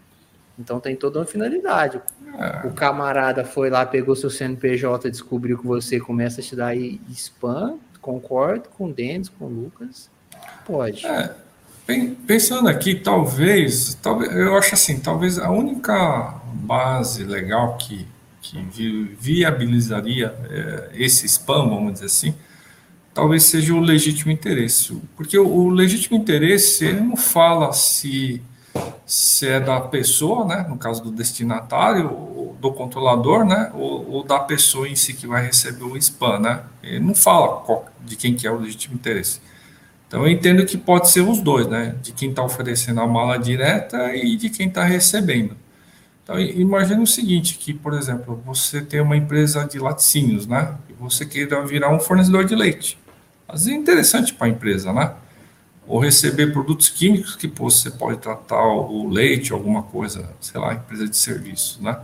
Então 0.58 0.80
tem 0.80 0.96
toda 0.96 1.20
uma 1.20 1.24
finalidade. 1.24 2.00
É. 2.38 2.66
O 2.66 2.72
camarada 2.72 3.44
foi 3.44 3.70
lá, 3.70 3.86
pegou 3.86 4.16
seu 4.16 4.28
CNPJ, 4.28 5.10
descobriu 5.10 5.58
que 5.58 5.66
você 5.66 6.00
começa 6.00 6.40
a 6.40 6.44
te 6.44 6.56
dar 6.56 6.76
spam. 6.76 7.78
Concordo 8.00 8.68
com 8.70 8.86
o 8.86 8.92
Denis, 8.92 9.28
com 9.28 9.44
o 9.44 9.48
Lucas. 9.48 10.10
Pode. 10.66 11.06
É, 11.06 11.34
pensando 12.26 12.68
aqui, 12.68 12.94
talvez, 12.94 13.94
talvez, 13.94 14.32
eu 14.32 14.56
acho 14.56 14.74
assim, 14.74 15.00
talvez 15.00 15.38
a 15.38 15.50
única 15.50 16.34
base 16.52 17.24
legal 17.24 17.76
que, 17.76 18.06
que 18.42 19.16
viabilizaria 19.18 20.34
é, 20.50 20.90
esse 20.94 21.26
spam, 21.26 21.68
vamos 21.68 21.94
dizer 21.94 22.06
assim, 22.06 22.34
talvez 23.14 23.44
seja 23.44 23.74
o 23.74 23.80
legítimo 23.80 24.30
interesse. 24.30 25.00
Porque 25.16 25.38
o, 25.38 25.46
o 25.46 25.70
legítimo 25.70 26.16
interesse, 26.16 26.84
ele 26.84 27.00
não 27.00 27.16
fala 27.16 27.72
se 27.72 28.42
se 29.06 29.48
é 29.48 29.60
da 29.60 29.80
pessoa, 29.80 30.44
né, 30.44 30.66
no 30.68 30.76
caso 30.76 31.02
do 31.02 31.10
destinatário, 31.10 32.54
do 32.60 32.72
controlador, 32.72 33.44
né, 33.44 33.70
ou, 33.74 34.10
ou, 34.10 34.24
da 34.24 34.38
pessoa 34.40 34.88
em 34.88 34.96
si 34.96 35.14
que 35.14 35.26
vai 35.26 35.46
receber 35.46 35.84
o 35.84 35.96
spam, 35.96 36.40
né? 36.40 36.62
Ele 36.82 37.00
não 37.00 37.14
fala 37.14 37.60
qual, 37.62 37.86
de 38.04 38.16
quem 38.16 38.34
que 38.34 38.46
é 38.46 38.50
o 38.50 38.58
legítimo 38.58 38.94
interesse. 38.94 39.40
Então 40.06 40.22
eu 40.22 40.28
entendo 40.28 40.64
que 40.64 40.76
pode 40.76 41.10
ser 41.10 41.20
os 41.20 41.40
dois, 41.40 41.66
né? 41.66 41.94
De 42.02 42.12
quem 42.12 42.30
está 42.30 42.42
oferecendo 42.42 43.00
a 43.00 43.06
mala 43.06 43.38
direta 43.38 44.14
e 44.14 44.36
de 44.36 44.50
quem 44.50 44.68
está 44.68 44.82
recebendo. 44.82 45.56
Então 46.24 46.38
imagine 46.38 47.02
o 47.02 47.06
seguinte, 47.06 47.56
que 47.58 47.72
por 47.72 47.94
exemplo, 47.94 48.42
você 48.44 48.80
tem 48.80 49.00
uma 49.00 49.16
empresa 49.16 49.64
de 49.64 49.78
laticínios, 49.78 50.46
né? 50.46 50.74
E 50.88 50.92
você 50.94 51.24
queira 51.24 51.64
virar 51.64 51.94
um 51.94 52.00
fornecedor 52.00 52.44
de 52.44 52.54
leite. 52.54 52.98
Vezes 53.50 53.68
é 53.68 53.72
interessante 53.72 54.34
para 54.34 54.46
a 54.46 54.50
empresa, 54.50 54.92
né? 54.92 55.12
Ou 55.88 55.98
receber 55.98 56.52
produtos 56.52 56.88
químicos 56.88 57.34
que 57.34 57.48
você 57.48 57.90
pode 57.90 58.18
tratar 58.18 58.62
o 58.62 59.08
leite, 59.08 59.52
alguma 59.52 59.82
coisa, 59.82 60.28
sei 60.40 60.60
lá, 60.60 60.74
empresa 60.74 61.08
de 61.08 61.16
serviço, 61.16 61.82
né? 61.82 61.98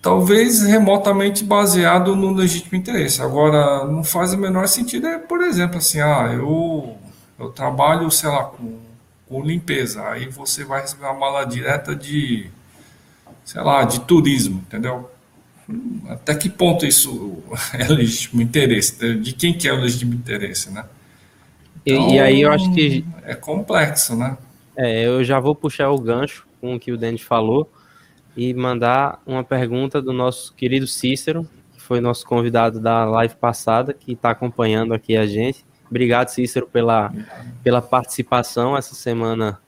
talvez 0.00 0.62
remotamente 0.62 1.44
baseado 1.44 2.14
no 2.14 2.32
legítimo 2.32 2.76
interesse. 2.78 3.20
Agora, 3.20 3.84
não 3.84 4.04
faz 4.04 4.32
o 4.32 4.38
menor 4.38 4.66
sentido, 4.68 5.06
é, 5.06 5.18
por 5.18 5.42
exemplo, 5.42 5.78
assim, 5.78 6.00
ah, 6.00 6.30
eu, 6.32 6.96
eu 7.38 7.50
trabalho, 7.50 8.10
sei 8.10 8.28
lá, 8.30 8.44
com, 8.44 8.78
com 9.28 9.42
limpeza, 9.42 10.02
aí 10.08 10.28
você 10.28 10.64
vai 10.64 10.82
receber 10.82 11.04
uma 11.04 11.14
mala 11.14 11.44
direta 11.44 11.94
de, 11.94 12.50
sei 13.44 13.60
lá, 13.60 13.84
de 13.84 14.00
turismo, 14.00 14.64
entendeu? 14.66 15.10
Até 16.08 16.34
que 16.34 16.48
ponto 16.48 16.86
isso 16.86 17.42
é 17.74 17.86
legítimo 17.88 18.40
interesse? 18.40 19.14
De 19.16 19.32
quem 19.32 19.52
que 19.52 19.68
é 19.68 19.72
o 19.72 19.80
legítimo 19.80 20.14
interesse, 20.14 20.70
né? 20.70 20.84
Então, 21.94 22.14
e, 22.14 22.20
aí 22.20 22.42
eu 22.42 22.50
acho 22.50 22.72
que... 22.72 23.04
É 23.24 23.34
complexo, 23.34 24.16
né? 24.16 24.36
É, 24.76 25.06
eu 25.06 25.24
já 25.24 25.40
vou 25.40 25.54
puxar 25.54 25.90
o 25.90 25.98
gancho 25.98 26.46
com 26.60 26.74
o 26.74 26.80
que 26.80 26.92
o 26.92 26.96
Denis 26.96 27.22
falou, 27.22 27.70
e 28.36 28.54
mandar 28.54 29.20
uma 29.26 29.42
pergunta 29.42 30.00
do 30.00 30.12
nosso 30.12 30.54
querido 30.54 30.86
Cícero, 30.86 31.48
que 31.74 31.80
foi 31.80 32.00
nosso 32.00 32.24
convidado 32.24 32.78
da 32.78 33.04
live 33.04 33.34
passada, 33.34 33.92
que 33.92 34.12
está 34.12 34.30
acompanhando 34.30 34.94
aqui 34.94 35.16
a 35.16 35.26
gente. 35.26 35.64
Obrigado, 35.90 36.28
Cícero, 36.28 36.66
pela, 36.66 37.12
pela 37.64 37.82
participação 37.82 38.76
essa 38.76 38.94
semana 38.94 39.60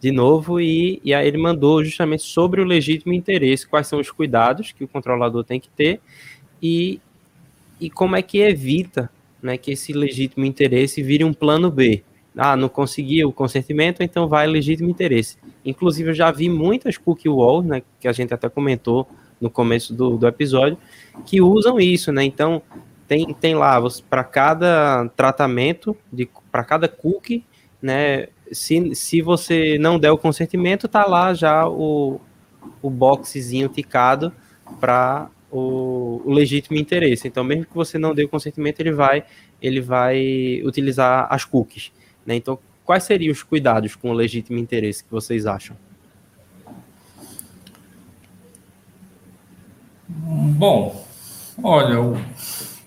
de 0.00 0.12
novo. 0.12 0.60
E, 0.60 1.00
e 1.04 1.12
aí 1.12 1.26
ele 1.26 1.38
mandou 1.38 1.82
justamente 1.82 2.22
sobre 2.22 2.60
o 2.60 2.64
legítimo 2.64 3.12
interesse, 3.12 3.66
quais 3.66 3.88
são 3.88 3.98
os 3.98 4.10
cuidados 4.10 4.70
que 4.70 4.84
o 4.84 4.88
controlador 4.88 5.42
tem 5.42 5.58
que 5.58 5.70
ter 5.70 6.00
e, 6.62 7.00
e 7.80 7.90
como 7.90 8.14
é 8.14 8.22
que 8.22 8.38
evita 8.38 9.10
né, 9.42 9.56
que 9.56 9.72
esse 9.72 9.92
legítimo 9.92 10.44
interesse 10.44 11.02
vire 11.02 11.24
um 11.24 11.32
plano 11.32 11.70
B 11.70 12.02
ah, 12.36 12.56
não 12.56 12.68
conseguiu 12.68 13.28
o 13.28 13.32
consentimento, 13.32 14.02
então 14.02 14.26
vai 14.26 14.46
legítimo 14.46 14.88
interesse. 14.88 15.36
Inclusive, 15.64 16.10
eu 16.10 16.14
já 16.14 16.30
vi 16.30 16.48
muitas 16.48 16.96
cookie 16.96 17.28
walls, 17.28 17.66
né, 17.66 17.82
que 18.00 18.08
a 18.08 18.12
gente 18.12 18.32
até 18.32 18.48
comentou 18.48 19.06
no 19.40 19.50
começo 19.50 19.92
do, 19.92 20.16
do 20.16 20.26
episódio, 20.26 20.78
que 21.26 21.40
usam 21.40 21.78
isso, 21.78 22.12
né? 22.12 22.24
Então, 22.24 22.62
tem, 23.06 23.34
tem 23.34 23.54
lá, 23.54 23.78
para 24.08 24.24
cada 24.24 25.08
tratamento, 25.16 25.96
para 26.50 26.64
cada 26.64 26.88
cookie, 26.88 27.44
né, 27.80 28.28
se, 28.50 28.94
se 28.94 29.20
você 29.20 29.76
não 29.78 29.98
der 29.98 30.12
o 30.12 30.18
consentimento, 30.18 30.88
tá 30.88 31.04
lá 31.04 31.34
já 31.34 31.68
o, 31.68 32.20
o 32.80 32.88
boxezinho 32.88 33.68
ticado 33.68 34.32
para 34.80 35.28
o, 35.52 36.22
o, 36.24 36.32
legítimo 36.32 36.78
interesse. 36.78 37.28
Então, 37.28 37.44
mesmo 37.44 37.66
que 37.66 37.74
você 37.74 37.98
não 37.98 38.14
dê 38.14 38.24
o 38.24 38.28
consentimento, 38.28 38.80
ele 38.80 38.92
vai, 38.92 39.24
ele 39.60 39.80
vai 39.80 40.62
utilizar 40.64 41.26
as 41.30 41.44
cookies. 41.44 41.92
Né? 42.26 42.34
Então, 42.36 42.58
quais 42.84 43.04
seriam 43.04 43.30
os 43.30 43.42
cuidados 43.42 43.94
com 43.94 44.10
o 44.10 44.14
legítimo 44.14 44.58
interesse 44.58 45.04
que 45.04 45.10
vocês 45.10 45.46
acham? 45.46 45.76
Bom, 50.08 51.06
olha, 51.62 51.96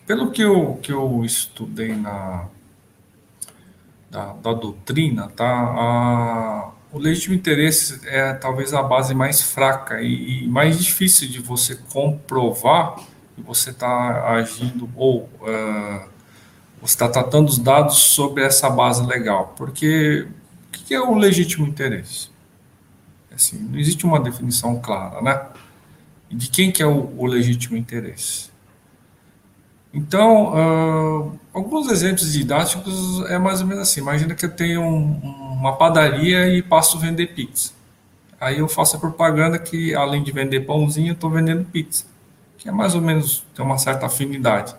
pelo 0.05 0.31
que 0.31 0.41
eu, 0.41 0.79
que 0.81 0.91
eu 0.91 1.23
estudei 1.23 1.95
na 1.95 2.47
da, 4.15 4.33
da 4.33 4.53
doutrina, 4.53 5.27
tá? 5.27 5.45
A, 5.45 6.71
o 6.95 6.97
legítimo 6.97 7.35
interesse 7.35 7.99
é 8.05 8.33
talvez 8.33 8.73
a 8.73 8.81
base 8.81 9.13
mais 9.13 9.41
fraca 9.41 10.01
e, 10.01 10.45
e 10.45 10.47
mais 10.47 10.81
difícil 10.81 11.27
de 11.27 11.39
você 11.39 11.75
comprovar 11.91 12.95
que 13.35 13.41
você 13.41 13.71
está 13.71 14.31
agindo 14.31 14.89
ou 14.95 15.23
uh, 15.41 16.07
você 16.79 16.93
está 16.93 17.09
tratando 17.09 17.49
os 17.49 17.57
dados 17.59 17.97
sobre 17.97 18.45
essa 18.45 18.69
base 18.69 19.05
legal. 19.05 19.53
Porque 19.57 20.25
o 20.69 20.71
que 20.71 20.93
é 20.93 21.01
o 21.01 21.15
legítimo 21.15 21.67
interesse? 21.67 22.29
Assim, 23.29 23.59
não 23.59 23.77
existe 23.77 24.05
uma 24.05 24.21
definição 24.21 24.79
clara, 24.79 25.21
né? 25.21 25.47
De 26.31 26.49
quem 26.49 26.71
que 26.71 26.81
é 26.81 26.87
o, 26.87 27.13
o 27.17 27.25
legítimo 27.25 27.75
interesse? 27.75 28.49
Então, 29.93 30.53
uh, 30.53 31.39
alguns 31.53 31.91
exemplos 31.91 32.31
didáticos 32.31 33.19
é 33.29 33.37
mais 33.37 33.59
ou 33.59 33.67
menos 33.67 33.83
assim. 33.83 33.99
Imagina 33.99 34.33
que 34.33 34.45
eu 34.45 34.55
tenho 34.55 34.81
um, 34.81 35.44
uma 35.55 35.73
padaria 35.75 36.47
e 36.49 36.61
passo 36.61 36.97
a 36.97 36.99
vender 36.99 37.27
pizza. 37.27 37.71
Aí 38.39 38.59
eu 38.59 38.67
faço 38.67 38.97
a 38.97 38.99
propaganda 38.99 39.57
que, 39.57 39.95
além 39.95 40.21
de 40.23 40.31
vender 40.31 40.61
pãozinho, 40.61 41.09
eu 41.09 41.13
estou 41.13 41.29
vendendo 41.29 41.65
pizza. 41.65 42.05
Que 42.57 42.69
é 42.69 42.71
mais 42.71 42.93
ou 42.93 43.01
menos, 43.01 43.43
tem 43.55 43.65
uma 43.65 43.77
certa 43.77 44.05
afinidade. 44.05 44.75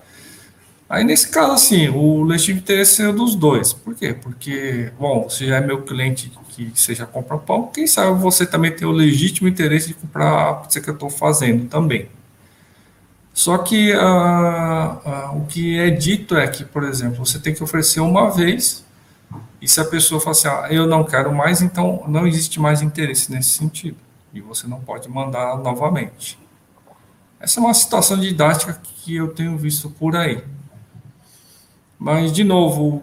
Aí, 0.88 1.02
nesse 1.02 1.28
caso, 1.30 1.52
assim, 1.52 1.88
o 1.88 2.22
legítimo 2.22 2.60
interesse 2.60 3.02
é 3.02 3.12
dos 3.12 3.34
dois. 3.34 3.72
Por 3.72 3.94
quê? 3.94 4.14
Porque, 4.14 4.92
bom, 4.98 5.28
se 5.28 5.46
já 5.46 5.56
é 5.56 5.60
meu 5.60 5.82
cliente 5.82 6.30
que 6.50 6.70
seja 6.74 7.04
compra 7.04 7.36
pão, 7.38 7.66
quem 7.66 7.86
sabe 7.86 8.18
você 8.20 8.46
também 8.46 8.70
tem 8.70 8.86
o 8.86 8.92
legítimo 8.92 9.48
interesse 9.48 9.88
de 9.88 9.94
comprar 9.94 10.50
a 10.50 10.54
pizza 10.54 10.80
que 10.80 10.88
eu 10.88 10.94
estou 10.94 11.10
fazendo 11.10 11.68
também. 11.68 12.08
Só 13.34 13.58
que 13.58 13.92
uh, 13.92 13.98
uh, 13.98 15.38
o 15.38 15.46
que 15.46 15.78
é 15.78 15.90
dito 15.90 16.36
é 16.36 16.46
que, 16.46 16.64
por 16.64 16.84
exemplo, 16.84 17.26
você 17.26 17.38
tem 17.38 17.52
que 17.52 17.62
oferecer 17.62 18.00
uma 18.00 18.30
vez, 18.30 18.85
e 19.60 19.68
se 19.68 19.80
a 19.80 19.84
pessoa 19.84 20.20
fala 20.20 20.32
assim, 20.32 20.48
ah, 20.48 20.66
eu 20.70 20.86
não 20.86 21.04
quero 21.04 21.34
mais, 21.34 21.62
então 21.62 22.04
não 22.06 22.26
existe 22.26 22.60
mais 22.60 22.82
interesse 22.82 23.32
nesse 23.32 23.50
sentido. 23.50 23.96
E 24.32 24.40
você 24.40 24.66
não 24.66 24.80
pode 24.80 25.08
mandar 25.08 25.58
novamente. 25.58 26.38
Essa 27.40 27.60
é 27.60 27.62
uma 27.62 27.74
situação 27.74 28.18
didática 28.18 28.78
que 28.82 29.16
eu 29.16 29.28
tenho 29.28 29.56
visto 29.56 29.88
por 29.90 30.14
aí. 30.14 30.42
Mas, 31.98 32.32
de 32.32 32.44
novo, 32.44 33.02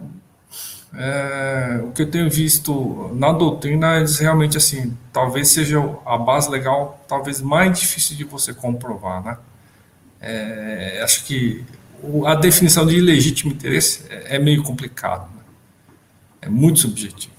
é, 0.96 1.80
o 1.82 1.90
que 1.90 2.02
eu 2.02 2.10
tenho 2.10 2.30
visto 2.30 3.10
na 3.14 3.32
doutrina, 3.32 3.96
eles 3.96 4.18
realmente, 4.18 4.56
assim, 4.56 4.96
talvez 5.12 5.48
seja 5.48 5.78
a 6.06 6.16
base 6.16 6.48
legal, 6.48 7.04
talvez 7.08 7.40
mais 7.40 7.78
difícil 7.78 8.16
de 8.16 8.24
você 8.24 8.54
comprovar, 8.54 9.24
né? 9.24 9.38
É, 10.20 11.00
acho 11.02 11.24
que 11.24 11.64
a 12.26 12.34
definição 12.34 12.86
de 12.86 13.00
legítimo 13.00 13.52
interesse 13.52 14.04
é, 14.08 14.36
é 14.36 14.38
meio 14.38 14.62
complicado? 14.62 15.33
É 16.44 16.48
muito 16.48 16.80
subjetivo. 16.80 17.32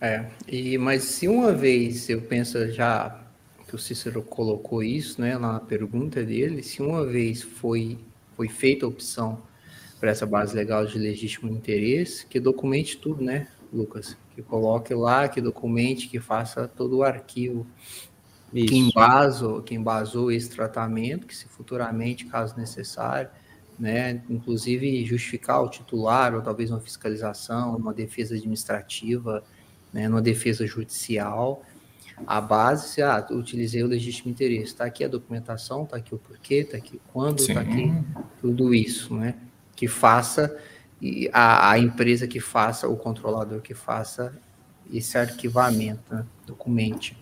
É, 0.00 0.26
e, 0.48 0.76
mas 0.78 1.04
se 1.04 1.28
uma 1.28 1.52
vez 1.52 2.08
eu 2.08 2.22
penso 2.22 2.70
já 2.72 3.20
que 3.68 3.76
o 3.76 3.78
Cícero 3.78 4.22
colocou 4.22 4.82
isso, 4.82 5.20
né, 5.20 5.38
na 5.38 5.60
pergunta 5.60 6.24
dele, 6.24 6.62
se 6.62 6.82
uma 6.82 7.06
vez 7.06 7.42
foi, 7.42 7.98
foi 8.36 8.48
feita 8.48 8.84
a 8.84 8.88
opção 8.88 9.40
para 10.00 10.10
essa 10.10 10.26
base 10.26 10.56
legal 10.56 10.84
de 10.86 10.98
legítimo 10.98 11.50
interesse, 11.52 12.26
que 12.26 12.40
documente 12.40 12.96
tudo, 12.96 13.22
né, 13.22 13.46
Lucas? 13.72 14.16
Que 14.34 14.42
coloque 14.42 14.92
lá, 14.92 15.28
que 15.28 15.40
documente, 15.40 16.08
que 16.08 16.18
faça 16.18 16.66
todo 16.66 16.96
o 16.96 17.02
arquivo 17.04 17.64
Isso. 18.52 18.66
que 18.66 18.76
embasou, 18.76 19.62
que 19.62 19.74
embasou 19.74 20.32
esse 20.32 20.50
tratamento, 20.50 21.26
que 21.26 21.36
se 21.36 21.46
futuramente, 21.46 22.24
caso 22.24 22.56
necessário, 22.56 23.30
né, 23.80 24.22
inclusive 24.28 25.04
justificar 25.06 25.62
o 25.62 25.70
titular, 25.70 26.34
ou 26.34 26.42
talvez 26.42 26.70
uma 26.70 26.80
fiscalização, 26.80 27.76
uma 27.76 27.94
defesa 27.94 28.34
administrativa, 28.34 29.42
né, 29.92 30.06
uma 30.06 30.20
defesa 30.20 30.66
judicial, 30.66 31.64
a 32.26 32.40
base, 32.40 32.88
se 32.90 33.02
ah, 33.02 33.26
utilizei 33.30 33.82
o 33.82 33.86
legítimo 33.86 34.30
interesse, 34.30 34.64
está 34.66 34.84
aqui 34.84 35.02
a 35.02 35.08
documentação, 35.08 35.84
está 35.84 35.96
aqui 35.96 36.14
o 36.14 36.18
porquê, 36.18 36.56
está 36.56 36.76
aqui 36.76 37.00
quando, 37.12 37.38
está 37.40 37.60
aqui 37.60 37.92
tudo 38.40 38.74
isso, 38.74 39.14
né? 39.14 39.34
que 39.74 39.88
faça, 39.88 40.54
e 41.00 41.30
a, 41.32 41.70
a, 41.70 41.78
empresa 41.78 42.26
que 42.26 42.38
faça, 42.38 42.86
o 42.86 42.96
controlador 42.96 43.62
que 43.62 43.72
faça 43.72 44.38
esse 44.92 45.16
arquivamento, 45.16 46.02
né? 46.14 46.26
documente. 46.46 47.16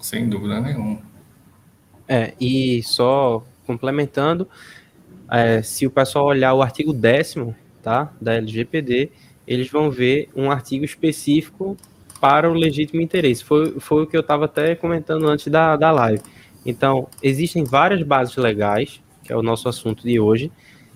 Sem 0.00 0.28
dúvida 0.30 0.60
nenhuma. 0.60 1.02
É, 2.06 2.32
e 2.40 2.82
só 2.82 3.44
complementando, 3.68 4.48
é, 5.30 5.62
se 5.62 5.86
o 5.86 5.90
pessoal 5.90 6.24
olhar 6.24 6.54
o 6.54 6.62
artigo 6.62 6.90
décimo 6.90 7.54
tá, 7.82 8.10
da 8.18 8.34
LGPD, 8.34 9.10
eles 9.46 9.70
vão 9.70 9.90
ver 9.90 10.30
um 10.34 10.50
artigo 10.50 10.84
específico 10.84 11.76
para 12.18 12.50
o 12.50 12.54
legítimo 12.54 13.02
interesse. 13.02 13.44
Foi, 13.44 13.78
foi 13.78 14.02
o 14.02 14.06
que 14.06 14.16
eu 14.16 14.22
estava 14.22 14.46
até 14.46 14.74
comentando 14.74 15.28
antes 15.28 15.48
da, 15.48 15.76
da 15.76 15.90
live. 15.90 16.22
Então, 16.64 17.08
existem 17.22 17.62
várias 17.62 18.02
bases 18.02 18.36
legais, 18.36 19.00
que 19.22 19.32
é 19.32 19.36
o 19.36 19.42
nosso 19.42 19.68
assunto 19.68 20.02
de 20.02 20.18
hoje, 20.18 20.50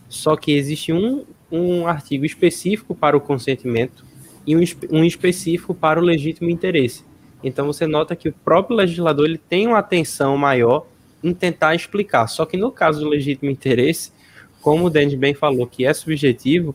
só 0.08 0.34
que 0.34 0.52
existe 0.52 0.92
um, 0.92 1.24
um 1.50 1.86
artigo 1.86 2.24
específico 2.24 2.94
para 2.94 3.16
o 3.16 3.20
consentimento 3.20 4.04
e 4.46 4.56
um, 4.56 4.62
um 4.90 5.04
específico 5.04 5.74
para 5.74 6.00
o 6.00 6.02
legítimo 6.02 6.48
interesse. 6.48 7.04
Então 7.42 7.66
você 7.66 7.86
nota 7.86 8.14
que 8.14 8.28
o 8.28 8.32
próprio 8.32 8.76
legislador 8.76 9.26
ele 9.26 9.38
tem 9.38 9.66
uma 9.66 9.78
atenção 9.78 10.36
maior 10.36 10.86
em 11.22 11.32
tentar 11.32 11.74
explicar. 11.74 12.26
Só 12.26 12.44
que 12.44 12.56
no 12.56 12.70
caso 12.70 13.00
do 13.00 13.08
legítimo 13.08 13.50
interesse, 13.50 14.12
como 14.60 14.86
o 14.86 14.90
Denis 14.90 15.14
bem 15.14 15.34
falou, 15.34 15.66
que 15.66 15.84
é 15.84 15.92
subjetivo, 15.92 16.74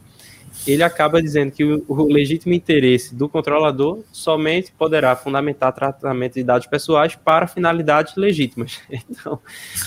ele 0.65 0.83
acaba 0.83 1.21
dizendo 1.21 1.51
que 1.51 1.63
o, 1.63 1.83
o, 1.87 2.11
legítimo 2.11 2.53
interesse 2.53 3.13
do 3.13 3.29
controlador 3.29 4.03
somente 4.11 4.71
poderá 4.71 5.15
fundamentar 5.15 5.73
tratamento 5.73 6.35
de 6.35 6.43
dados 6.43 6.67
pessoais 6.67 7.15
para 7.15 7.47
finalidades 7.47 8.15
legítimas. 8.15 8.79
Então, 9.09 9.39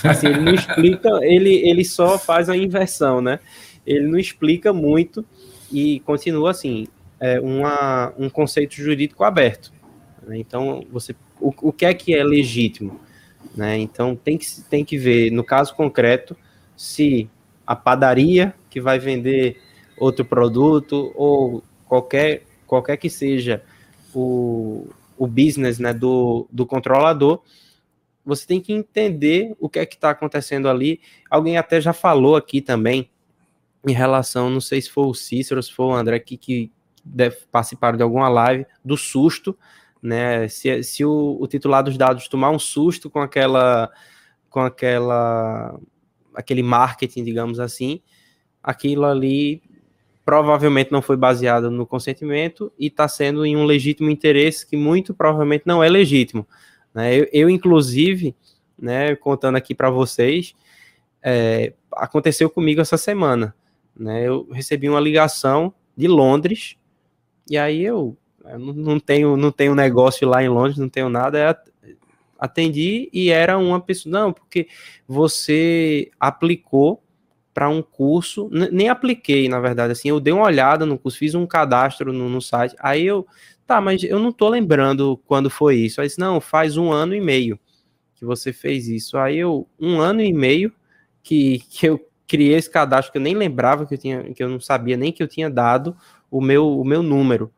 assim, 0.03 0.27
ele 0.27 0.41
não 0.41 0.53
explica, 0.53 1.09
ele, 1.21 1.53
ele 1.67 1.85
só 1.85 2.17
faz 2.17 2.49
a 2.49 2.57
inversão, 2.57 3.21
né? 3.21 3.39
Ele 3.85 4.07
não 4.07 4.17
explica 4.17 4.73
muito 4.73 5.25
e 5.71 5.99
continua 6.01 6.51
assim, 6.51 6.87
é 7.19 7.39
uma, 7.39 8.13
um 8.17 8.29
conceito 8.29 8.75
jurídico 8.75 9.23
aberto. 9.23 9.71
Né? 10.23 10.37
Então, 10.37 10.85
você, 10.91 11.15
o, 11.39 11.53
o 11.61 11.73
que 11.73 11.85
é 11.85 11.93
que 11.93 12.15
é 12.15 12.23
legítimo? 12.23 12.99
Né? 13.55 13.77
Então, 13.77 14.15
tem 14.15 14.37
que, 14.37 14.45
tem 14.69 14.85
que 14.85 14.97
ver, 14.97 15.31
no 15.31 15.43
caso 15.43 15.75
concreto, 15.75 16.35
se 16.75 17.29
a 17.65 17.75
padaria 17.75 18.55
que 18.69 18.79
vai 18.81 18.97
vender 18.97 19.61
outro 19.97 20.25
produto 20.25 21.11
ou 21.15 21.63
qualquer, 21.85 22.43
qualquer 22.65 22.97
que 22.97 23.09
seja 23.09 23.63
o, 24.13 24.87
o 25.17 25.27
business 25.27 25.77
né, 25.79 25.93
do, 25.93 26.47
do 26.51 26.65
controlador, 26.65 27.41
você 28.25 28.45
tem 28.45 28.61
que 28.61 28.73
entender 28.73 29.55
o 29.59 29.67
que 29.67 29.79
é 29.79 29.85
que 29.85 29.95
está 29.95 30.11
acontecendo 30.11 30.69
ali. 30.69 31.01
Alguém 31.29 31.57
até 31.57 31.81
já 31.81 31.93
falou 31.93 32.35
aqui 32.35 32.61
também 32.61 33.09
em 33.87 33.93
relação, 33.93 34.49
não 34.49 34.61
sei 34.61 34.81
se 34.81 34.89
foi 34.89 35.05
o 35.05 35.13
Cícero, 35.13 35.61
se 35.61 35.73
foi 35.73 35.87
o 35.87 35.93
André 35.93 36.19
que, 36.19 36.37
que 36.37 36.71
deve 37.03 37.37
participar 37.51 37.97
de 37.97 38.03
alguma 38.03 38.29
live, 38.29 38.65
do 38.85 38.95
susto, 38.95 39.57
né? 40.01 40.47
Se, 40.47 40.83
se 40.83 41.05
o, 41.05 41.37
o 41.39 41.47
titular 41.47 41.83
dos 41.83 41.97
dados 41.97 42.27
tomar 42.27 42.49
um 42.49 42.59
susto 42.59 43.09
com 43.09 43.19
aquela 43.19 43.89
com 44.49 44.59
aquela 44.59 45.79
aquele 46.33 46.63
marketing, 46.63 47.23
digamos 47.23 47.59
assim, 47.59 48.01
aquilo 48.63 49.05
ali 49.05 49.61
provavelmente 50.25 50.91
não 50.91 51.01
foi 51.01 51.17
baseado 51.17 51.69
no 51.71 51.85
consentimento 51.85 52.71
e 52.77 52.87
está 52.87 53.07
sendo 53.07 53.45
em 53.45 53.57
um 53.57 53.65
legítimo 53.65 54.09
interesse 54.09 54.65
que 54.65 54.77
muito 54.77 55.13
provavelmente 55.13 55.63
não 55.65 55.83
é 55.83 55.89
legítimo. 55.89 56.47
Né? 56.93 57.15
Eu, 57.15 57.27
eu, 57.33 57.49
inclusive, 57.49 58.35
né, 58.77 59.15
contando 59.15 59.55
aqui 59.55 59.73
para 59.73 59.89
vocês, 59.89 60.53
é, 61.23 61.73
aconteceu 61.93 62.49
comigo 62.49 62.81
essa 62.81 62.97
semana. 62.97 63.55
Né? 63.95 64.27
Eu 64.27 64.47
recebi 64.51 64.87
uma 64.87 64.99
ligação 64.99 65.73
de 65.97 66.07
Londres 66.07 66.77
e 67.49 67.57
aí 67.57 67.83
eu, 67.83 68.15
eu 68.45 68.59
não 68.59 68.99
tenho 68.99 69.37
não 69.37 69.51
tenho 69.51 69.75
negócio 69.75 70.27
lá 70.27 70.43
em 70.43 70.49
Londres, 70.49 70.77
não 70.77 70.89
tenho 70.89 71.09
nada, 71.09 71.57
atendi 72.39 73.09
e 73.13 73.29
era 73.29 73.57
uma 73.57 73.79
pessoa, 73.79 74.11
não, 74.11 74.33
porque 74.33 74.67
você 75.07 76.09
aplicou 76.19 77.03
para 77.53 77.69
um 77.69 77.81
curso, 77.81 78.49
nem 78.71 78.89
apliquei, 78.89 79.49
na 79.49 79.59
verdade, 79.59 79.91
assim, 79.91 80.09
eu 80.09 80.19
dei 80.19 80.33
uma 80.33 80.45
olhada 80.45 80.85
no 80.85 80.97
curso, 80.97 81.17
fiz 81.17 81.35
um 81.35 81.45
cadastro 81.45 82.13
no, 82.13 82.29
no 82.29 82.41
site, 82.41 82.75
aí 82.79 83.05
eu, 83.05 83.27
tá, 83.67 83.81
mas 83.81 84.03
eu 84.03 84.19
não 84.19 84.31
tô 84.31 84.47
lembrando 84.49 85.21
quando 85.27 85.49
foi 85.49 85.75
isso, 85.75 85.99
aí 85.99 86.07
disse, 86.07 86.19
não, 86.19 86.39
faz 86.39 86.77
um 86.77 86.91
ano 86.91 87.13
e 87.13 87.21
meio 87.21 87.59
que 88.15 88.25
você 88.25 88.53
fez 88.53 88.87
isso, 88.87 89.17
aí 89.17 89.37
eu, 89.37 89.67
um 89.79 89.99
ano 89.99 90.21
e 90.21 90.31
meio 90.31 90.71
que, 91.21 91.59
que 91.69 91.87
eu 91.87 91.99
criei 92.27 92.55
esse 92.55 92.69
cadastro, 92.69 93.11
que 93.11 93.17
eu 93.17 93.21
nem 93.21 93.35
lembrava 93.35 93.85
que 93.85 93.95
eu 93.95 93.97
tinha, 93.97 94.23
que 94.33 94.41
eu 94.41 94.47
não 94.47 94.59
sabia 94.59 94.95
nem 94.95 95.11
que 95.11 95.21
eu 95.21 95.27
tinha 95.27 95.49
dado 95.49 95.95
o 96.29 96.39
meu, 96.39 96.79
o 96.79 96.85
meu 96.85 97.03
número, 97.03 97.51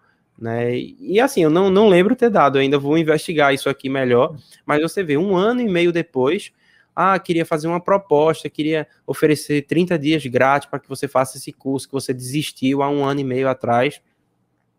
né, 0.43 0.77
e 0.77 1.21
assim, 1.21 1.41
eu 1.41 1.49
não, 1.49 1.69
não 1.69 1.87
lembro 1.87 2.17
ter 2.17 2.29
dado, 2.29 2.57
ainda 2.57 2.77
vou 2.77 2.97
investigar 2.97 3.53
isso 3.53 3.69
aqui 3.69 3.87
melhor, 3.87 4.35
mas 4.65 4.81
você 4.81 5.01
vê, 5.01 5.15
um 5.15 5.37
ano 5.37 5.61
e 5.61 5.69
meio 5.69 5.89
depois, 5.89 6.51
ah, 6.93 7.17
queria 7.17 7.45
fazer 7.45 7.69
uma 7.69 7.79
proposta, 7.79 8.49
queria 8.49 8.85
oferecer 9.07 9.61
30 9.61 9.97
dias 9.97 10.25
grátis 10.25 10.67
para 10.69 10.79
que 10.79 10.89
você 10.89 11.07
faça 11.07 11.37
esse 11.37 11.53
curso 11.53 11.87
que 11.87 11.93
você 11.93 12.13
desistiu 12.13 12.83
há 12.83 12.89
um 12.89 13.05
ano 13.05 13.21
e 13.21 13.23
meio 13.23 13.47
atrás. 13.47 14.01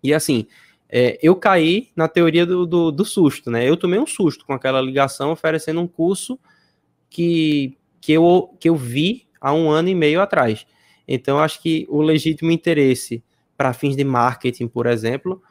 E 0.02 0.12
assim, 0.12 0.46
é, 0.86 1.18
eu 1.22 1.34
caí 1.34 1.88
na 1.96 2.06
teoria 2.06 2.44
do, 2.44 2.66
do, 2.66 2.92
do, 2.92 3.04
susto, 3.06 3.50
né? 3.50 3.66
Eu 3.66 3.76
tomei 3.76 3.98
um 3.98 4.06
susto 4.06 4.44
com 4.44 4.52
aquela 4.52 4.82
ligação 4.82 5.32
oferecendo 5.32 5.80
um 5.80 5.88
curso 5.88 6.38
que, 7.08 7.76
que, 8.02 8.12
eu, 8.12 8.54
que 8.60 8.68
eu 8.68 8.76
vi 8.76 9.26
há 9.40 9.52
um 9.52 9.70
ano 9.70 9.88
e 9.88 9.94
meio 9.94 10.20
atrás. 10.20 10.66
Então, 11.08 11.38
acho 11.38 11.60
que 11.62 11.86
o 11.88 12.02
legítimo 12.02 12.50
interesse 12.50 13.24
para 13.56 13.72
fins 13.72 13.96
de 13.96 14.04
marketing, 14.04 14.68
por 14.68 14.86
exemplo, 14.86 15.42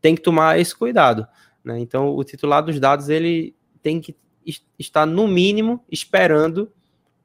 tem 0.00 0.14
que 0.14 0.22
tomar 0.22 0.58
esse 0.58 0.74
cuidado. 0.74 1.26
Né? 1.64 1.78
Então, 1.80 2.14
o 2.14 2.24
titular 2.24 2.62
dos 2.62 2.78
dados 2.78 3.08
ele 3.08 3.54
tem 3.82 4.00
que 4.00 4.16
está, 4.78 5.04
no 5.04 5.26
mínimo, 5.26 5.84
esperando 5.90 6.70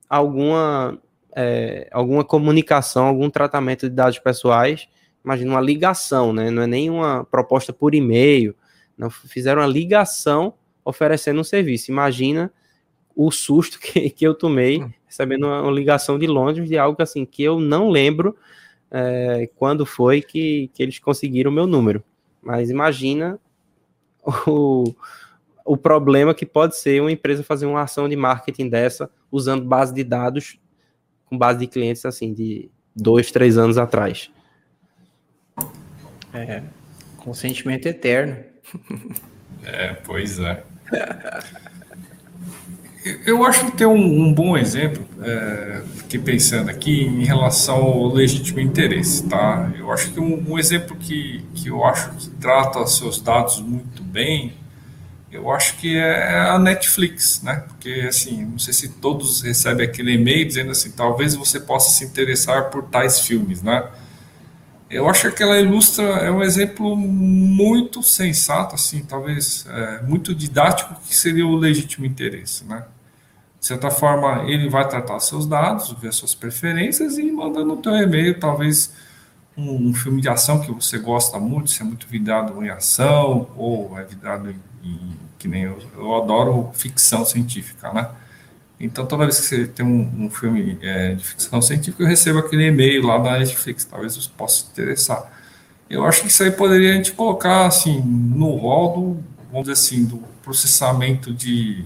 alguma, 0.09 0.99
é, 1.35 1.87
alguma 1.91 2.23
comunicação, 2.23 3.05
algum 3.05 3.29
tratamento 3.29 3.87
de 3.87 3.95
dados 3.95 4.19
pessoais. 4.19 4.87
Imagina 5.23 5.51
uma 5.51 5.61
ligação, 5.61 6.33
né? 6.33 6.49
Não 6.49 6.63
é 6.63 6.67
nem 6.67 6.89
uma 6.89 7.23
proposta 7.25 7.71
por 7.71 7.93
e-mail. 7.93 8.55
Não 8.97 9.09
fizeram 9.09 9.61
uma 9.61 9.67
ligação 9.67 10.55
oferecendo 10.83 11.39
um 11.39 11.43
serviço. 11.43 11.91
Imagina 11.91 12.51
o 13.15 13.29
susto 13.31 13.79
que, 13.79 14.09
que 14.09 14.25
eu 14.25 14.33
tomei 14.33 14.81
hum. 14.81 14.91
recebendo 15.05 15.45
uma, 15.45 15.61
uma, 15.61 15.71
ligação 15.71 16.17
de 16.17 16.25
Londres 16.27 16.67
de 16.67 16.77
algo 16.77 17.01
assim 17.01 17.25
que 17.25 17.43
eu 17.43 17.59
não 17.59 17.89
lembro 17.89 18.35
é, 18.89 19.49
quando 19.55 19.85
foi 19.85 20.21
que, 20.21 20.69
que 20.73 20.81
eles 20.81 20.97
conseguiram 20.97 21.51
o 21.51 21.53
meu 21.53 21.67
número. 21.67 22.03
Mas 22.41 22.69
imagina 22.69 23.39
o, 24.47 24.93
o 25.65 25.77
problema 25.77 26.33
que 26.33 26.45
pode 26.45 26.75
ser 26.77 27.01
uma 27.01 27.11
empresa 27.11 27.43
fazer 27.43 27.65
uma 27.65 27.81
ação 27.81 28.09
de 28.09 28.15
marketing 28.15 28.69
dessa 28.69 29.09
usando 29.31 29.65
base 29.65 29.93
de 29.93 30.03
dados 30.03 30.59
com 31.25 31.37
base 31.37 31.59
de 31.59 31.67
clientes 31.67 32.05
assim 32.05 32.33
de 32.33 32.69
dois, 32.95 33.31
três 33.31 33.57
anos 33.57 33.77
atrás. 33.77 34.31
É, 36.33 36.63
consentimento 37.17 37.85
eterno. 37.85 38.37
É, 39.63 39.93
pois 39.93 40.39
é. 40.39 40.63
Eu 43.25 43.43
acho 43.43 43.65
que 43.65 43.77
tem 43.77 43.87
um, 43.87 44.21
um 44.27 44.33
bom 44.33 44.55
exemplo, 44.55 45.03
é, 45.23 45.81
fiquei 45.97 46.19
pensando 46.19 46.69
aqui, 46.69 47.01
em 47.01 47.23
relação 47.23 47.77
ao 47.77 48.07
legítimo 48.07 48.59
interesse, 48.59 49.27
tá? 49.27 49.71
Eu 49.77 49.91
acho 49.91 50.11
que 50.11 50.19
um, 50.19 50.51
um 50.51 50.59
exemplo 50.59 50.95
que, 50.95 51.43
que 51.55 51.69
eu 51.69 51.83
acho 51.83 52.11
que 52.11 52.29
trata 52.31 52.85
seus 52.85 53.19
dados 53.19 53.59
muito 53.59 54.03
bem 54.03 54.53
eu 55.31 55.49
acho 55.49 55.77
que 55.77 55.95
é 55.95 56.41
a 56.41 56.59
Netflix, 56.59 57.41
né? 57.41 57.63
Porque, 57.67 58.05
assim, 58.07 58.45
não 58.45 58.59
sei 58.59 58.73
se 58.73 58.89
todos 58.89 59.41
recebem 59.41 59.87
aquele 59.87 60.13
e-mail 60.13 60.45
dizendo 60.45 60.71
assim, 60.71 60.91
talvez 60.91 61.35
você 61.35 61.57
possa 61.59 61.89
se 61.91 62.03
interessar 62.03 62.69
por 62.69 62.83
tais 62.83 63.21
filmes, 63.21 63.63
né? 63.63 63.87
Eu 64.91 65.09
acho 65.09 65.31
que 65.31 65.41
ela 65.41 65.57
ilustra, 65.59 66.03
é 66.03 66.31
um 66.31 66.41
exemplo 66.41 66.95
muito 66.95 68.03
sensato, 68.03 68.75
assim, 68.75 69.01
talvez 69.03 69.65
é, 69.69 70.01
muito 70.03 70.35
didático, 70.35 70.95
que 71.07 71.15
seria 71.15 71.45
o 71.45 71.55
legítimo 71.55 72.05
interesse, 72.05 72.65
né? 72.65 72.85
De 73.59 73.65
certa 73.67 73.89
forma, 73.91 74.43
ele 74.49 74.69
vai 74.69 74.87
tratar 74.87 75.19
seus 75.19 75.45
dados, 75.45 75.91
ver 75.93 76.11
suas 76.11 76.35
preferências 76.35 77.17
e 77.17 77.31
manda 77.31 77.63
no 77.63 77.77
teu 77.77 77.95
e-mail, 77.95 78.39
talvez 78.39 78.93
um, 79.55 79.89
um 79.89 79.93
filme 79.93 80.21
de 80.21 80.29
ação 80.29 80.59
que 80.59 80.71
você 80.71 80.97
gosta 80.97 81.39
muito, 81.39 81.69
se 81.69 81.81
é 81.81 81.85
muito 81.85 82.07
vidrado 82.07 82.63
em 82.63 82.69
ação, 82.69 83.49
ou 83.55 83.97
é 83.97 84.03
vidrado 84.03 84.49
em 84.49 84.71
e 84.83 85.15
que 85.37 85.47
nem 85.47 85.63
eu, 85.63 85.79
eu 85.95 86.15
adoro 86.15 86.71
ficção 86.73 87.25
científica, 87.25 87.91
né? 87.93 88.09
Então, 88.81 89.05
toda 89.05 89.25
vez 89.25 89.39
que 89.39 89.45
você 89.45 89.67
tem 89.67 89.85
um, 89.85 90.25
um 90.25 90.29
filme 90.29 90.77
é, 90.81 91.13
de 91.13 91.23
ficção 91.23 91.61
científica, 91.61 92.01
eu 92.01 92.07
recebo 92.07 92.39
aquele 92.39 92.65
e-mail 92.65 93.05
lá 93.05 93.19
da 93.19 93.37
Netflix, 93.37 93.85
talvez 93.85 94.15
eu 94.15 94.23
possa 94.35 94.63
te 94.63 94.71
interessar. 94.71 95.31
Eu 95.87 96.03
acho 96.03 96.21
que 96.21 96.27
isso 96.29 96.41
aí 96.41 96.49
poderia 96.49 96.91
a 96.91 96.93
gente 96.93 97.11
colocar, 97.11 97.67
assim, 97.67 98.01
no 98.01 98.55
rol 98.55 98.93
do, 98.93 99.23
vamos 99.51 99.67
dizer 99.67 99.73
assim, 99.73 100.05
do 100.05 100.17
processamento 100.41 101.31
de, 101.31 101.85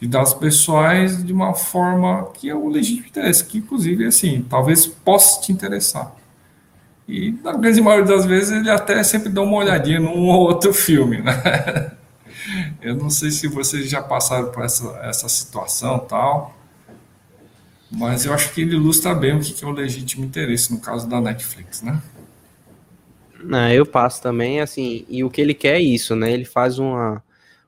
de 0.00 0.08
dados 0.08 0.34
pessoais 0.34 1.22
de 1.24 1.32
uma 1.32 1.54
forma 1.54 2.30
que 2.34 2.50
é 2.50 2.54
o 2.54 2.68
legítimo 2.68 3.06
interesse, 3.06 3.44
que 3.44 3.58
inclusive, 3.58 4.04
assim, 4.04 4.44
talvez 4.48 4.86
possa 4.86 5.40
te 5.40 5.52
interessar. 5.52 6.16
E, 7.06 7.32
na 7.44 7.52
grande 7.52 7.80
maioria 7.80 8.16
das 8.16 8.26
vezes, 8.26 8.50
ele 8.50 8.70
até 8.70 9.02
sempre 9.04 9.28
dá 9.28 9.40
uma 9.40 9.56
olhadinha 9.56 10.00
num 10.00 10.28
ou 10.28 10.40
outro 10.40 10.74
filme, 10.74 11.22
né? 11.22 11.92
Eu 12.80 12.94
não 12.94 13.10
sei 13.10 13.30
se 13.30 13.48
vocês 13.48 13.88
já 13.90 14.00
passaram 14.00 14.52
por 14.52 14.64
essa, 14.64 14.88
essa 15.02 15.28
situação 15.28 15.98
tal, 15.98 16.56
mas 17.90 18.24
eu 18.24 18.32
acho 18.32 18.52
que 18.52 18.60
ele 18.60 18.76
ilustra 18.76 19.14
bem 19.14 19.36
o 19.36 19.40
que 19.40 19.64
é 19.64 19.66
o 19.66 19.72
legítimo 19.72 20.24
interesse 20.24 20.72
no 20.72 20.80
caso 20.80 21.08
da 21.08 21.20
Netflix, 21.20 21.82
né? 21.82 22.00
Não, 23.42 23.70
eu 23.70 23.86
passo 23.86 24.22
também, 24.22 24.60
assim, 24.60 25.04
e 25.08 25.24
o 25.24 25.30
que 25.30 25.40
ele 25.40 25.54
quer 25.54 25.76
é 25.76 25.80
isso, 25.80 26.14
né? 26.14 26.30
Ele 26.30 26.44
faz 26.44 26.78
uma, 26.78 27.22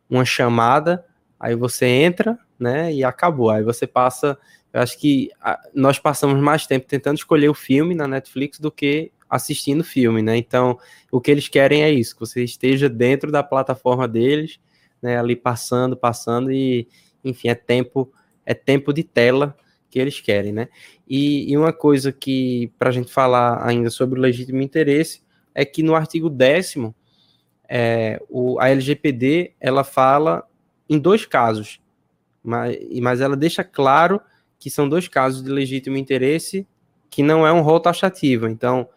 uma 0.08 0.24
chamada, 0.24 1.04
aí 1.38 1.54
você 1.54 1.86
entra, 1.86 2.38
né? 2.58 2.92
E 2.92 3.02
acabou. 3.02 3.50
Aí 3.50 3.62
você 3.62 3.86
passa. 3.86 4.38
Eu 4.72 4.80
acho 4.80 4.98
que 4.98 5.30
a, 5.40 5.58
nós 5.74 5.98
passamos 5.98 6.40
mais 6.40 6.66
tempo 6.66 6.86
tentando 6.86 7.18
escolher 7.18 7.48
o 7.48 7.54
filme 7.54 7.94
na 7.94 8.06
Netflix 8.06 8.58
do 8.58 8.70
que 8.70 9.10
assistindo 9.28 9.80
o 9.80 9.84
filme, 9.84 10.22
né? 10.22 10.36
Então, 10.36 10.78
o 11.10 11.20
que 11.20 11.30
eles 11.30 11.48
querem 11.48 11.82
é 11.82 11.90
isso, 11.90 12.14
que 12.14 12.20
você 12.20 12.42
esteja 12.42 12.88
dentro 12.88 13.30
da 13.30 13.42
plataforma 13.42 14.06
deles 14.06 14.58
né, 15.02 15.18
ali 15.18 15.36
passando, 15.36 15.96
passando 15.96 16.52
e, 16.52 16.88
enfim, 17.24 17.48
é 17.48 17.54
tempo, 17.54 18.12
é 18.44 18.54
tempo 18.54 18.92
de 18.92 19.02
tela 19.02 19.56
que 19.90 19.98
eles 19.98 20.20
querem, 20.20 20.52
né? 20.52 20.68
E, 21.08 21.50
e 21.50 21.56
uma 21.56 21.72
coisa 21.72 22.12
que, 22.12 22.72
para 22.78 22.90
a 22.90 22.92
gente 22.92 23.12
falar 23.12 23.66
ainda 23.66 23.90
sobre 23.90 24.18
o 24.18 24.22
legítimo 24.22 24.62
interesse, 24.62 25.22
é 25.54 25.64
que 25.64 25.82
no 25.82 25.94
artigo 25.94 26.30
10 26.30 26.74
é, 27.68 28.20
a 28.58 28.68
LGPD, 28.68 29.52
ela 29.60 29.84
fala 29.84 30.44
em 30.88 30.98
dois 30.98 31.24
casos, 31.26 31.80
mas, 32.42 32.76
mas 33.00 33.20
ela 33.20 33.36
deixa 33.36 33.62
claro 33.62 34.20
que 34.58 34.70
são 34.70 34.88
dois 34.88 35.08
casos 35.08 35.42
de 35.42 35.50
legítimo 35.50 35.96
interesse 35.96 36.66
que 37.08 37.22
não 37.22 37.46
é 37.46 37.52
um 37.52 37.60
rol 37.60 37.80
taxativo. 37.80 38.46
Então, 38.46 38.88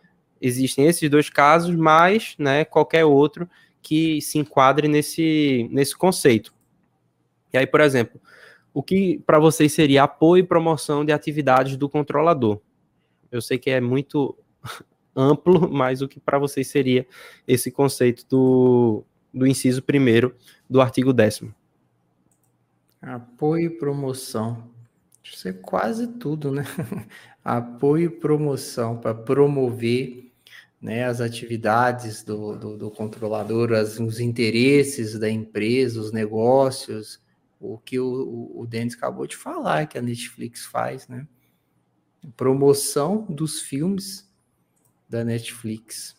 existem 0.41 0.86
esses 0.86 1.10
dois 1.10 1.30
casos, 1.30 1.76
mais 1.76 2.36
né, 2.38 2.66
qualquer 2.66 3.06
outro 3.06 3.49
que 3.84 4.22
se 4.22 4.40
enquadre 4.40 4.88
nesse, 4.88 5.68
nesse 5.70 5.96
conceito. 5.96 6.54
E 7.54 7.58
aí, 7.58 7.68
por 7.68 7.82
exemplo, 7.82 8.20
o 8.74 8.82
que 8.82 9.22
para 9.26 9.38
vocês 9.38 9.72
seria 9.74 10.04
apoio 10.04 10.44
e 10.44 10.48
promoção 10.48 11.06
de 11.06 11.12
atividades 11.12 11.78
do 11.78 11.90
controlador? 11.90 12.60
Eu 13.30 13.42
sei 13.42 13.60
que 13.60 13.70
é 13.70 13.82
muito 13.82 14.36
amplo, 15.16 15.70
mas 15.72 16.02
o 16.02 16.08
que 16.08 16.20
para 16.20 16.40
vocês 16.40 16.68
seria 16.68 17.06
esse 17.48 17.70
conceito 17.70 18.26
do, 18.28 19.04
do 19.32 19.46
inciso 19.46 19.84
primeiro 19.84 20.36
do 20.68 20.82
artigo 20.82 21.14
10 21.14 21.44
Apoio 23.02 23.68
e 23.68 23.70
promoção. 23.70 24.72
Isso 25.22 25.48
é 25.48 25.54
quase 25.54 26.08
tudo, 26.08 26.52
né? 26.52 26.64
Apoio 27.44 28.06
e 28.06 28.10
promoção 28.10 28.98
para 28.98 29.14
promover 29.14 30.33
né, 30.84 31.06
as 31.06 31.22
atividades 31.22 32.26
do, 32.26 32.58
do, 32.58 32.78
do 32.78 32.92
controlador, 32.92 33.72
as, 33.72 33.98
os 34.02 34.20
interesses 34.20 35.18
da 35.18 35.30
empresa, 35.30 35.98
os 35.98 36.12
negócios, 36.12 37.22
o 37.58 37.78
que 37.78 37.98
o, 37.98 38.52
o, 38.54 38.68
Denis 38.68 38.94
acabou 38.94 39.26
de 39.26 39.38
falar 39.38 39.88
que 39.88 39.98
a 39.98 40.02
Netflix 40.02 40.66
faz, 40.66 41.08
né? 41.08 41.26
Promoção 42.36 43.26
dos 43.30 43.62
filmes 43.62 44.30
da 45.08 45.24
Netflix. 45.24 46.18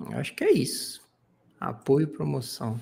Eu 0.00 0.18
acho 0.18 0.34
que 0.34 0.42
é 0.42 0.50
isso. 0.50 1.00
Apoio 1.60 2.04
e 2.04 2.06
promoção. 2.08 2.80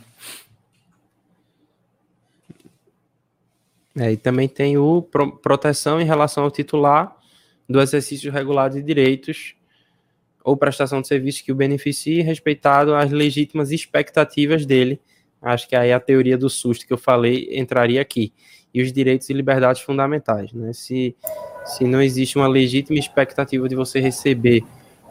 É, 3.94 4.10
e 4.10 4.16
também 4.16 4.48
tem 4.48 4.78
o 4.78 5.02
pro, 5.02 5.36
proteção 5.36 6.00
em 6.00 6.04
relação 6.04 6.44
ao 6.44 6.50
titular 6.50 7.14
do 7.68 7.78
exercício 7.78 8.32
regular 8.32 8.70
de 8.70 8.82
direitos 8.82 9.57
ou 10.44 10.56
prestação 10.56 11.00
de 11.00 11.08
serviço 11.08 11.44
que 11.44 11.52
o 11.52 11.54
beneficie, 11.54 12.22
respeitado 12.22 12.94
as 12.94 13.10
legítimas 13.10 13.70
expectativas 13.70 14.64
dele 14.64 15.00
Acho 15.40 15.68
que 15.68 15.76
aí 15.76 15.92
a 15.92 16.00
teoria 16.00 16.36
do 16.36 16.50
susto 16.50 16.86
que 16.86 16.92
eu 16.92 16.98
falei 16.98 17.48
entraria 17.52 18.00
aqui. 18.00 18.32
E 18.74 18.82
os 18.82 18.92
direitos 18.92 19.30
e 19.30 19.32
liberdades 19.32 19.80
fundamentais. 19.80 20.52
Né? 20.52 20.72
Se, 20.72 21.16
se 21.64 21.84
não 21.84 22.02
existe 22.02 22.36
uma 22.36 22.48
legítima 22.48 22.98
expectativa 22.98 23.68
de 23.68 23.74
você 23.74 24.00
receber 24.00 24.62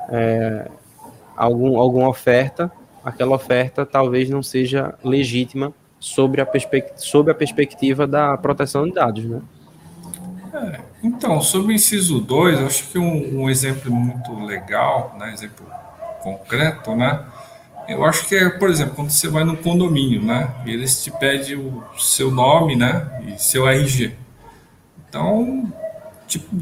é, 0.10 0.70
algum, 1.36 1.78
alguma 1.78 2.10
oferta, 2.10 2.72
aquela 3.04 3.36
oferta 3.36 3.86
talvez 3.86 4.30
não 4.30 4.44
seja 4.44 4.94
legítima 5.04 5.74
sobre 6.00 6.42
a, 6.42 6.48
sobre 6.98 7.32
a 7.32 7.36
perspectiva 7.36 8.06
da 8.06 8.38
proteção 8.38 8.86
de 8.86 8.94
dados. 8.94 9.26
Né? 9.26 9.42
É, 10.58 10.80
então, 11.04 11.42
sobre 11.42 11.74
o 11.74 11.76
inciso 11.76 12.20
2, 12.20 12.60
acho 12.60 12.88
que 12.90 12.98
um, 12.98 13.44
um 13.44 13.50
exemplo 13.50 13.92
muito 13.92 14.34
legal, 14.44 15.16
né, 15.20 15.32
exemplo 15.34 15.66
concreto, 16.22 16.96
né, 16.96 17.24
eu 17.88 18.04
acho 18.04 18.28
que 18.28 18.36
é, 18.36 18.50
por 18.50 18.70
exemplo, 18.70 18.96
quando 18.96 19.10
você 19.12 19.30
vai 19.30 19.46
no 19.46 19.56
condomínio, 19.56 20.22
né? 20.22 20.54
Eles 20.66 21.02
te 21.02 21.10
pedem 21.10 21.56
o 21.56 21.84
seu 21.98 22.30
nome, 22.30 22.76
né? 22.76 23.10
E 23.26 23.42
seu 23.42 23.66
RG. 23.66 24.14
Então, 25.08 25.72
tipo, 26.28 26.54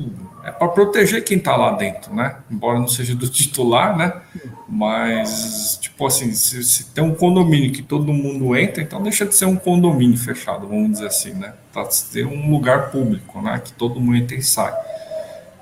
é 0.45 0.51
para 0.51 0.67
proteger 0.67 1.23
quem 1.23 1.37
está 1.37 1.55
lá 1.55 1.71
dentro, 1.71 2.13
né? 2.13 2.37
Embora 2.49 2.79
não 2.79 2.87
seja 2.87 3.15
do 3.15 3.27
titular, 3.29 3.97
né? 3.97 4.13
Mas, 4.69 5.77
tipo 5.81 6.05
assim, 6.05 6.31
se, 6.33 6.63
se, 6.63 6.85
tem 6.91 7.03
um 7.03 7.15
condomínio 7.15 7.71
que 7.71 7.81
todo 7.81 8.13
mundo 8.13 8.55
entra, 8.55 8.81
então 8.81 9.01
deixa 9.01 9.25
de 9.25 9.33
ser 9.35 9.45
um 9.45 9.55
condomínio 9.55 10.17
fechado, 10.17 10.67
vamos 10.67 10.91
dizer 10.91 11.07
assim, 11.07 11.33
né? 11.33 11.53
Tá 11.73 11.83
ter 12.11 12.25
um 12.25 12.51
lugar 12.51 12.91
público, 12.91 13.41
né? 13.41 13.59
Que 13.63 13.73
todo 13.73 13.99
mundo 13.99 14.17
entra 14.17 14.37
e 14.37 14.43
sai. 14.43 14.73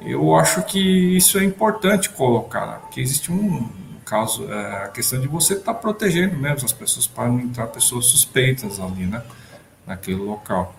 Eu 0.02 0.36
acho 0.36 0.62
que 0.64 1.16
isso 1.16 1.40
é 1.40 1.44
importante 1.46 2.10
colocar, 2.10 2.68
né? 2.68 2.78
porque 2.82 3.00
existe 3.00 3.32
um, 3.32 3.70
caso, 4.04 4.52
é, 4.52 4.84
a 4.84 4.88
questão 4.90 5.20
de 5.20 5.28
você 5.28 5.54
estar 5.54 5.74
tá 5.74 5.80
protegendo 5.80 6.36
mesmo 6.38 6.66
as 6.66 6.74
pessoas 6.74 7.08
para 7.08 7.28
não 7.30 7.40
entrar 7.40 7.68
pessoas 7.68 8.06
suspeitas 8.06 8.80
ali, 8.80 9.06
né, 9.06 9.24
naquele 9.88 10.18
local. 10.18 10.76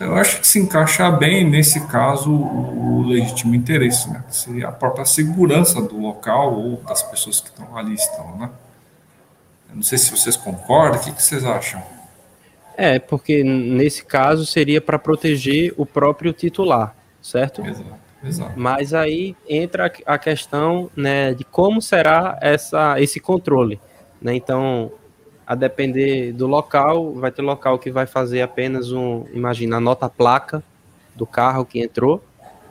Então, 0.00 0.12
eu 0.12 0.16
acho 0.16 0.40
que 0.40 0.46
se 0.46 0.58
encaixar 0.58 1.18
bem 1.18 1.44
nesse 1.44 1.86
caso 1.86 2.32
o, 2.32 3.02
legítimo 3.06 3.54
interesse, 3.54 4.08
né, 4.08 4.24
que 4.26 4.34
seria 4.34 4.68
a 4.68 4.72
própria 4.72 5.04
segurança 5.04 5.82
do 5.82 6.00
local 6.00 6.54
ou 6.54 6.76
das 6.78 7.02
pessoas 7.02 7.38
que 7.38 7.48
estão 7.50 7.76
ali 7.76 7.92
estão, 7.92 8.34
né. 8.38 8.48
Eu 9.68 9.76
não 9.76 9.82
sei 9.82 9.98
se 9.98 10.10
vocês 10.10 10.38
concordam, 10.38 10.98
o 10.98 11.04
que, 11.04 11.12
que 11.12 11.22
vocês 11.22 11.44
acham? 11.44 11.82
É, 12.78 12.98
porque 12.98 13.44
nesse 13.44 14.02
caso 14.02 14.46
seria 14.46 14.80
para 14.80 14.98
proteger 14.98 15.74
o 15.76 15.84
próprio 15.84 16.32
titular, 16.32 16.96
certo? 17.20 17.60
Exato. 17.60 18.00
Exato. 18.24 18.52
Mas 18.56 18.94
aí 18.94 19.36
entra 19.46 19.92
a 20.06 20.18
questão 20.18 20.90
né, 20.96 21.34
de 21.34 21.44
como 21.44 21.82
será 21.82 22.38
essa, 22.40 22.98
esse 22.98 23.20
controle. 23.20 23.78
Né? 24.20 24.34
Então, 24.34 24.92
a 25.50 25.56
depender 25.56 26.32
do 26.32 26.46
local, 26.46 27.12
vai 27.14 27.32
ter 27.32 27.42
local 27.42 27.76
que 27.76 27.90
vai 27.90 28.06
fazer 28.06 28.40
apenas 28.40 28.92
um, 28.92 29.26
imagina, 29.32 29.78
a 29.78 29.80
nota 29.80 30.08
placa 30.08 30.62
do 31.16 31.26
carro 31.26 31.64
que 31.64 31.80
entrou, 31.80 32.22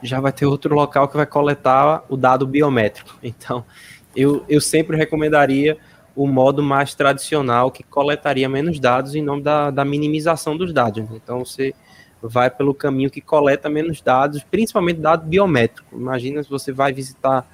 já 0.02 0.18
vai 0.18 0.32
ter 0.32 0.46
outro 0.46 0.74
local 0.74 1.06
que 1.06 1.14
vai 1.14 1.26
coletar 1.26 2.02
o 2.08 2.16
dado 2.16 2.46
biométrico. 2.46 3.14
Então, 3.22 3.66
eu, 4.16 4.46
eu 4.48 4.62
sempre 4.62 4.96
recomendaria 4.96 5.76
o 6.16 6.26
modo 6.26 6.62
mais 6.62 6.94
tradicional 6.94 7.70
que 7.70 7.82
coletaria 7.82 8.48
menos 8.48 8.80
dados 8.80 9.14
em 9.14 9.20
nome 9.20 9.42
da, 9.42 9.70
da 9.70 9.84
minimização 9.84 10.56
dos 10.56 10.72
dados. 10.72 11.04
Então, 11.12 11.44
você 11.44 11.74
vai 12.22 12.48
pelo 12.48 12.72
caminho 12.72 13.10
que 13.10 13.20
coleta 13.20 13.68
menos 13.68 14.00
dados, 14.00 14.42
principalmente 14.42 15.00
dado 15.00 15.26
biométrico. 15.26 15.94
Imagina 15.94 16.42
se 16.42 16.48
você 16.48 16.72
vai 16.72 16.94
visitar 16.94 17.46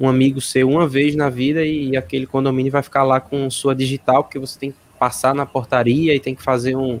um 0.00 0.08
amigo 0.08 0.40
seu 0.40 0.68
uma 0.68 0.88
vez 0.88 1.14
na 1.14 1.28
vida 1.28 1.62
e, 1.62 1.90
e 1.90 1.96
aquele 1.96 2.26
condomínio 2.26 2.72
vai 2.72 2.82
ficar 2.82 3.02
lá 3.02 3.20
com 3.20 3.50
sua 3.50 3.74
digital, 3.74 4.24
porque 4.24 4.38
você 4.38 4.58
tem 4.58 4.70
que 4.72 4.78
passar 4.98 5.34
na 5.34 5.44
portaria 5.44 6.14
e 6.14 6.18
tem 6.18 6.34
que 6.34 6.42
fazer 6.42 6.74
um. 6.74 6.98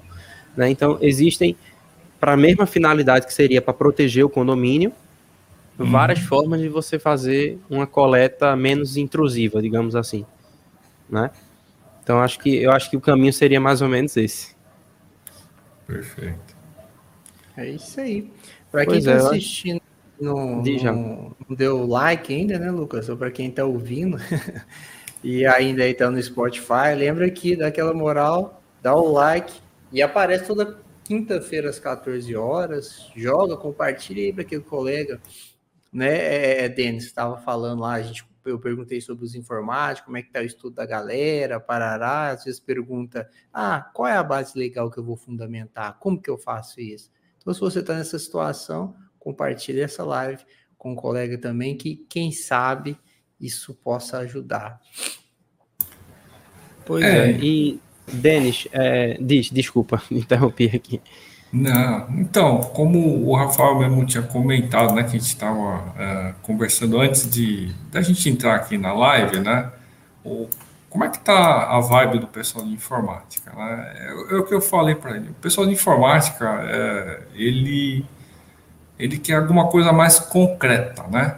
Né? 0.54 0.68
Então, 0.68 0.98
existem, 1.00 1.56
para 2.20 2.34
a 2.34 2.36
mesma 2.36 2.66
finalidade 2.66 3.26
que 3.26 3.32
seria 3.32 3.62
para 3.62 3.72
proteger 3.72 4.24
o 4.24 4.28
condomínio, 4.28 4.92
uhum. 5.78 5.90
várias 5.90 6.18
formas 6.18 6.60
de 6.60 6.68
você 6.68 6.98
fazer 6.98 7.58
uma 7.70 7.86
coleta 7.86 8.54
menos 8.54 8.98
intrusiva, 8.98 9.62
digamos 9.62 9.96
assim. 9.96 10.26
Né? 11.08 11.30
Então, 12.02 12.20
acho 12.20 12.38
que, 12.38 12.54
eu 12.54 12.70
acho 12.70 12.90
que 12.90 12.96
o 12.96 13.00
caminho 13.00 13.32
seria 13.32 13.60
mais 13.60 13.80
ou 13.80 13.88
menos 13.88 14.14
esse. 14.16 14.54
Perfeito. 15.86 16.56
É 17.56 17.68
isso 17.70 18.00
aí. 18.00 18.30
Para 18.70 18.86
quem 18.86 18.98
está 18.98 19.12
é, 19.12 19.16
assistindo, 19.16 19.79
não, 20.20 20.62
não, 20.62 21.36
não, 21.48 21.56
deu 21.56 21.86
like 21.86 22.34
ainda, 22.34 22.58
né, 22.58 22.70
Lucas? 22.70 23.08
Ou 23.08 23.16
para 23.16 23.30
quem 23.30 23.48
está 23.48 23.64
ouvindo 23.64 24.18
e 25.24 25.46
ainda 25.46 25.86
está 25.86 26.10
no 26.10 26.22
Spotify, 26.22 26.94
lembra 26.96 27.30
que 27.30 27.56
daquela 27.56 27.94
moral, 27.94 28.62
dá 28.82 28.94
o 28.94 29.12
like 29.12 29.60
e 29.92 30.02
aparece 30.02 30.46
toda 30.46 30.78
quinta-feira 31.04 31.70
às 31.70 31.78
14 31.78 32.34
horas. 32.36 33.10
Joga, 33.16 33.56
compartilha 33.56 34.22
aí 34.22 34.32
para 34.32 34.42
aquele 34.42 34.62
colega, 34.62 35.20
né? 35.92 36.14
É, 36.16 36.64
é 36.64 36.68
Denis 36.68 37.04
estava 37.04 37.36
falando 37.38 37.80
lá, 37.80 37.94
a 37.94 38.02
gente 38.02 38.28
eu 38.44 38.58
perguntei 38.58 39.00
sobre 39.00 39.24
os 39.24 39.34
informáticos, 39.34 40.06
como 40.06 40.16
é 40.16 40.22
que 40.22 40.30
tá 40.30 40.40
o 40.40 40.44
estudo 40.44 40.76
da 40.76 40.86
galera, 40.86 41.60
parará, 41.60 42.30
às 42.30 42.44
vezes 42.44 42.58
pergunta, 42.58 43.28
ah, 43.52 43.90
qual 43.92 44.08
é 44.08 44.16
a 44.16 44.22
base 44.22 44.58
legal 44.58 44.90
que 44.90 44.98
eu 44.98 45.04
vou 45.04 45.16
fundamentar? 45.16 45.98
Como 45.98 46.20
que 46.20 46.30
eu 46.30 46.38
faço 46.38 46.80
isso? 46.80 47.10
Então, 47.38 47.52
se 47.52 47.60
você 47.60 47.80
está 47.80 47.94
nessa 47.94 48.18
situação, 48.18 48.94
compartilhe 49.20 49.80
essa 49.80 50.02
live 50.02 50.42
com 50.76 50.92
um 50.92 50.96
colega 50.96 51.38
também, 51.38 51.76
que 51.76 52.04
quem 52.08 52.32
sabe 52.32 52.98
isso 53.40 53.74
possa 53.74 54.18
ajudar. 54.18 54.80
Pois 56.84 57.04
é, 57.04 57.30
é 57.30 57.38
e 57.38 57.80
Denis, 58.12 58.66
é, 58.72 59.16
diz, 59.20 59.50
desculpa, 59.50 60.02
interrompi 60.10 60.72
aqui. 60.74 61.00
Não, 61.52 62.08
então, 62.18 62.60
como 62.60 63.26
o 63.26 63.36
Rafael 63.36 63.78
mesmo 63.78 64.06
tinha 64.06 64.22
comentado, 64.22 64.94
né, 64.94 65.02
que 65.02 65.10
a 65.10 65.12
gente 65.12 65.22
estava 65.22 65.94
é, 65.98 66.34
conversando 66.42 66.98
antes 67.00 67.28
de 67.28 67.74
da 67.90 68.00
gente 68.00 68.28
entrar 68.28 68.54
aqui 68.54 68.78
na 68.78 68.92
live, 68.92 69.40
né, 69.40 69.70
o 70.24 70.48
como 70.90 71.04
é 71.04 71.08
que 71.08 71.20
tá 71.20 71.70
a 71.70 71.80
vibe 71.80 72.18
do 72.18 72.26
pessoal 72.26 72.64
de 72.64 72.72
informática? 72.72 73.52
Né? 73.52 73.92
É, 73.96 74.34
é, 74.34 74.34
o 74.36 74.44
que 74.44 74.52
eu 74.52 74.60
falei 74.60 74.96
para 74.96 75.16
ele. 75.16 75.30
O 75.30 75.34
pessoal 75.34 75.64
de 75.64 75.72
informática, 75.72 76.44
é, 76.68 77.22
ele, 77.34 78.04
ele 79.02 79.18
quer 79.18 79.36
alguma 79.36 79.68
coisa 79.68 79.92
mais 79.92 80.18
concreta, 80.18 81.04
né? 81.08 81.36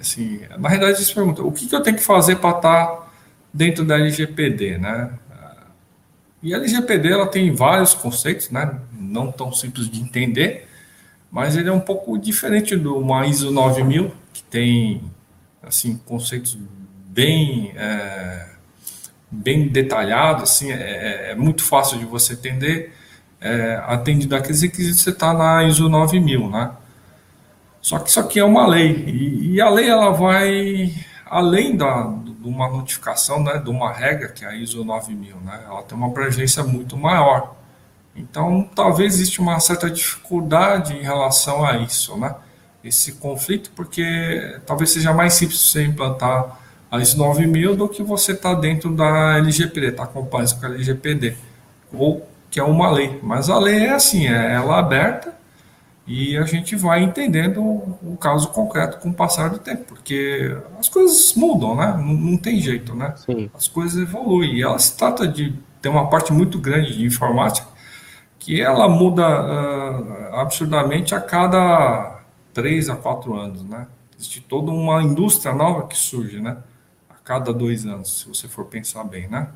Assim, 0.00 0.40
na 0.58 0.68
realidade, 0.68 0.98
eles 0.98 1.12
perguntam, 1.12 1.46
o 1.46 1.52
que, 1.52 1.66
que 1.66 1.74
eu 1.74 1.82
tenho 1.82 1.96
que 1.96 2.02
fazer 2.02 2.36
para 2.36 2.56
estar 2.56 2.86
tá 2.86 3.08
dentro 3.52 3.84
da 3.84 3.96
LGPD, 3.96 4.78
né? 4.78 5.10
E 6.42 6.52
a 6.52 6.56
LGPD 6.56 7.12
ela 7.12 7.26
tem 7.26 7.54
vários 7.54 7.94
conceitos, 7.94 8.50
né? 8.50 8.80
não 9.12 9.30
tão 9.30 9.52
simples 9.52 9.88
de 9.88 10.00
entender, 10.00 10.66
mas 11.30 11.56
ele 11.56 11.68
é 11.68 11.72
um 11.72 11.80
pouco 11.80 12.18
diferente 12.18 12.74
do 12.74 12.98
uma 12.98 13.26
ISO 13.26 13.50
9000, 13.50 14.12
que 14.32 14.42
tem 14.44 15.02
assim 15.62 15.96
conceitos 16.04 16.58
bem 17.08 17.72
é, 17.76 18.48
bem 19.30 19.68
detalhados, 19.68 20.42
assim, 20.42 20.70
é, 20.70 20.74
é, 20.74 21.30
é, 21.30 21.34
muito 21.34 21.62
fácil 21.62 21.98
de 21.98 22.04
você 22.04 22.34
entender, 22.34 22.92
é, 23.40 23.82
atendido 23.86 24.36
aqueles 24.36 24.62
requisitos, 24.62 25.00
você 25.00 25.10
está 25.10 25.32
na 25.32 25.64
ISO 25.64 25.88
9000, 25.88 26.50
né? 26.50 26.70
Só 27.82 27.98
que 27.98 28.08
isso 28.08 28.20
aqui 28.20 28.38
é 28.38 28.44
uma 28.44 28.66
lei, 28.66 29.04
e, 29.08 29.54
e 29.54 29.60
a 29.60 29.68
lei 29.68 29.88
ela 29.88 30.10
vai 30.12 30.94
além 31.26 31.76
da, 31.76 32.02
de 32.02 32.46
uma 32.46 32.68
notificação, 32.68 33.42
né, 33.42 33.58
de 33.58 33.68
uma 33.68 33.92
regra, 33.92 34.28
que 34.28 34.44
é 34.44 34.48
a 34.48 34.54
ISO 34.54 34.84
9000, 34.84 35.36
né, 35.36 35.62
ela 35.66 35.82
tem 35.82 35.98
uma 35.98 36.06
abrangência 36.06 36.62
muito 36.62 36.96
maior. 36.96 37.56
Então, 38.14 38.68
talvez 38.74 39.14
exista 39.14 39.42
uma 39.42 39.58
certa 39.58 39.90
dificuldade 39.90 40.94
em 40.94 41.02
relação 41.02 41.64
a 41.64 41.78
isso, 41.78 42.16
né, 42.16 42.36
esse 42.84 43.12
conflito, 43.12 43.72
porque 43.74 44.60
talvez 44.64 44.90
seja 44.90 45.12
mais 45.12 45.34
simples 45.34 45.60
você 45.60 45.84
implantar 45.84 46.60
a 46.90 47.00
ISO 47.00 47.16
9000 47.16 47.74
do 47.74 47.88
que 47.88 48.02
você 48.02 48.32
estar 48.32 48.54
tá 48.54 48.60
dentro 48.60 48.94
da 48.94 49.38
LGPD, 49.38 49.88
estar 49.88 50.04
tá 50.04 50.10
acompanhando 50.10 50.60
com 50.60 50.66
a 50.66 50.68
LGPD, 50.68 51.34
ou 51.92 52.28
que 52.50 52.60
é 52.60 52.62
uma 52.62 52.90
lei. 52.90 53.18
Mas 53.22 53.48
a 53.48 53.58
lei 53.58 53.86
é 53.86 53.90
assim, 53.94 54.28
é 54.28 54.52
ela 54.52 54.76
é 54.76 54.78
aberta, 54.78 55.34
e 56.06 56.36
a 56.36 56.44
gente 56.44 56.74
vai 56.74 57.02
entendendo 57.02 57.62
o 57.62 58.16
caso 58.20 58.48
concreto 58.48 58.98
com 58.98 59.10
o 59.10 59.14
passar 59.14 59.50
do 59.50 59.58
tempo, 59.58 59.84
porque 59.84 60.56
as 60.78 60.88
coisas 60.88 61.32
mudam, 61.34 61.76
né? 61.76 61.94
Não, 61.96 62.12
não 62.14 62.36
tem 62.36 62.60
jeito, 62.60 62.94
né? 62.94 63.14
Sim. 63.16 63.48
As 63.54 63.68
coisas 63.68 64.02
evoluem. 64.02 64.56
E 64.56 64.62
ela 64.62 64.78
se 64.78 64.96
trata 64.96 65.28
de 65.28 65.54
ter 65.80 65.88
uma 65.88 66.10
parte 66.10 66.32
muito 66.32 66.58
grande 66.58 66.96
de 66.96 67.04
informática 67.04 67.68
que 68.38 68.60
ela 68.60 68.88
muda 68.88 69.22
uh, 69.22 70.34
absurdamente 70.34 71.14
a 71.14 71.20
cada 71.20 72.20
três 72.52 72.90
a 72.90 72.96
quatro 72.96 73.34
anos, 73.34 73.62
né? 73.62 73.86
Existe 74.18 74.40
toda 74.40 74.72
uma 74.72 75.00
indústria 75.00 75.54
nova 75.54 75.86
que 75.86 75.96
surge, 75.96 76.40
né? 76.40 76.56
A 77.08 77.14
cada 77.14 77.52
dois 77.52 77.86
anos, 77.86 78.20
se 78.20 78.28
você 78.28 78.48
for 78.48 78.64
pensar 78.64 79.04
bem, 79.04 79.28
né? 79.28 79.48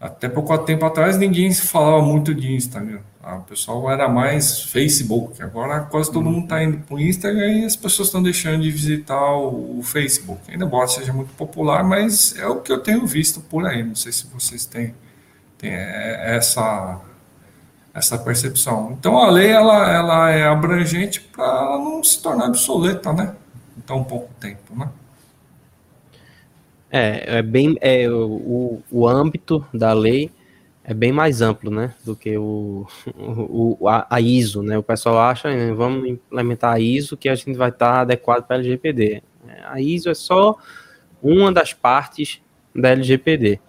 Até 0.00 0.28
pouco 0.28 0.56
tempo 0.58 0.86
atrás 0.86 1.18
ninguém 1.18 1.50
se 1.50 1.66
falava 1.66 2.00
muito 2.00 2.34
de 2.34 2.54
Instagram. 2.54 3.00
Ah, 3.30 3.36
o 3.36 3.42
pessoal 3.42 3.90
era 3.90 4.08
mais 4.08 4.62
Facebook. 4.62 5.42
Agora 5.42 5.80
quase 5.80 6.10
todo 6.10 6.24
mundo 6.24 6.44
está 6.44 6.64
indo 6.64 6.78
para 6.78 6.94
o 6.94 6.98
Instagram 6.98 7.58
e 7.58 7.64
as 7.66 7.76
pessoas 7.76 8.08
estão 8.08 8.22
deixando 8.22 8.62
de 8.62 8.70
visitar 8.70 9.36
o, 9.36 9.82
Facebook. 9.82 10.50
Ainda 10.50 10.64
embora 10.64 10.88
seja 10.88 11.12
muito 11.12 11.34
popular, 11.34 11.84
mas 11.84 12.34
é 12.38 12.46
o 12.46 12.62
que 12.62 12.72
eu 12.72 12.80
tenho 12.80 13.06
visto 13.06 13.42
por 13.42 13.66
aí. 13.66 13.84
Não 13.84 13.94
sei 13.94 14.12
se 14.12 14.26
vocês 14.28 14.64
têm, 14.64 14.94
têm 15.58 15.74
é, 15.74 16.36
essa, 16.36 17.02
essa 17.92 18.16
percepção. 18.16 18.96
Então 18.98 19.18
a 19.18 19.30
lei 19.30 19.50
ela, 19.50 19.92
ela 19.92 20.30
é 20.30 20.48
abrangente 20.48 21.20
para 21.20 21.76
não 21.76 22.02
se 22.02 22.22
tornar 22.22 22.46
obsoleta, 22.46 23.12
né? 23.12 23.34
Em 23.76 23.82
tão 23.82 24.02
pouco 24.04 24.32
tempo, 24.40 24.74
né? 24.74 24.88
É, 26.90 27.40
é 27.40 27.42
bem 27.42 27.76
é, 27.82 28.08
o, 28.08 28.80
o 28.90 29.06
âmbito 29.06 29.62
da 29.74 29.92
lei 29.92 30.30
é 30.88 30.94
bem 30.94 31.12
mais 31.12 31.42
amplo, 31.42 31.70
né, 31.70 31.94
do 32.02 32.16
que 32.16 32.38
o, 32.38 32.86
o 33.14 33.86
a, 33.86 34.18
ISO, 34.22 34.62
né? 34.62 34.78
O 34.78 34.82
pessoal 34.82 35.18
acha, 35.18 35.54
né, 35.54 35.70
vamos 35.74 36.08
implementar 36.08 36.72
a 36.72 36.80
ISO 36.80 37.14
que 37.14 37.28
a 37.28 37.34
gente 37.34 37.58
vai 37.58 37.68
estar 37.68 38.00
adequado 38.00 38.46
para 38.46 38.56
a 38.56 38.58
LGPD. 38.58 39.22
A 39.66 39.78
ISO 39.82 40.08
é 40.08 40.14
só 40.14 40.56
uma 41.22 41.52
das 41.52 41.74
partes 41.74 42.40
da 42.74 42.88
LGPD, 42.88 43.60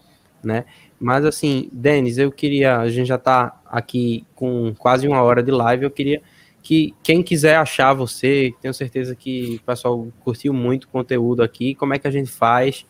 né? 0.42 0.64
Mas 0.98 1.26
assim, 1.26 1.70
Denis, 1.74 2.18
eu 2.18 2.32
queria, 2.32 2.78
a 2.78 2.90
gente 2.90 3.08
já 3.10 3.16
está 3.16 3.60
aqui 3.66 4.26
com 4.34 4.74
quase 4.80 5.06
uma 5.06 5.22
hora 5.22 5.44
de 5.44 5.52
live, 5.52 5.84
eu 5.84 5.92
queria 5.92 6.22
que 6.64 6.96
quem 7.04 7.22
quiser 7.22 7.58
achar 7.58 7.94
você, 7.94 8.54
tenho 8.62 8.74
certeza 8.74 9.14
que 9.14 9.60
o 9.62 9.66
pessoal 9.66 10.08
curtiu 10.22 10.54
muito 10.54 10.86
o 10.86 10.88
conteúdo 10.88 11.44
aqui, 11.44 11.76
como 11.76 11.94
é 11.94 12.00
que 12.00 12.08
a 12.08 12.12
gente 12.12 12.32
faz? 12.32 12.86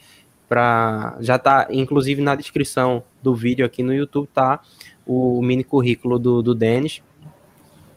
Para 0.50 1.16
já 1.22 1.38
tá 1.38 1.68
inclusive 1.70 2.22
na 2.22 2.36
descrição 2.36 3.04
do 3.22 3.36
vídeo 3.36 3.66
aqui 3.66 3.84
no 3.84 3.94
YouTube 3.94 4.28
tá 4.34 4.60
o 5.06 5.42
mini 5.42 5.64
currículo 5.64 6.20
do, 6.20 6.42
do 6.42 6.54
Denis 6.56 7.02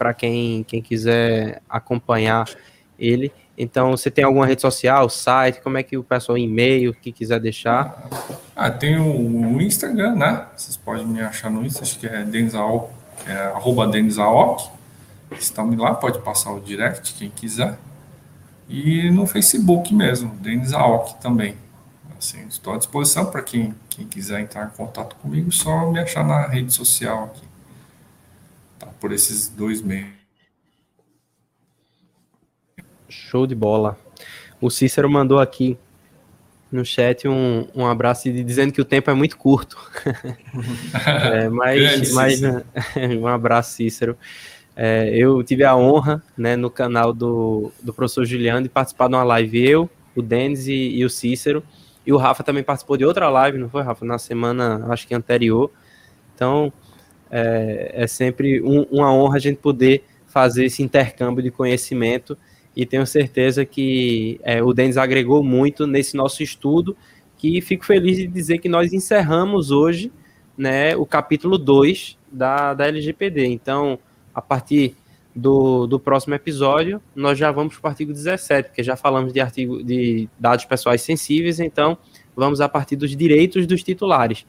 para 0.02 0.12
quem, 0.12 0.64
quem 0.64 0.82
quiser 0.82 1.62
acompanhar 1.68 2.48
ele. 2.98 3.32
Então, 3.56 3.92
você 3.92 4.10
tem 4.10 4.24
alguma 4.24 4.44
rede 4.44 4.60
social, 4.60 5.08
site, 5.08 5.60
como 5.60 5.78
é 5.78 5.82
que 5.84 5.96
o 5.96 6.02
pessoal, 6.02 6.36
e-mail, 6.36 6.92
que 6.92 7.12
quiser 7.12 7.38
deixar? 7.38 8.08
Ah, 8.56 8.68
tem 8.68 8.98
o, 8.98 9.60
Instagram, 9.60 10.16
né? 10.16 10.46
Vocês 10.56 10.76
podem 10.76 11.06
me 11.06 11.20
achar 11.20 11.50
no 11.50 11.64
Instagram, 11.64 11.88
acho 11.88 11.98
que 12.00 12.06
é 12.08 12.24
Denizal, 12.24 12.92
é, 13.28 13.32
arroba 13.54 13.86
Denisaok. 13.86 14.68
Estão 15.38 15.72
lá, 15.76 15.94
pode 15.94 16.18
passar 16.20 16.50
o 16.52 16.58
direct, 16.58 17.14
quem 17.14 17.30
quiser. 17.30 17.78
E 18.68 19.08
no 19.10 19.24
Facebook 19.24 19.94
mesmo, 19.94 20.34
Denisaok 20.40 21.20
também. 21.20 21.54
Assim, 22.22 22.46
estou 22.46 22.72
à 22.72 22.78
disposição 22.78 23.26
para 23.26 23.42
quem, 23.42 23.74
quem 23.90 24.06
quiser 24.06 24.38
entrar 24.38 24.64
em 24.64 24.76
contato 24.76 25.16
comigo, 25.16 25.50
só 25.50 25.90
me 25.90 25.98
achar 25.98 26.24
na 26.24 26.46
rede 26.46 26.72
social 26.72 27.24
aqui. 27.24 27.42
Tá, 28.78 28.86
por 29.00 29.10
esses 29.10 29.48
dois 29.48 29.82
meios. 29.82 30.08
Show 33.08 33.44
de 33.44 33.56
bola. 33.56 33.98
O 34.60 34.70
Cícero 34.70 35.10
mandou 35.10 35.40
aqui 35.40 35.76
no 36.70 36.84
chat 36.84 37.26
um, 37.26 37.66
um 37.74 37.84
abraço 37.84 38.32
dizendo 38.32 38.72
que 38.72 38.80
o 38.80 38.84
tempo 38.84 39.10
é 39.10 39.14
muito 39.14 39.36
curto. 39.36 39.76
é, 41.34 41.48
mas, 41.48 42.12
mas 42.12 42.40
um 43.20 43.26
abraço, 43.26 43.72
Cícero. 43.72 44.16
É, 44.76 45.10
eu 45.12 45.42
tive 45.42 45.64
a 45.64 45.74
honra, 45.74 46.22
né, 46.38 46.54
no 46.54 46.70
canal 46.70 47.12
do, 47.12 47.72
do 47.82 47.92
professor 47.92 48.24
Juliano, 48.24 48.62
de 48.62 48.68
participar 48.68 49.08
de 49.08 49.16
uma 49.16 49.24
live, 49.24 49.68
eu, 49.68 49.90
o 50.14 50.22
Denis 50.22 50.68
e, 50.68 50.72
e 50.72 51.04
o 51.04 51.10
Cícero. 51.10 51.64
E 52.06 52.12
o 52.12 52.16
Rafa 52.16 52.42
também 52.42 52.62
participou 52.62 52.96
de 52.96 53.04
outra 53.04 53.28
live, 53.28 53.58
não 53.58 53.68
foi, 53.68 53.82
Rafa? 53.82 54.04
Na 54.04 54.18
semana, 54.18 54.86
acho 54.88 55.06
que 55.06 55.14
anterior. 55.14 55.70
Então, 56.34 56.72
é, 57.30 57.92
é 57.94 58.06
sempre 58.06 58.60
um, 58.62 58.82
uma 58.90 59.12
honra 59.12 59.36
a 59.36 59.40
gente 59.40 59.58
poder 59.58 60.04
fazer 60.26 60.64
esse 60.64 60.82
intercâmbio 60.82 61.42
de 61.42 61.50
conhecimento 61.50 62.36
e 62.74 62.86
tenho 62.86 63.06
certeza 63.06 63.64
que 63.64 64.40
é, 64.42 64.62
o 64.62 64.72
Denis 64.72 64.96
agregou 64.96 65.44
muito 65.44 65.86
nesse 65.86 66.16
nosso 66.16 66.42
estudo, 66.42 66.96
que 67.36 67.60
fico 67.60 67.84
feliz 67.84 68.16
de 68.16 68.26
dizer 68.26 68.58
que 68.58 68.68
nós 68.68 68.92
encerramos 68.92 69.70
hoje 69.70 70.10
né, 70.56 70.96
o 70.96 71.04
capítulo 71.04 71.58
2 71.58 72.18
da, 72.30 72.72
da 72.72 72.86
LGPD. 72.86 73.46
Então, 73.46 73.98
a 74.34 74.40
partir 74.40 74.96
do, 75.34 75.86
do 75.86 75.98
próximo 75.98 76.34
episódio, 76.34 77.00
nós 77.14 77.38
já 77.38 77.50
vamos 77.50 77.76
para 77.78 77.88
o 77.88 77.90
artigo 77.90 78.12
17, 78.12 78.68
porque 78.68 78.82
já 78.82 78.96
falamos 78.96 79.32
de 79.32 79.40
artigo 79.40 79.82
de 79.82 80.28
dados 80.38 80.64
pessoais 80.64 81.02
sensíveis, 81.02 81.58
então 81.58 81.96
vamos 82.36 82.60
a 82.60 82.68
partir 82.68 82.96
dos 82.96 83.16
direitos 83.16 83.66
dos 83.66 83.82
titulares. 83.82 84.44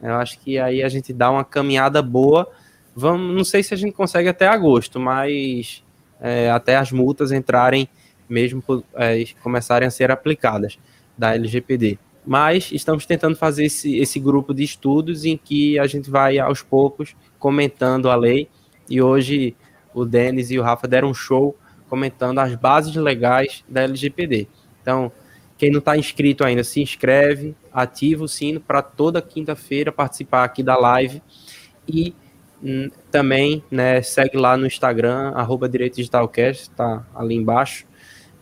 Eu 0.00 0.14
acho 0.14 0.38
que 0.38 0.58
aí 0.58 0.82
a 0.82 0.88
gente 0.88 1.12
dá 1.12 1.30
uma 1.30 1.44
caminhada 1.44 2.00
boa. 2.00 2.48
Vamos, 2.94 3.34
não 3.34 3.44
sei 3.44 3.62
se 3.62 3.74
a 3.74 3.76
gente 3.76 3.92
consegue 3.92 4.28
até 4.28 4.46
agosto, 4.46 5.00
mas 5.00 5.82
é, 6.20 6.50
até 6.50 6.76
as 6.76 6.92
multas 6.92 7.32
entrarem 7.32 7.88
mesmo 8.28 8.62
é, 8.94 9.24
começarem 9.42 9.88
a 9.88 9.90
ser 9.90 10.10
aplicadas 10.10 10.78
da 11.16 11.34
LGPD. 11.34 11.98
Mas 12.24 12.70
estamos 12.72 13.06
tentando 13.06 13.36
fazer 13.36 13.64
esse, 13.64 13.96
esse 13.96 14.20
grupo 14.20 14.52
de 14.52 14.62
estudos 14.62 15.24
em 15.24 15.36
que 15.36 15.78
a 15.78 15.86
gente 15.86 16.10
vai 16.10 16.38
aos 16.38 16.62
poucos 16.62 17.16
comentando 17.38 18.10
a 18.10 18.14
lei 18.14 18.48
e 18.88 19.00
hoje 19.00 19.56
o 20.00 20.04
Denis 20.04 20.50
e 20.50 20.58
o 20.58 20.62
Rafa 20.62 20.86
deram 20.86 21.10
um 21.10 21.14
show 21.14 21.56
comentando 21.88 22.38
as 22.38 22.54
bases 22.54 22.94
legais 22.94 23.64
da 23.68 23.82
LGPD. 23.82 24.46
Então, 24.82 25.10
quem 25.56 25.70
não 25.70 25.80
está 25.80 25.96
inscrito 25.96 26.44
ainda, 26.44 26.62
se 26.62 26.80
inscreve, 26.80 27.54
ativa 27.72 28.24
o 28.24 28.28
sino 28.28 28.60
para 28.60 28.80
toda 28.80 29.20
quinta-feira 29.20 29.90
participar 29.90 30.44
aqui 30.44 30.62
da 30.62 30.76
live 30.76 31.20
e 31.86 32.14
hum, 32.62 32.88
também 33.10 33.62
né, 33.70 34.00
segue 34.02 34.36
lá 34.36 34.56
no 34.56 34.66
Instagram, 34.66 35.32
arroba 35.34 35.68
Direito 35.68 35.96
Digitalcast, 35.96 36.62
está 36.62 37.04
ali 37.14 37.34
embaixo. 37.34 37.86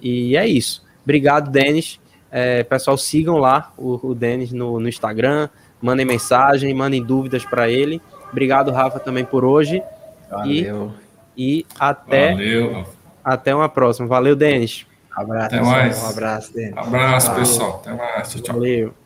E 0.01 0.37
é 0.37 0.47
isso. 0.47 0.85
Obrigado, 1.05 1.51
Denis. 1.51 1.99
É, 2.31 2.63
pessoal, 2.65 2.99
sigam 2.99 3.39
lá 3.39 3.73
o, 3.79 4.09
o 4.09 4.15
Denis 4.15 4.53
no, 4.53 4.79
no 4.79 4.89
Instagram, 4.89 5.49
mandem 5.81 6.05
mensagem, 6.05 6.75
mandem 6.75 7.03
dúvidas 7.03 7.45
para 7.45 7.71
ele. 7.71 8.03
Obrigado, 8.31 8.71
Rafa, 8.73 9.01
também 9.01 9.25
por 9.25 9.45
hoje. 9.45 9.83
Valeu. 10.29 10.93
E 11.03 11.06
e 11.37 11.67
até, 11.79 12.33
Valeu. 12.33 12.87
até 13.25 13.55
uma 13.55 13.69
próxima. 13.69 14.07
Valeu, 14.07 14.35
Denis. 14.37 14.87
Abraço, 15.15 15.47
até 15.47 15.61
mais. 15.61 16.03
Um 16.03 16.09
abraço, 16.09 16.53
Denis. 16.55 16.77
Abraço, 16.77 17.27
Valeu. 17.29 17.41
pessoal. 17.43 17.83
Até 17.85 17.93
mais. 17.93 18.31
Tchau, 18.33 18.43
tchau. 18.43 18.55
Valeu. 18.57 19.06